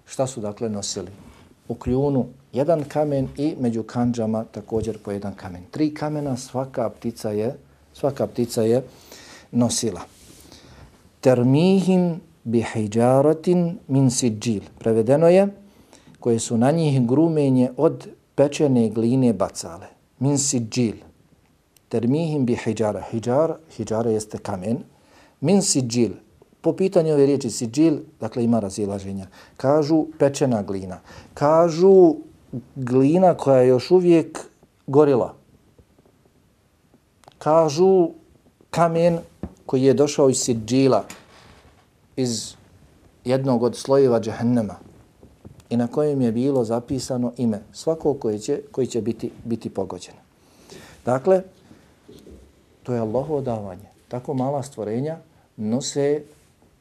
šta 0.06 0.28
su 0.28 0.42
dakle 0.42 0.70
nosili? 0.70 1.12
U 1.68 1.76
kljunu 1.76 2.26
jedan 2.54 2.84
kamen 2.84 3.28
i 3.38 3.56
među 3.60 3.84
kanđama 3.84 4.44
također 4.44 4.98
po 4.98 5.12
jedan 5.12 5.34
kamen. 5.36 5.64
Tri 5.72 5.94
kamena 5.94 6.38
svaka 6.38 6.90
ptica 6.90 7.30
je 7.30 7.56
svaka 7.94 8.28
ptica 8.28 8.62
je 8.62 8.84
nosila. 9.52 10.02
Termihim 11.22 12.22
bihijaratin 12.44 13.78
min 13.88 14.12
siđil. 14.12 14.62
Prevedeno 14.80 15.30
je 15.30 15.48
koje 16.20 16.40
su 16.40 16.58
na 16.58 16.72
njih 16.72 17.08
grumenje 17.08 17.72
od 17.78 18.08
pečene 18.36 18.90
gline 18.90 19.34
bacale. 19.34 19.88
Min 20.20 20.38
siđil. 20.38 20.96
Termihim 21.90 22.46
bi 22.46 22.56
hijjara. 22.56 23.02
Hijjar, 23.12 23.54
hijjara 23.78 24.10
jeste 24.10 24.38
kamen. 24.38 24.78
Min 25.42 25.62
siđil. 25.62 26.12
Po 26.62 26.74
pitanju 26.74 27.14
ove 27.14 27.26
riječi 27.26 27.50
siđil, 27.50 27.98
dakle 28.20 28.44
ima 28.44 28.60
razilaženja. 28.60 29.28
Kažu 29.58 30.06
pečena 30.20 30.62
glina. 30.64 31.00
Kažu 31.34 32.16
glina 32.76 33.34
koja 33.34 33.58
je 33.58 33.68
još 33.68 33.92
uvijek 33.92 34.40
gorila. 34.88 35.34
Kažu 37.38 38.10
kamen 38.70 39.20
koji 39.66 39.84
je 39.84 39.94
došao 39.94 40.30
iz 40.30 40.38
Sidžila. 40.38 41.06
iz 42.16 42.54
jednog 43.26 43.64
od 43.64 43.76
slojeva 43.76 44.20
džahennema 44.20 44.76
i 45.70 45.78
na 45.78 45.88
kojem 45.88 46.22
je 46.22 46.32
bilo 46.32 46.64
zapisano 46.64 47.34
ime 47.38 47.62
svakog 47.74 48.20
koji 48.20 48.40
će, 48.40 48.62
koji 48.72 48.88
će 48.88 49.02
biti, 49.02 49.32
biti 49.44 49.70
pogođen. 49.70 50.14
Dakle, 51.06 51.42
to 52.84 52.94
je 52.94 53.00
Allahovo 53.00 53.42
davanje. 53.42 53.90
Tako 54.08 54.34
mala 54.34 54.64
stvorenja 54.64 55.18
nose 55.58 56.24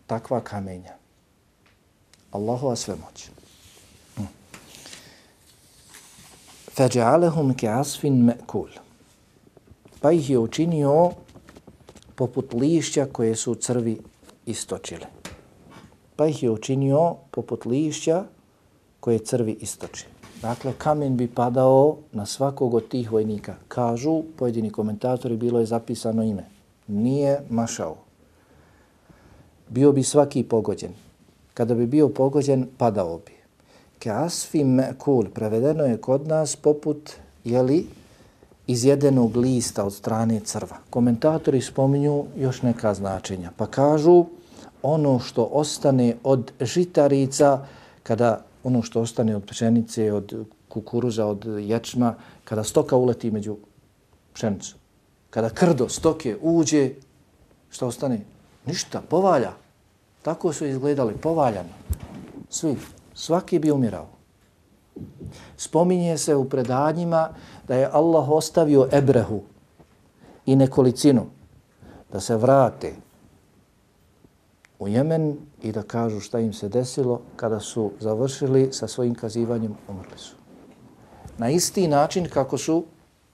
takva 0.07 0.41
kamenja. 0.41 0.93
Allahova 2.33 2.77
svemoć. 2.77 3.31
Hm. 4.17 4.23
فَجَعَلَهُمْ 6.78 7.54
كَعَصْفٍ 7.54 8.06
مَأْكُولٍ 8.06 8.70
Pa 10.02 10.12
ih 10.12 10.30
je 10.30 10.38
učinio 10.38 11.12
poput 12.16 12.54
lišća 12.54 13.06
koje 13.12 13.36
su 13.36 13.56
crvi 13.56 13.98
istočile. 14.46 15.06
Pa 16.16 16.28
ih 16.28 16.44
je 16.44 16.52
učinio 16.52 17.16
poput 17.32 17.66
lišća 17.66 18.24
koje 19.00 19.20
crvi 19.20 19.58
istoči. 19.62 20.06
Dakle, 20.42 20.74
kamen 20.78 21.18
bi 21.18 21.28
padao 21.28 21.98
na 22.12 22.26
svakog 22.26 22.74
od 22.74 22.88
tih 22.88 23.12
vojnika. 23.12 23.56
Kažu, 23.68 24.24
pojedini 24.38 24.70
komentatori, 24.70 25.38
bilo 25.38 25.60
je 25.60 25.66
zapisano 25.66 26.24
ime. 26.24 26.46
Nije 26.88 27.42
mašao. 27.50 27.96
Bio 29.70 29.92
bi 29.92 30.04
svaki 30.04 30.44
pogođen. 30.44 30.92
Kada 31.54 31.76
bi 31.76 31.86
bio 31.86 32.10
pogođen, 32.10 32.68
padao 32.78 33.18
bi. 33.26 33.32
Kasfi 34.03 34.65
mekul, 34.65 35.29
prevedeno 35.35 35.85
je 35.85 35.97
kod 35.97 36.27
nas 36.27 36.57
poput, 36.57 37.11
jeli, 37.45 37.87
izjedenog 38.67 39.37
lista 39.37 39.85
od 39.85 39.95
strane 39.95 40.41
crva. 40.41 40.77
Komentatori 40.91 41.61
spominju 41.61 42.25
još 42.37 42.63
neka 42.63 42.95
značenja. 42.95 43.51
Pa 43.57 43.67
kažu, 43.67 44.25
ono 44.83 45.19
što 45.19 45.45
ostane 45.45 46.17
od 46.25 46.53
žitarica, 46.61 47.67
kada 48.03 48.45
ono 48.65 48.83
što 48.83 49.01
ostane 49.01 49.37
od 49.37 49.45
pšenice, 49.45 50.13
od 50.13 50.47
kukuruza, 50.69 51.27
od 51.27 51.45
ječma, 51.61 52.15
kada 52.45 52.65
stoka 52.65 52.97
uleti 52.97 53.31
među 53.31 53.57
pšenicu, 54.35 54.77
kada 55.31 55.51
krdo 55.51 55.89
stoke 55.89 56.37
uđe, 56.43 56.91
što 57.71 57.87
ostane? 57.87 58.21
Ništa, 58.67 59.03
povalja. 59.09 59.53
Tako 60.23 60.53
su 60.53 60.67
izgledali, 60.67 61.15
povaljani. 61.15 61.69
Svi, 62.51 62.77
svaki 63.23 63.59
bi 63.59 63.71
umirao. 63.71 64.09
Spominje 65.57 66.19
se 66.19 66.35
u 66.37 66.49
predanjima 66.49 67.29
da 67.69 67.77
je 67.77 67.91
Allah 67.93 68.31
ostavio 68.31 68.89
Ebrehu 68.93 69.43
i 70.47 70.57
nekolicinu 70.57 71.27
da 72.13 72.21
se 72.21 72.37
vrate 72.37 72.93
u 74.79 74.89
Jemen 74.89 75.37
i 75.63 75.73
da 75.73 75.83
kažu 75.83 76.21
šta 76.21 76.41
im 76.41 76.53
se 76.53 76.69
desilo 76.69 77.21
kada 77.37 77.61
su 77.61 77.93
završili 78.01 78.73
sa 78.73 78.89
svojim 78.89 79.15
kazivanjem, 79.15 79.77
umrli 79.89 80.19
su. 80.19 80.35
Na 81.39 81.51
isti 81.51 81.89
način 81.89 82.29
kako 82.29 82.59
su 82.59 82.85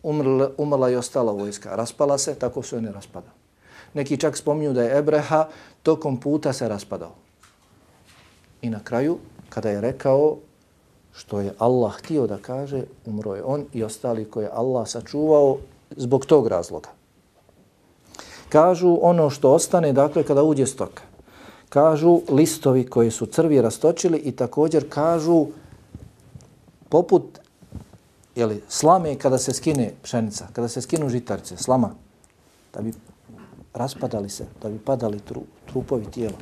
umrla, 0.02 0.50
umrla 0.58 0.90
i 0.90 0.96
ostala 0.96 1.32
vojska. 1.32 1.76
Raspala 1.76 2.18
se, 2.18 2.34
tako 2.34 2.62
su 2.62 2.80
ne 2.80 2.92
raspada. 2.92 3.32
Neki 3.94 4.16
čak 4.16 4.36
spominju 4.36 4.72
da 4.72 4.82
je 4.82 4.98
Ebreha 4.98 5.48
tokom 5.82 6.20
puta 6.20 6.52
se 6.52 6.68
raspadao. 6.68 7.14
I 8.62 8.70
na 8.70 8.84
kraju, 8.84 9.18
kada 9.48 9.70
je 9.70 9.80
rekao 9.80 10.36
što 11.12 11.40
je 11.40 11.54
Allah 11.58 11.92
htio 11.92 12.26
da 12.26 12.38
kaže, 12.38 12.82
umro 13.06 13.34
je 13.34 13.44
on 13.44 13.64
i 13.72 13.84
ostali 13.84 14.24
koje 14.24 14.44
je 14.44 14.50
Allah 14.54 14.88
sačuvao 14.88 15.58
zbog 15.96 16.26
tog 16.26 16.46
razloga. 16.46 16.88
Kažu 18.48 18.98
ono 19.02 19.30
što 19.30 19.52
ostane, 19.52 19.92
dakle, 19.92 20.22
kada 20.22 20.42
uđe 20.42 20.66
stoka 20.66 21.02
kažu 21.68 22.20
listovi 22.28 22.86
koji 22.86 23.10
su 23.10 23.26
crvi 23.26 23.62
rastočili 23.62 24.18
i 24.18 24.32
također 24.32 24.88
kažu 24.88 25.46
poput 26.88 27.38
jeli, 28.36 28.62
slame 28.68 29.14
kada 29.14 29.38
se 29.38 29.52
skine 29.52 29.92
pšenica, 30.02 30.46
kada 30.52 30.68
se 30.68 30.80
skinu 30.80 31.08
žitarce, 31.08 31.56
slama, 31.56 31.90
da 32.74 32.80
bi 32.82 32.92
raspadali 33.74 34.28
se, 34.28 34.46
da 34.62 34.68
bi 34.68 34.78
padali 34.78 35.20
tru, 35.20 35.42
trupovi 35.66 36.04
tijela. 36.04 36.38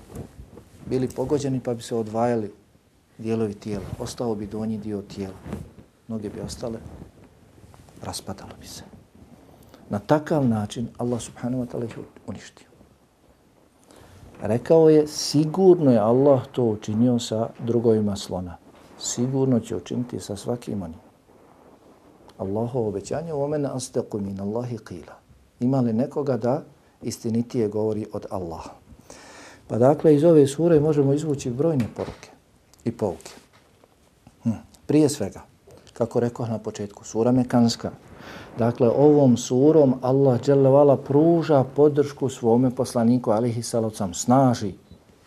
Bili 0.86 1.08
pogođeni 1.08 1.60
pa 1.60 1.74
bi 1.74 1.82
se 1.82 1.94
odvajali 1.94 2.52
dijelovi 3.18 3.54
tijela. 3.54 3.84
Ostao 3.98 4.34
bi 4.34 4.46
donji 4.46 4.78
dio 4.78 5.02
tijela. 5.02 5.34
Noge 6.08 6.28
bi 6.28 6.40
ostale, 6.40 6.78
raspadalo 8.02 8.50
bi 8.60 8.66
se. 8.66 8.82
Na 9.90 9.98
takav 9.98 10.48
način 10.48 10.88
Allah 10.98 11.20
subhanahu 11.20 11.64
wa 11.64 11.66
ta'ala 11.66 11.84
ih 11.84 11.98
uništio. 12.26 12.66
Rekao 14.42 14.88
je, 14.88 15.06
sigurno 15.06 15.92
je 15.92 15.98
Allah 15.98 16.42
to 16.52 16.64
učinio 16.64 17.18
sa 17.18 17.48
drugovima 17.58 18.16
slona. 18.16 18.56
Sigurno 18.98 19.60
će 19.60 19.76
učiniti 19.76 20.20
sa 20.20 20.36
svakim 20.36 20.82
onim. 20.82 20.98
Allahovo 22.38 22.88
obećanje 22.88 23.32
u 23.32 23.42
omena 23.42 23.76
asteku 23.76 24.20
min 24.20 24.40
Allahi 24.40 24.78
qila. 24.78 25.12
Ima 25.60 25.80
li 25.80 25.92
nekoga 25.92 26.36
da 26.36 26.62
istinitije 27.02 27.68
govori 27.68 28.06
od 28.12 28.26
Allaha? 28.30 28.70
Pa 29.68 29.78
dakle, 29.78 30.14
iz 30.14 30.24
ove 30.24 30.46
sure 30.46 30.80
možemo 30.80 31.12
izvući 31.12 31.50
brojne 31.50 31.84
poruke 31.96 32.35
i 32.86 32.92
pouke. 32.92 33.32
Hm. 34.42 34.62
Prije 34.86 35.08
svega, 35.08 35.42
kako 35.92 36.20
rekao 36.20 36.46
na 36.46 36.58
početku, 36.58 37.04
sura 37.04 37.32
Mekanska, 37.32 37.90
Dakle, 38.58 38.88
ovom 38.88 39.36
surom 39.36 39.98
Allah 40.02 40.40
dželevala 40.40 40.96
pruža 40.96 41.64
podršku 41.76 42.28
svome 42.28 42.70
poslaniku, 42.70 43.30
alihi 43.30 43.62
salocam, 43.62 44.14
snaži, 44.14 44.72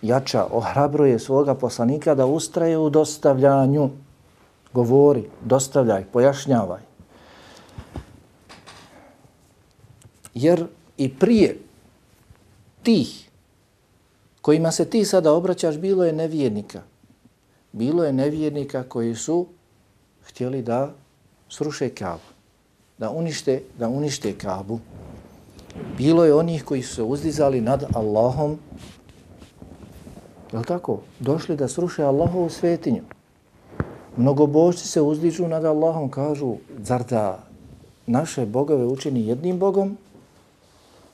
jača, 0.01 0.47
ohrabruje 0.51 1.19
svoga 1.19 1.55
poslanika 1.55 2.15
da 2.15 2.25
ustraje 2.25 2.77
u 2.77 2.89
dostavljanju, 2.89 3.89
govori, 4.73 5.29
dostavljaj, 5.45 6.05
pojašnjavaj. 6.05 6.81
Jer 10.33 10.65
i 10.97 11.13
prije 11.13 11.57
tih 12.83 13.29
kojima 14.41 14.71
se 14.71 14.85
ti 14.85 15.05
sada 15.05 15.33
obraćaš, 15.33 15.77
bilo 15.77 16.05
je 16.05 16.13
nevjernika. 16.13 16.81
Bilo 17.71 18.03
je 18.03 18.13
nevjernika 18.13 18.83
koji 18.83 19.15
su 19.15 19.45
htjeli 20.23 20.61
da 20.61 20.93
sruše 21.49 21.89
kavu 21.89 22.19
da 22.99 23.09
unište, 23.09 23.61
da 23.79 23.89
unište 23.89 24.37
Kabu. 24.37 24.79
Bilo 25.97 26.25
je 26.25 26.33
onih 26.33 26.63
koji 26.63 26.83
su 26.83 26.95
se 26.95 27.03
uzdizali 27.03 27.61
nad 27.61 27.85
Allahom, 27.93 28.57
je 30.53 30.63
tako? 30.67 30.99
Došli 31.19 31.55
da 31.55 31.67
sruše 31.67 32.03
Allahovu 32.03 32.49
svetinju. 32.49 33.01
Mnogobožci 34.17 34.87
se 34.87 35.01
uzdižu 35.01 35.47
nad 35.47 35.65
Allahom, 35.65 36.09
kažu, 36.09 36.55
zar 36.83 37.03
da 37.09 37.43
naše 38.07 38.45
bogove 38.45 38.85
učini 38.85 39.27
jednim 39.27 39.59
bogom? 39.59 39.97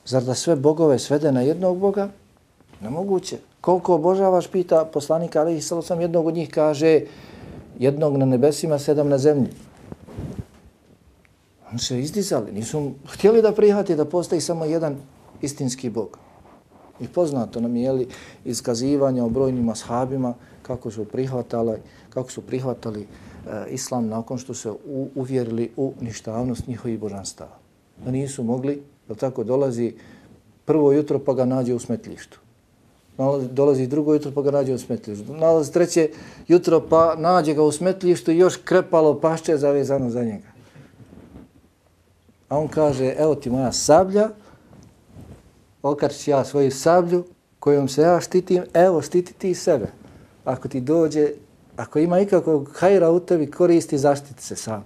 Zar 0.04 0.24
da 0.24 0.34
sve 0.34 0.56
bogove 0.56 0.98
svede 0.98 1.32
na 1.32 1.40
jednog 1.40 1.78
boga? 1.78 2.08
Nemoguće. 2.80 3.38
Koliko 3.60 3.94
obožavaš, 3.94 4.46
pita 4.46 4.84
poslanik 4.84 5.36
ali 5.36 5.60
sam 5.60 6.00
jednog 6.00 6.26
od 6.26 6.34
njih 6.34 6.50
kaže, 6.50 7.00
jednog 7.78 8.16
na 8.16 8.26
nebesima, 8.26 8.78
sedam 8.78 9.08
na 9.08 9.18
zemlji. 9.18 9.50
Oni 11.70 11.78
se 11.78 12.00
izdizali, 12.00 12.52
nisu 12.52 12.92
htjeli 13.06 13.42
da 13.42 13.52
prihvati 13.52 13.96
da 13.96 14.04
postoji 14.04 14.40
samo 14.40 14.64
jedan 14.64 14.96
istinski 15.42 15.90
Bog. 15.90 16.18
I 17.00 17.08
poznato 17.08 17.60
nam 17.60 17.76
je 17.76 17.92
li 17.92 18.08
iskazivanje 18.44 19.22
o 19.22 19.28
brojnim 19.28 19.68
ashabima 19.68 20.34
kako 20.62 20.90
su 20.90 21.04
prihvatali, 21.04 21.78
kako 22.10 22.30
su 22.30 22.40
prihvatali 22.40 23.00
e, 23.02 23.06
islam 23.70 24.06
nakon 24.06 24.38
što 24.38 24.54
se 24.54 24.70
u, 24.70 25.08
uvjerili 25.14 25.70
u 25.76 25.92
ništavnost 26.00 26.66
njihovih 26.66 26.98
božanstava. 26.98 27.58
Da 28.04 28.10
nisu 28.10 28.42
mogli, 28.42 28.82
da 29.08 29.14
tako 29.14 29.44
dolazi 29.44 29.94
prvo 30.64 30.92
jutro 30.92 31.18
pa 31.18 31.34
ga 31.34 31.44
nađe 31.44 31.74
u 31.74 31.78
smetljištu. 33.16 33.54
Dolazi 33.54 33.86
drugo 33.86 34.14
jutro 34.14 34.30
pa 34.30 34.42
ga 34.42 34.50
nađe 34.50 34.74
u 34.74 34.78
smetlištu. 34.78 35.34
Nalazi 35.34 35.72
treće 35.72 36.10
jutro 36.48 36.80
pa 36.88 37.14
nađe 37.18 37.54
ga 37.54 37.62
u 37.62 37.72
smetlištu 37.72 38.30
i 38.30 38.38
još 38.38 38.56
krepalo 38.56 39.20
pašće 39.20 39.56
zavezano 39.56 40.10
za 40.10 40.24
njega. 40.24 40.48
A 42.48 42.58
on 42.58 42.68
kaže, 42.68 43.14
evo 43.18 43.34
ti 43.34 43.50
moja 43.50 43.72
sablja, 43.72 44.28
okačiš 45.82 46.28
ja 46.28 46.44
svoju 46.44 46.70
sablju 46.70 47.24
kojom 47.58 47.88
se 47.88 48.02
ja 48.02 48.20
štitim, 48.20 48.62
evo 48.74 49.02
štiti 49.02 49.32
ti 49.32 49.54
sebe. 49.54 49.86
Ako 50.44 50.68
ti 50.68 50.80
dođe, 50.80 51.28
ako 51.76 51.98
ima 51.98 52.20
ikakvog 52.20 52.70
hajra 52.74 53.10
u 53.10 53.20
tebi, 53.20 53.50
koristi, 53.50 53.98
zaštiti 53.98 54.42
se 54.42 54.56
sam. 54.56 54.84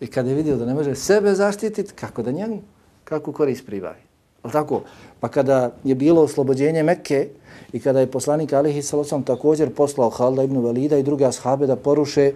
I 0.00 0.06
kada 0.06 0.28
je 0.28 0.34
vidio 0.34 0.56
da 0.56 0.66
ne 0.66 0.74
može 0.74 0.94
sebe 0.94 1.34
zaštititi, 1.34 1.92
kako 1.94 2.22
da 2.22 2.30
njemu, 2.30 2.62
kako 3.04 3.32
korist 3.32 3.66
pribavi. 3.66 4.02
Ali 4.42 4.52
tako? 4.52 4.82
Pa 5.20 5.28
kada 5.28 5.70
je 5.84 5.94
bilo 5.94 6.22
oslobođenje 6.22 6.82
Mekke 6.82 7.28
i 7.72 7.80
kada 7.80 8.00
je 8.00 8.10
poslanik 8.10 8.52
Alihi 8.52 8.82
Salosam 8.82 9.22
također 9.22 9.74
poslao 9.74 10.10
Halda 10.10 10.42
ibn 10.42 10.56
Valida 10.56 10.98
i 10.98 11.02
druge 11.02 11.24
ashabe 11.24 11.66
da 11.66 11.76
poruše 11.76 12.32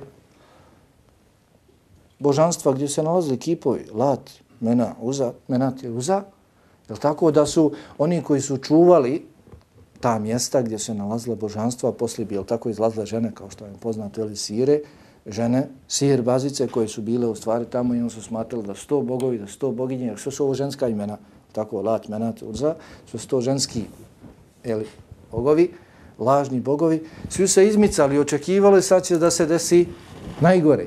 božanstva 2.18 2.72
gdje 2.72 2.88
se 2.88 3.02
nalazili 3.02 3.36
kipovi, 3.36 3.86
lat, 3.94 4.30
mena, 4.60 4.94
uza, 5.00 5.32
menat 5.48 5.82
je 5.82 5.90
uza, 5.90 6.22
je 6.88 6.96
tako 6.96 7.30
da 7.30 7.46
su 7.46 7.72
oni 7.98 8.22
koji 8.22 8.40
su 8.40 8.56
čuvali 8.56 9.26
ta 10.00 10.18
mjesta 10.18 10.62
gdje 10.62 10.78
se 10.78 10.94
nalazile 10.94 11.36
božanstva, 11.36 11.92
poslije 11.92 12.26
bi 12.26 12.38
tako 12.46 12.70
izlazile 12.70 13.06
žene, 13.06 13.32
kao 13.34 13.50
što 13.50 13.64
je 13.64 13.72
poznato, 13.80 14.20
ili 14.20 14.36
sire, 14.36 14.80
žene, 15.26 15.68
sir 15.88 16.22
bazice 16.22 16.68
koje 16.68 16.88
su 16.88 17.02
bile 17.02 17.26
u 17.26 17.34
stvari 17.34 17.64
tamo 17.70 17.94
i 17.94 18.00
oni 18.00 18.10
su 18.10 18.22
smatrali 18.22 18.66
da 18.66 18.74
sto 18.74 19.00
bogovi, 19.00 19.38
da 19.38 19.46
sto 19.46 19.70
boginje, 19.70 20.06
jer 20.06 20.16
što 20.16 20.30
su 20.30 20.44
ovo 20.44 20.54
ženska 20.54 20.88
imena, 20.88 21.18
tako 21.52 21.82
lat, 21.82 22.08
menat, 22.08 22.42
urza, 22.42 22.74
su 23.10 23.18
sto 23.18 23.40
ženski 23.40 23.84
ili, 24.64 24.86
bogovi, 25.32 25.70
lažni 26.18 26.60
bogovi, 26.60 27.04
svi 27.28 27.48
se 27.48 27.66
izmicali, 27.68 28.18
očekivali 28.18 28.82
sad 28.82 29.04
će 29.04 29.18
da 29.18 29.30
se 29.30 29.46
desi 29.46 29.86
najgore. 30.40 30.86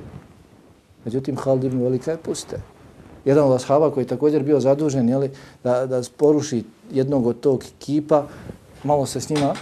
Međutim, 1.06 1.38
Halid 1.38 1.64
ibn 1.64 1.82
Velika 1.82 2.12
je 2.12 2.18
puste. 2.18 2.62
Jedan 3.26 3.46
od 3.46 3.56
ashaba 3.56 3.92
koji 3.92 4.04
je 4.04 4.08
također 4.08 4.44
bio 4.44 4.60
zadužen 4.60 5.10
jeli, 5.10 5.32
da, 5.64 5.86
da 5.86 6.02
poruši 6.18 6.64
jednog 6.92 7.28
od 7.28 7.40
tog 7.40 7.64
kipa, 7.80 8.28
malo 8.84 9.06
se 9.06 9.22
s 9.22 9.30
njima 9.30 9.56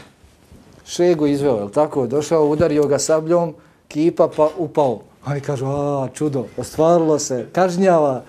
šegu 0.85 1.27
izveo, 1.27 1.63
je 1.63 1.71
tako? 1.71 2.07
Došao, 2.07 2.47
udario 2.47 2.87
ga 2.87 2.99
sabljom, 2.99 3.53
kipa 3.87 4.29
pa 4.35 4.49
upao. 4.57 5.01
Oni 5.27 5.41
kažu, 5.41 5.65
a, 5.65 6.07
čudo, 6.13 6.45
ostvarilo 6.57 7.19
se, 7.19 7.47
kažnjava, 7.51 8.23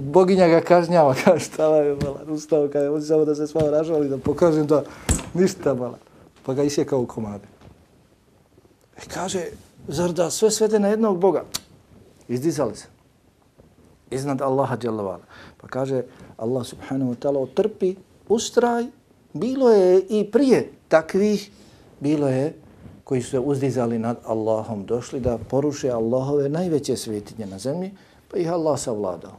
boginja 0.00 0.48
ga 0.48 0.60
kažnjava, 0.60 1.14
kaže, 1.24 1.44
šta 1.44 1.76
je, 1.76 1.96
mala, 2.02 2.20
ustao, 2.28 2.68
kaže, 2.72 2.90
on 2.90 3.02
samo 3.02 3.24
da 3.24 3.34
se 3.34 3.46
s 3.46 3.54
vama 3.54 3.70
ražali, 3.70 4.08
da 4.08 4.18
pokažem 4.18 4.66
da 4.66 4.82
ništa, 5.34 5.74
mala. 5.74 5.98
Pa 6.42 6.54
ga 6.54 6.62
isjekao 6.62 7.00
u 7.00 7.06
komade. 7.06 7.46
I 8.96 9.06
e, 9.06 9.08
kaže, 9.14 9.44
zar 9.88 10.12
da 10.12 10.30
sve 10.30 10.50
svede 10.50 10.78
na 10.78 10.88
jednog 10.88 11.18
Boga? 11.18 11.44
Izdizali 12.28 12.76
se. 12.76 12.86
Iznad 14.10 14.42
Allaha 14.42 14.76
djelovala. 14.76 15.20
Pa 15.60 15.68
kaže, 15.68 16.02
Allah 16.36 16.66
subhanahu 16.66 17.12
wa 17.12 17.16
ta'ala 17.16 17.38
otrpi, 17.38 17.94
ustraj, 18.28 18.86
bilo 19.32 19.70
je 19.70 20.00
i 20.08 20.30
prije 20.30 20.72
takvih, 20.88 21.50
bilo 22.00 22.28
je 22.28 22.54
koji 23.08 23.22
su 23.22 23.30
se 23.30 23.38
uzdizali 23.38 23.98
nad 23.98 24.18
Allahom, 24.24 24.86
došli 24.86 25.20
da 25.20 25.38
poruše 25.38 25.90
Allahove 25.90 26.48
najveće 26.48 26.96
svetinje 26.96 27.46
na 27.46 27.58
zemlji, 27.58 27.90
pa 28.30 28.36
ih 28.36 28.52
Allah 28.52 28.78
savladao. 28.80 29.32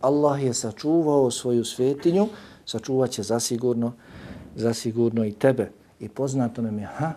Allah 0.00 0.42
je 0.42 0.54
sačuvao 0.54 1.30
svoju 1.30 1.64
svetinju, 1.64 2.28
sačuvat 2.66 3.10
će 3.10 3.22
zasigurno, 3.22 3.92
zasigurno 4.56 5.24
i 5.24 5.32
tebe. 5.32 5.70
I 6.00 6.08
poznato 6.08 6.62
nam 6.62 6.78
je, 6.78 6.86
ha, 6.86 7.12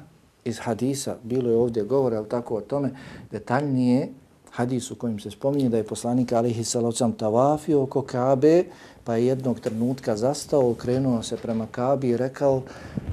iz 0.46 0.60
hadisa, 0.60 1.16
bilo 1.24 1.50
je 1.50 1.58
ovdje 1.58 1.84
govore, 1.84 2.18
ali 2.18 2.30
tako 2.30 2.56
o 2.56 2.62
tome, 2.62 2.92
detaljnije 3.32 4.10
hadis 4.58 4.92
u 4.92 4.96
kojem 4.96 5.20
se 5.20 5.32
spominje 5.32 5.70
da 5.70 5.78
je 5.78 5.84
poslanik 5.84 6.32
alihi 6.34 6.64
salocam 6.64 7.12
tavafio 7.14 7.82
oko 7.84 8.02
Kabe, 8.02 8.64
pa 9.04 9.16
je 9.16 9.26
jednog 9.26 9.60
trenutka 9.60 10.18
zastao, 10.18 10.72
okrenuo 10.72 11.24
se 11.24 11.38
prema 11.38 11.68
Kabi 11.72 12.10
i 12.10 12.18
rekao 12.18 12.62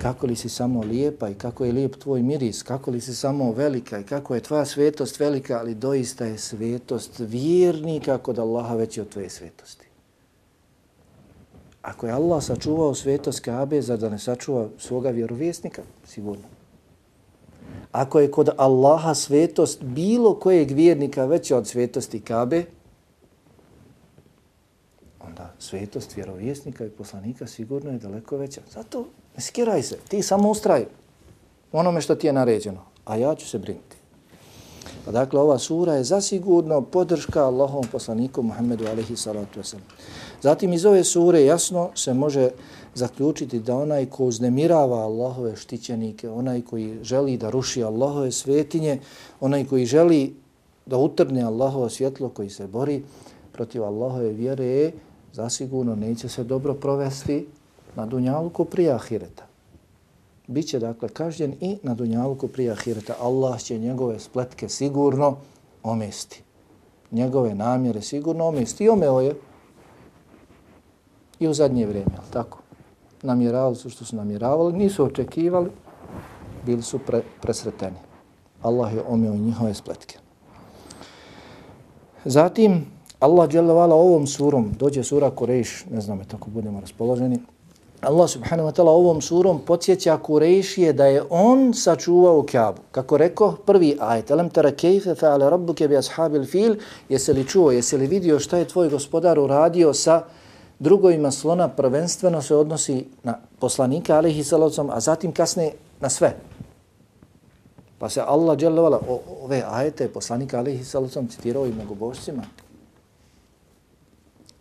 kako 0.03 0.27
li 0.27 0.37
si 0.37 0.49
samo 0.49 0.81
lijepa 0.83 1.29
i 1.29 1.35
kako 1.35 1.65
je 1.65 1.73
lijep 1.73 1.97
tvoj 1.97 2.23
miris, 2.23 2.63
kako 2.63 2.91
li 2.91 3.01
si 3.01 3.15
samo 3.15 3.53
velika 3.53 3.99
i 3.99 4.05
kako 4.05 4.35
je 4.35 4.41
tvoja 4.41 4.65
svetost 4.65 5.21
velika, 5.21 5.59
ali 5.59 5.75
doista 5.75 6.25
je 6.25 6.39
svetost 6.39 7.13
vjernika 7.19 8.19
kod 8.19 8.39
Allaha 8.39 8.75
veći 8.75 9.01
od 9.01 9.09
tvoje 9.09 9.31
svetosti. 9.31 9.87
Ako 11.83 12.07
je 12.07 12.13
Allah 12.13 12.43
sačuvao 12.43 12.95
svetost 12.95 13.41
Kabe, 13.41 13.83
za 13.83 13.97
da 13.97 14.09
ne 14.09 14.19
sačuva 14.19 14.69
svoga 14.79 15.11
vjerovjesnika? 15.11 15.83
Sigurno. 16.07 16.54
Ako 17.95 18.21
je 18.21 18.31
kod 18.31 18.49
Allaha 18.57 19.15
svetost 19.15 19.83
bilo 19.83 20.35
kojeg 20.35 20.71
vjernika 20.71 21.25
veća 21.25 21.57
od 21.57 21.67
svetosti 21.67 22.21
Kabe, 22.21 22.65
onda 25.21 25.53
svetost 25.59 26.17
vjerovjesnika 26.17 26.85
i 26.85 26.91
poslanika 26.91 27.47
sigurno 27.47 27.91
je 27.91 27.99
daleko 27.99 28.37
veća. 28.37 28.61
Zato 28.71 29.07
ne 29.37 29.43
skiraj 29.43 29.83
se, 29.83 29.99
ti 30.09 30.23
samo 30.23 30.51
ustraj 30.51 30.87
onome 31.73 32.01
što 32.01 32.15
ti 32.15 32.27
je 32.27 32.33
naređeno, 32.33 32.81
a 33.05 33.17
ja 33.17 33.35
ću 33.35 33.49
se 33.49 33.59
brinuti. 33.59 33.94
Pa 35.05 35.11
dakle, 35.11 35.41
ova 35.41 35.59
sura 35.59 35.95
je 35.95 36.05
zasigurno 36.05 36.81
podrška 36.83 37.45
Allahovom 37.45 37.85
poslaniku 37.93 38.43
Muhammedu 38.43 38.87
alaihi 38.87 39.17
salatu 39.17 39.61
wasalam. 39.61 39.89
Zatim 40.43 40.73
iz 40.73 40.85
ove 40.85 41.05
sure 41.05 41.45
jasno 41.45 41.91
se 41.95 42.15
može 42.15 42.51
zaključiti 42.95 43.61
da 43.61 43.77
onaj 43.77 44.07
ko 44.07 44.25
uznemirava 44.25 44.99
Allahove 44.99 45.57
štićenike, 45.57 46.31
onaj 46.31 46.63
koji 46.63 46.99
želi 47.03 47.37
da 47.37 47.51
ruši 47.51 47.85
Allahove 47.85 48.33
svetinje, 48.33 49.01
onaj 49.41 49.65
koji 49.65 49.87
želi 49.87 50.35
da 50.87 50.97
utrne 50.97 51.43
Allahovo 51.43 51.89
svjetlo 51.89 52.29
koji 52.29 52.51
se 52.51 52.67
bori 52.67 53.03
protiv 53.53 53.85
Allahove 53.85 54.33
vjere, 54.33 54.93
zasigurno 55.33 55.95
neće 55.95 56.29
se 56.29 56.45
dobro 56.45 56.75
provesti 56.75 57.47
na 57.97 58.07
dunjalku 58.07 58.65
prije 58.65 58.93
ahireta. 58.93 59.54
Biće 60.47 60.79
dakle 60.79 61.09
kažnjen 61.09 61.55
i 61.61 61.79
na 61.83 61.95
dunjalku 61.95 62.49
prije 62.49 62.73
ahireta. 62.73 63.15
Allah 63.21 63.61
će 63.61 63.79
njegove 63.79 64.19
spletke 64.19 64.69
sigurno 64.69 65.37
omesti. 65.83 66.43
Njegove 67.11 67.55
namjere 67.55 68.03
sigurno 68.03 68.45
omesti. 68.45 68.85
I 68.85 68.89
omeo 68.89 69.21
je 69.21 69.35
i 71.41 71.49
u 71.49 71.55
zadnje 71.55 71.87
vrijeme, 71.87 72.13
tako? 72.31 72.59
Namjeravali 73.23 73.77
su 73.77 73.91
što 73.91 74.05
su 74.05 74.17
namjeravali, 74.17 74.73
nisu 74.73 75.05
očekivali, 75.05 75.71
bili 76.67 76.83
su 76.83 76.99
pre, 76.99 77.23
presreteni. 77.41 77.97
Allah 78.63 78.95
je 78.95 79.03
omeo 79.09 79.35
njihove 79.35 79.75
spletke. 79.75 80.19
Zatim, 82.25 82.87
Allah 83.21 83.49
dželevala 83.49 83.95
ovom 83.95 84.27
surom, 84.27 84.73
dođe 84.79 85.03
sura 85.05 85.31
Kurejš, 85.31 85.85
ne 85.91 86.01
znam 86.01 86.19
je 86.19 86.25
tako 86.25 86.51
budemo 86.51 86.81
raspoloženi, 86.81 87.39
Allah 88.05 88.29
subhanahu 88.29 88.69
wa 88.69 88.73
ta'ala 88.73 88.91
ovom 88.91 89.21
surom 89.21 89.61
podsjeća 89.67 90.17
Kurejšije 90.17 90.93
da 90.93 91.07
je 91.07 91.23
on 91.31 91.75
sačuvao 91.75 92.45
Kaabu. 92.53 92.83
Kako 92.91 93.17
rekao 93.17 93.53
prvi 93.53 93.97
ajet, 94.01 94.31
alam 94.31 94.51
tara 94.51 94.71
kejfe 94.71 95.15
fa'ale 95.15 95.51
rabbuke 95.51 95.89
bi 95.89 95.97
ashabil 95.97 96.45
fil, 96.45 96.77
jesi 97.09 97.33
li 97.33 97.49
čuo, 97.49 97.71
jesi 97.71 97.97
li 97.97 98.07
vidio 98.07 98.39
šta 98.39 98.59
je 98.59 98.69
tvoj 98.69 98.89
gospodar 98.89 99.39
uradio 99.39 99.95
sa 99.95 100.23
drugovima 100.79 101.31
slona, 101.31 101.69
prvenstveno 101.69 102.43
se 102.43 102.57
odnosi 102.57 103.07
na 103.23 103.39
poslanika, 103.59 104.17
alihi 104.17 104.45
salavcom, 104.45 104.91
a 104.91 105.01
zatim 105.01 105.33
kasne 105.33 105.73
na 106.01 106.09
sve. 106.09 106.37
Pa 107.99 108.09
se 108.09 108.21
Allah 108.27 108.57
dželovala 108.57 109.01
ove 109.43 109.63
ajete 109.71 110.09
poslanika, 110.09 110.59
alihi 110.59 110.85
salavcom, 110.85 111.29
citirao 111.29 111.67
i 111.67 111.73
mnogobožcima, 111.73 112.43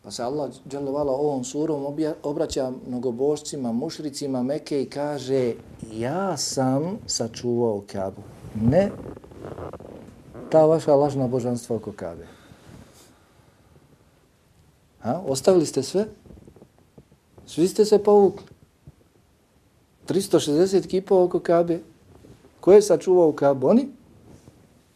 Pa 0.04 0.12
se 0.12 0.24
Allah 0.24 0.52
dželovala 0.70 1.12
ovom 1.12 1.44
surom 1.44 1.96
obraća 2.24 2.72
mnogobožcima, 2.88 3.72
mušricima 3.72 4.44
Meke 4.44 4.82
i 4.82 4.90
kaže 4.90 5.54
ja 5.92 6.38
sam 6.38 6.98
sačuvao 7.08 7.84
Kabu. 7.88 8.22
Ne 8.62 8.92
ta 10.54 10.66
vaša 10.66 10.96
lažna 10.96 11.28
božanstva 11.28 11.76
oko 11.76 11.92
Kabe. 11.92 12.28
Ha? 15.00 15.22
Ostavili 15.28 15.66
ste 15.66 15.84
sve? 15.84 16.06
Svi 17.46 17.68
ste 17.68 17.86
se 17.86 18.04
povukli. 18.04 18.46
360 20.08 20.88
kipova 20.88 21.24
oko 21.24 21.40
Kabe. 21.40 21.80
Ko 22.60 22.74
je 22.74 22.82
sačuvao 22.82 23.32
Kabu? 23.32 23.68
Oni? 23.68 23.88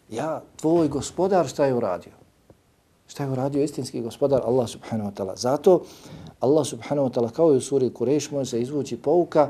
Ja, 0.09 0.41
tvoj 0.55 0.87
gospodar, 0.87 1.47
šta 1.47 1.65
je 1.65 1.73
uradio? 1.73 2.16
Šta 3.07 3.23
je 3.23 3.29
uradio 3.29 3.63
istinski 3.63 4.01
gospodar 4.01 4.41
Allah 4.45 4.69
subhanahu 4.69 5.09
wa 5.09 5.13
ta'ala? 5.13 5.35
Zato 5.37 5.81
Allah 6.39 6.67
subhanahu 6.67 7.09
wa 7.09 7.13
ta'ala 7.13 7.29
kao 7.31 7.53
i 7.53 7.57
u 7.57 7.61
suri 7.61 7.93
Kureš 7.93 8.31
može 8.31 8.49
se 8.49 8.61
izvući 8.61 8.97
pouka. 8.97 9.49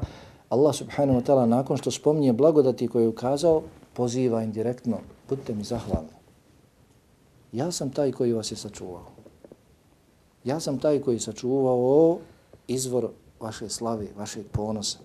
Allah 0.50 0.76
subhanahu 0.76 1.20
wa 1.20 1.24
ta'ala 1.26 1.46
nakon 1.46 1.78
što 1.78 1.92
spominje 1.92 2.34
blagodati 2.34 2.88
koje 2.88 3.04
je 3.04 3.08
ukazao, 3.08 3.62
poziva 3.94 4.44
indirektno, 4.44 4.98
budite 5.30 5.56
mi 5.56 5.64
zahvalni. 5.64 6.10
Ja 7.52 7.72
sam 7.72 7.90
taj 7.90 8.12
koji 8.12 8.34
vas 8.34 8.52
je 8.52 8.56
sačuvao. 8.56 9.06
Ja 10.44 10.60
sam 10.60 10.80
taj 10.80 11.02
koji 11.02 11.16
je 11.16 11.20
sačuvao 11.20 12.18
izvor 12.68 13.10
vaše 13.40 13.70
slave, 13.70 14.08
vašeg 14.18 14.46
ponosa. 14.52 15.00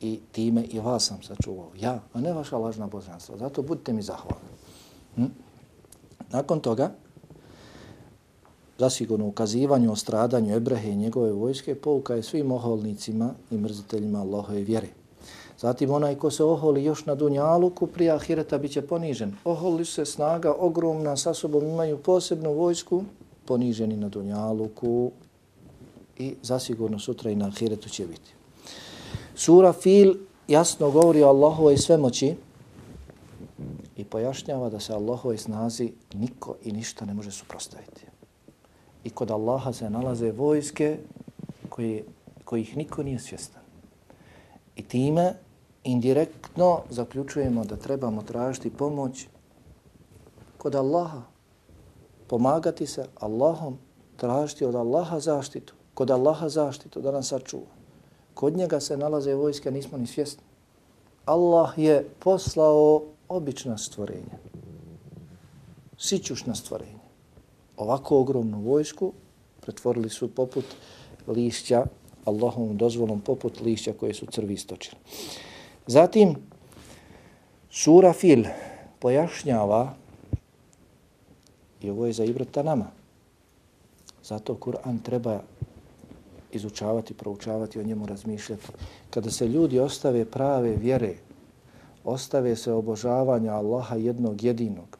I 0.00 0.20
time 0.32 0.64
i 0.64 0.78
vas 0.78 1.06
sam 1.06 1.22
sačuvao. 1.22 1.70
Ja, 1.80 2.00
a 2.12 2.20
ne 2.20 2.32
vaša 2.32 2.58
lažna 2.58 2.86
božanstva. 2.86 3.36
Zato 3.36 3.62
budite 3.62 3.92
mi 3.92 4.02
zahvalni. 4.02 4.48
Hm? 5.14 5.24
Nakon 6.30 6.60
toga, 6.60 6.90
zasigurno 8.78 9.26
ukazivanju 9.26 9.92
o 9.92 9.96
stradanju 9.96 10.54
Ebrehe 10.54 10.90
i 10.90 10.96
njegove 10.96 11.32
vojske 11.32 11.74
pouka 11.74 12.14
je 12.14 12.22
svim 12.22 12.52
oholnicima 12.52 13.34
i 13.50 13.56
mrziteljima 13.56 14.20
Allahove 14.20 14.62
vjere. 14.62 14.88
Zatim 15.58 15.90
onaj 15.90 16.14
ko 16.14 16.30
se 16.30 16.44
oholi 16.44 16.84
još 16.84 17.06
na 17.06 17.14
Dunjaluku 17.14 17.86
prije 17.86 18.10
Ahireta 18.10 18.58
bit 18.58 18.72
će 18.72 18.82
ponižen. 18.82 19.34
Oholi 19.44 19.84
se 19.84 20.04
snaga 20.04 20.54
ogromna, 20.58 21.16
sa 21.16 21.34
sobom 21.34 21.66
imaju 21.66 21.98
posebnu 21.98 22.52
vojsku, 22.52 23.04
poniženi 23.44 23.96
na 23.96 24.08
Dunjaluku 24.08 25.10
i 26.18 26.34
zasigurno 26.42 26.98
sutra 26.98 27.30
i 27.30 27.36
na 27.36 27.46
Ahiretu 27.46 27.88
će 27.88 28.06
biti. 28.06 28.34
Sura 29.34 29.72
Fil 29.72 30.14
jasno 30.48 30.90
govori 30.90 31.22
o 31.22 31.28
Allahove 31.28 31.76
svemoći 31.76 32.34
i 33.96 34.04
pojašnjava 34.04 34.70
da 34.70 34.80
se 34.80 34.92
Allahove 34.92 35.38
snazi 35.38 35.92
niko 36.14 36.54
i 36.64 36.72
ništa 36.72 37.04
ne 37.04 37.14
može 37.14 37.30
suprostaviti 37.30 38.15
i 39.06 39.10
kod 39.10 39.30
Allaha 39.30 39.72
se 39.72 39.90
nalaze 39.90 40.32
vojske 40.32 40.98
koji, 41.68 42.04
kojih 42.44 42.76
niko 42.76 43.02
nije 43.02 43.18
svjestan. 43.18 43.62
I 44.76 44.82
time 44.82 45.34
indirektno 45.84 46.80
zaključujemo 46.90 47.64
da 47.64 47.76
trebamo 47.76 48.22
tražiti 48.22 48.70
pomoć 48.70 49.26
kod 50.58 50.74
Allaha. 50.74 51.22
Pomagati 52.26 52.86
se 52.86 53.06
Allahom, 53.20 53.78
tražiti 54.16 54.64
od 54.64 54.74
Allaha 54.74 55.20
zaštitu, 55.20 55.74
kod 55.94 56.10
Allaha 56.10 56.48
zaštitu 56.48 57.00
da 57.00 57.10
nas 57.10 57.28
sačuva. 57.28 57.70
Kod 58.34 58.56
njega 58.56 58.80
se 58.80 58.96
nalaze 58.96 59.34
vojske, 59.34 59.70
nismo 59.70 59.98
ni 59.98 60.06
svjesni. 60.06 60.42
Allah 61.24 61.78
je 61.78 62.08
poslao 62.18 63.02
obična 63.28 63.78
stvorenja, 63.78 64.38
sićušna 65.98 66.54
stvorenja. 66.54 66.95
Ovako 67.76 68.18
ogromnu 68.18 68.60
vojsku 68.60 69.12
pretvorili 69.60 70.10
su 70.10 70.34
poput 70.34 70.64
lišća, 71.26 71.86
Allahovom 72.24 72.76
dozvolom 72.76 73.20
poput 73.20 73.60
lišća 73.60 73.92
koje 73.92 74.14
su 74.14 74.26
crvi 74.26 74.54
istočili. 74.54 74.96
Zatim, 75.86 76.36
sura 77.70 78.12
Fil 78.12 78.44
pojašnjava, 78.98 79.94
i 81.82 81.90
ovo 81.90 82.06
je 82.06 82.12
za 82.12 82.24
ibrata 82.24 82.62
nama, 82.62 82.90
zato 84.24 84.54
Kur'an 84.54 85.02
treba 85.02 85.40
izučavati, 86.52 87.14
proučavati, 87.14 87.80
o 87.80 87.82
njemu 87.82 88.06
razmišljati. 88.06 88.66
Kada 89.10 89.30
se 89.30 89.48
ljudi 89.48 89.78
ostave 89.78 90.24
prave 90.24 90.76
vjere, 90.76 91.14
ostave 92.04 92.56
se 92.56 92.72
obožavanja 92.72 93.52
Allaha 93.52 93.96
jednog 93.96 94.42
jedinog, 94.42 94.95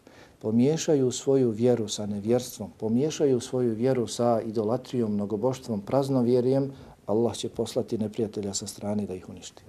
pomiješaju 0.46 1.10
svoju 1.10 1.50
vjeru 1.50 1.88
sa 1.88 2.06
nevjerstvom, 2.06 2.70
pomiješaju 2.78 3.40
svoju 3.40 3.74
vjeru 3.74 4.06
sa 4.06 4.40
idolatrijom, 4.40 5.14
mnogoboštvom, 5.14 5.80
praznovjerjem, 5.80 6.70
Allah 7.06 7.34
će 7.34 7.48
poslati 7.48 7.98
neprijatelja 7.98 8.54
sa 8.54 8.66
strane 8.66 9.06
da 9.06 9.14
ih 9.14 9.28
uništi. 9.28 9.62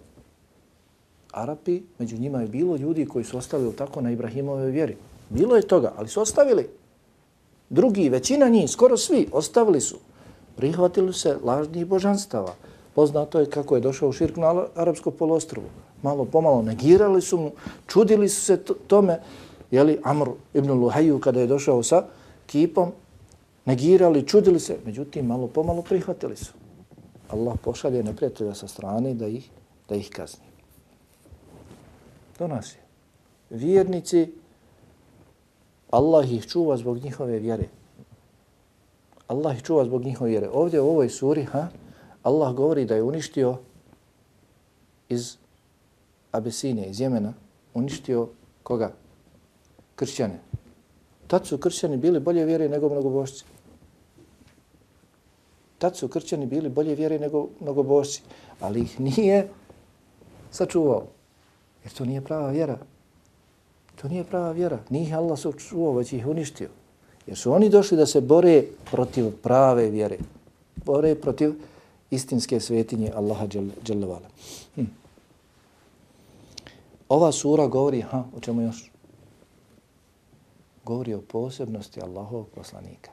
Arapi, 1.32 1.82
među 2.00 2.18
njima 2.18 2.42
je 2.42 2.48
bilo 2.48 2.76
ljudi 2.76 3.06
koji 3.06 3.26
su 3.26 3.38
ostavili 3.38 3.76
tako 3.76 4.02
na 4.02 4.12
Ibrahimove 4.12 4.70
vjeri. 4.72 4.98
Bilo 5.30 5.56
je 5.56 5.68
toga, 5.68 5.94
ali 5.98 6.08
su 6.08 6.22
ostavili. 6.22 6.70
Drugi, 7.70 8.10
većina 8.10 8.50
njih, 8.50 8.70
skoro 8.70 8.98
svi, 8.98 9.28
ostavili 9.32 9.82
su. 9.82 9.98
Prihvatili 10.56 11.14
se 11.14 11.38
lažnih 11.44 11.86
božanstava. 11.86 12.54
Poznato 12.96 13.40
je 13.40 13.50
kako 13.50 13.76
je 13.76 13.82
došao 13.82 14.12
širk 14.12 14.38
na 14.38 14.68
Arapsko 14.76 15.12
polostrovo. 15.12 15.68
Malo 16.04 16.26
pomalo 16.26 16.62
negirali 16.62 17.22
su 17.22 17.38
mu, 17.38 17.52
čudili 17.88 18.30
su 18.30 18.46
se 18.46 18.58
tome. 18.88 19.20
Jeli, 19.72 20.00
Amr 20.04 20.30
ibn 20.54 20.72
Luhaju 20.72 21.20
kada 21.20 21.40
je 21.40 21.48
došao 21.48 21.84
sa 21.84 22.06
kipom, 22.46 22.92
negirali, 23.66 24.28
čudili 24.28 24.60
se. 24.60 24.78
Međutim, 24.86 25.26
malo 25.26 25.48
pomalo 25.48 25.82
prihvatili 25.82 26.36
su. 26.36 26.54
Allah 27.30 27.58
pošalje 27.64 28.04
neprijatelja 28.04 28.56
sa 28.56 28.68
strane 28.68 29.14
da 29.14 29.28
ih, 29.28 29.50
da 29.90 29.96
ih 29.96 30.10
kazni. 30.10 30.46
Do 32.40 32.48
nas 32.48 32.76
je. 32.76 32.80
Vjernici, 33.50 34.32
Allah 35.92 36.32
ih 36.32 36.48
čuva 36.48 36.78
zbog 36.78 36.98
njihove 36.98 37.40
vjere. 37.40 37.68
Allah 39.28 39.56
ih 39.56 39.64
čuva 39.64 39.86
zbog 39.86 40.04
njihove 40.06 40.30
vjere. 40.30 40.50
Ovdje 40.50 40.82
u 40.82 40.90
ovoj 40.90 41.10
suri, 41.10 41.44
ha, 41.44 41.68
Allah 42.24 42.56
govori 42.56 42.86
da 42.86 42.96
je 42.96 43.04
uništio 43.04 43.58
iz 45.10 45.38
Abesinije, 46.32 46.90
iz 46.90 47.00
Jemena, 47.00 47.34
uništio 47.74 48.28
koga? 48.64 48.92
Kršćane. 49.98 50.40
Tad 51.28 51.48
su 51.48 51.58
kršćani 51.58 51.98
bili 51.98 52.20
bolje 52.20 52.46
vjere 52.46 52.70
nego 52.70 52.90
mnogobošci. 52.90 53.44
Tad 55.78 55.98
su 55.98 56.08
kršćani 56.08 56.46
bili 56.46 56.70
bolje 56.70 56.96
vjere 56.96 57.20
nego 57.20 57.48
mnogobošci, 57.60 58.22
ali 58.60 58.82
ih 58.82 59.00
nije 59.00 59.48
sačuvao. 60.52 61.04
Jer 61.84 61.94
to 61.94 62.06
nije 62.06 62.22
prava 62.22 62.50
vjera. 62.50 62.78
To 64.02 64.08
nije 64.08 64.24
prava 64.24 64.52
vjera. 64.52 64.80
Nije 64.90 65.16
Allah 65.16 65.40
sačuvao, 65.40 65.94
već 65.94 66.14
ih 66.14 66.28
uništio. 66.28 66.70
Jer 67.28 67.38
su 67.38 67.52
oni 67.52 67.70
došli 67.70 67.98
da 67.98 68.06
se 68.06 68.22
bore 68.22 68.64
protiv 68.92 69.32
prave 69.44 69.90
vjere. 69.90 70.18
Bore 70.86 71.16
protiv 71.16 71.54
istinske 72.12 72.60
svetinje 72.60 73.12
Allaha 73.16 73.48
Đelevala. 73.88 74.30
Hm. 74.76 74.86
Ova 77.10 77.32
sura 77.32 77.68
govori, 77.68 78.02
ha, 78.02 78.24
o 78.38 78.40
čemu 78.40 78.62
još? 78.62 78.92
Govori 80.88 81.14
o 81.14 81.22
posebnosti 81.22 82.02
Allahovog 82.02 82.48
poslanika. 82.56 83.12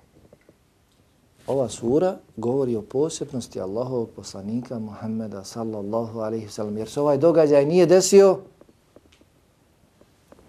Ova 1.47 1.69
sura 1.69 2.17
govori 2.37 2.77
o 2.77 2.83
posebnosti 2.83 3.61
Allahovog 3.61 4.11
poslanika 4.17 4.79
Muhammeda 4.79 5.45
sallallahu 5.45 6.21
alaihi 6.21 6.49
sallam. 6.49 6.77
Jer 6.77 6.89
se 6.89 7.01
ovaj 7.01 7.19
događaj 7.19 7.67
nije 7.67 7.87
desio, 7.87 8.39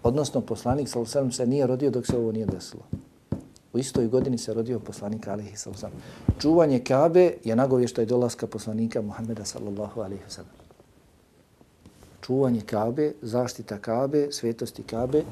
odnosno 0.02 0.40
poslanik 0.40 0.88
sallallahu 0.88 1.18
alaihi 1.18 1.32
sallam 1.32 1.32
se 1.32 1.46
nije 1.46 1.66
rodio 1.66 1.90
dok 1.90 2.06
se 2.06 2.16
ovo 2.16 2.32
nije 2.32 2.46
desilo. 2.46 2.82
U 3.72 3.78
istoj 3.78 4.06
godini 4.06 4.38
se 4.38 4.54
rodio 4.54 4.78
poslanik 4.78 5.28
alaihi 5.28 5.56
sallam. 5.56 5.92
Čuvanje 6.38 6.78
Kabe 6.78 7.32
je 7.44 7.56
nagovještaj 7.56 8.06
dolaska 8.06 8.46
poslanika 8.46 9.02
Muhammeda 9.02 9.44
sallallahu 9.44 10.00
alaihi 10.00 10.22
sallam. 10.28 10.54
Čuvanje 12.20 12.60
Kabe, 12.60 13.12
zaštita 13.22 13.78
Kabe, 13.78 14.28
svetosti 14.32 14.82
Kabe 14.82 15.24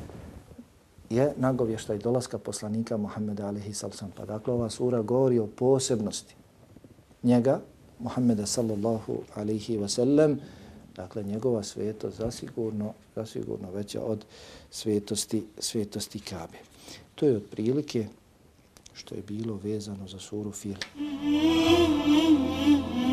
je 1.15 1.33
nagovještaj 1.37 1.99
dolaska 1.99 2.39
poslanika 2.39 2.97
Muhammeda 2.97 3.47
alaihi 3.47 3.75
sallam. 3.75 4.13
Pa 4.17 4.25
dakle 4.25 4.55
ova 4.55 4.71
sura 4.71 5.03
govori 5.03 5.39
o 5.39 5.47
posebnosti 5.47 6.35
njega, 7.23 7.61
Muhammeda 7.99 8.47
sallallahu 8.47 9.19
alaihi 9.35 9.79
wasallam, 9.79 10.37
dakle 10.97 11.23
njegova 11.23 11.63
svetost 11.63 12.17
zasigurno, 12.17 12.93
zasigurno 13.17 13.71
veća 13.71 14.03
od 14.03 14.25
svetosti, 14.71 15.45
svetosti 15.59 16.21
Kabe. 16.21 16.59
To 17.15 17.27
je 17.27 17.37
otprilike 17.37 18.07
što 18.93 19.15
je 19.15 19.23
bilo 19.23 19.61
vezano 19.65 20.09
za 20.09 20.19
suru 20.19 20.53
Fil. 20.53 20.77
Mm 20.97 21.01
-hmm. 21.01 23.04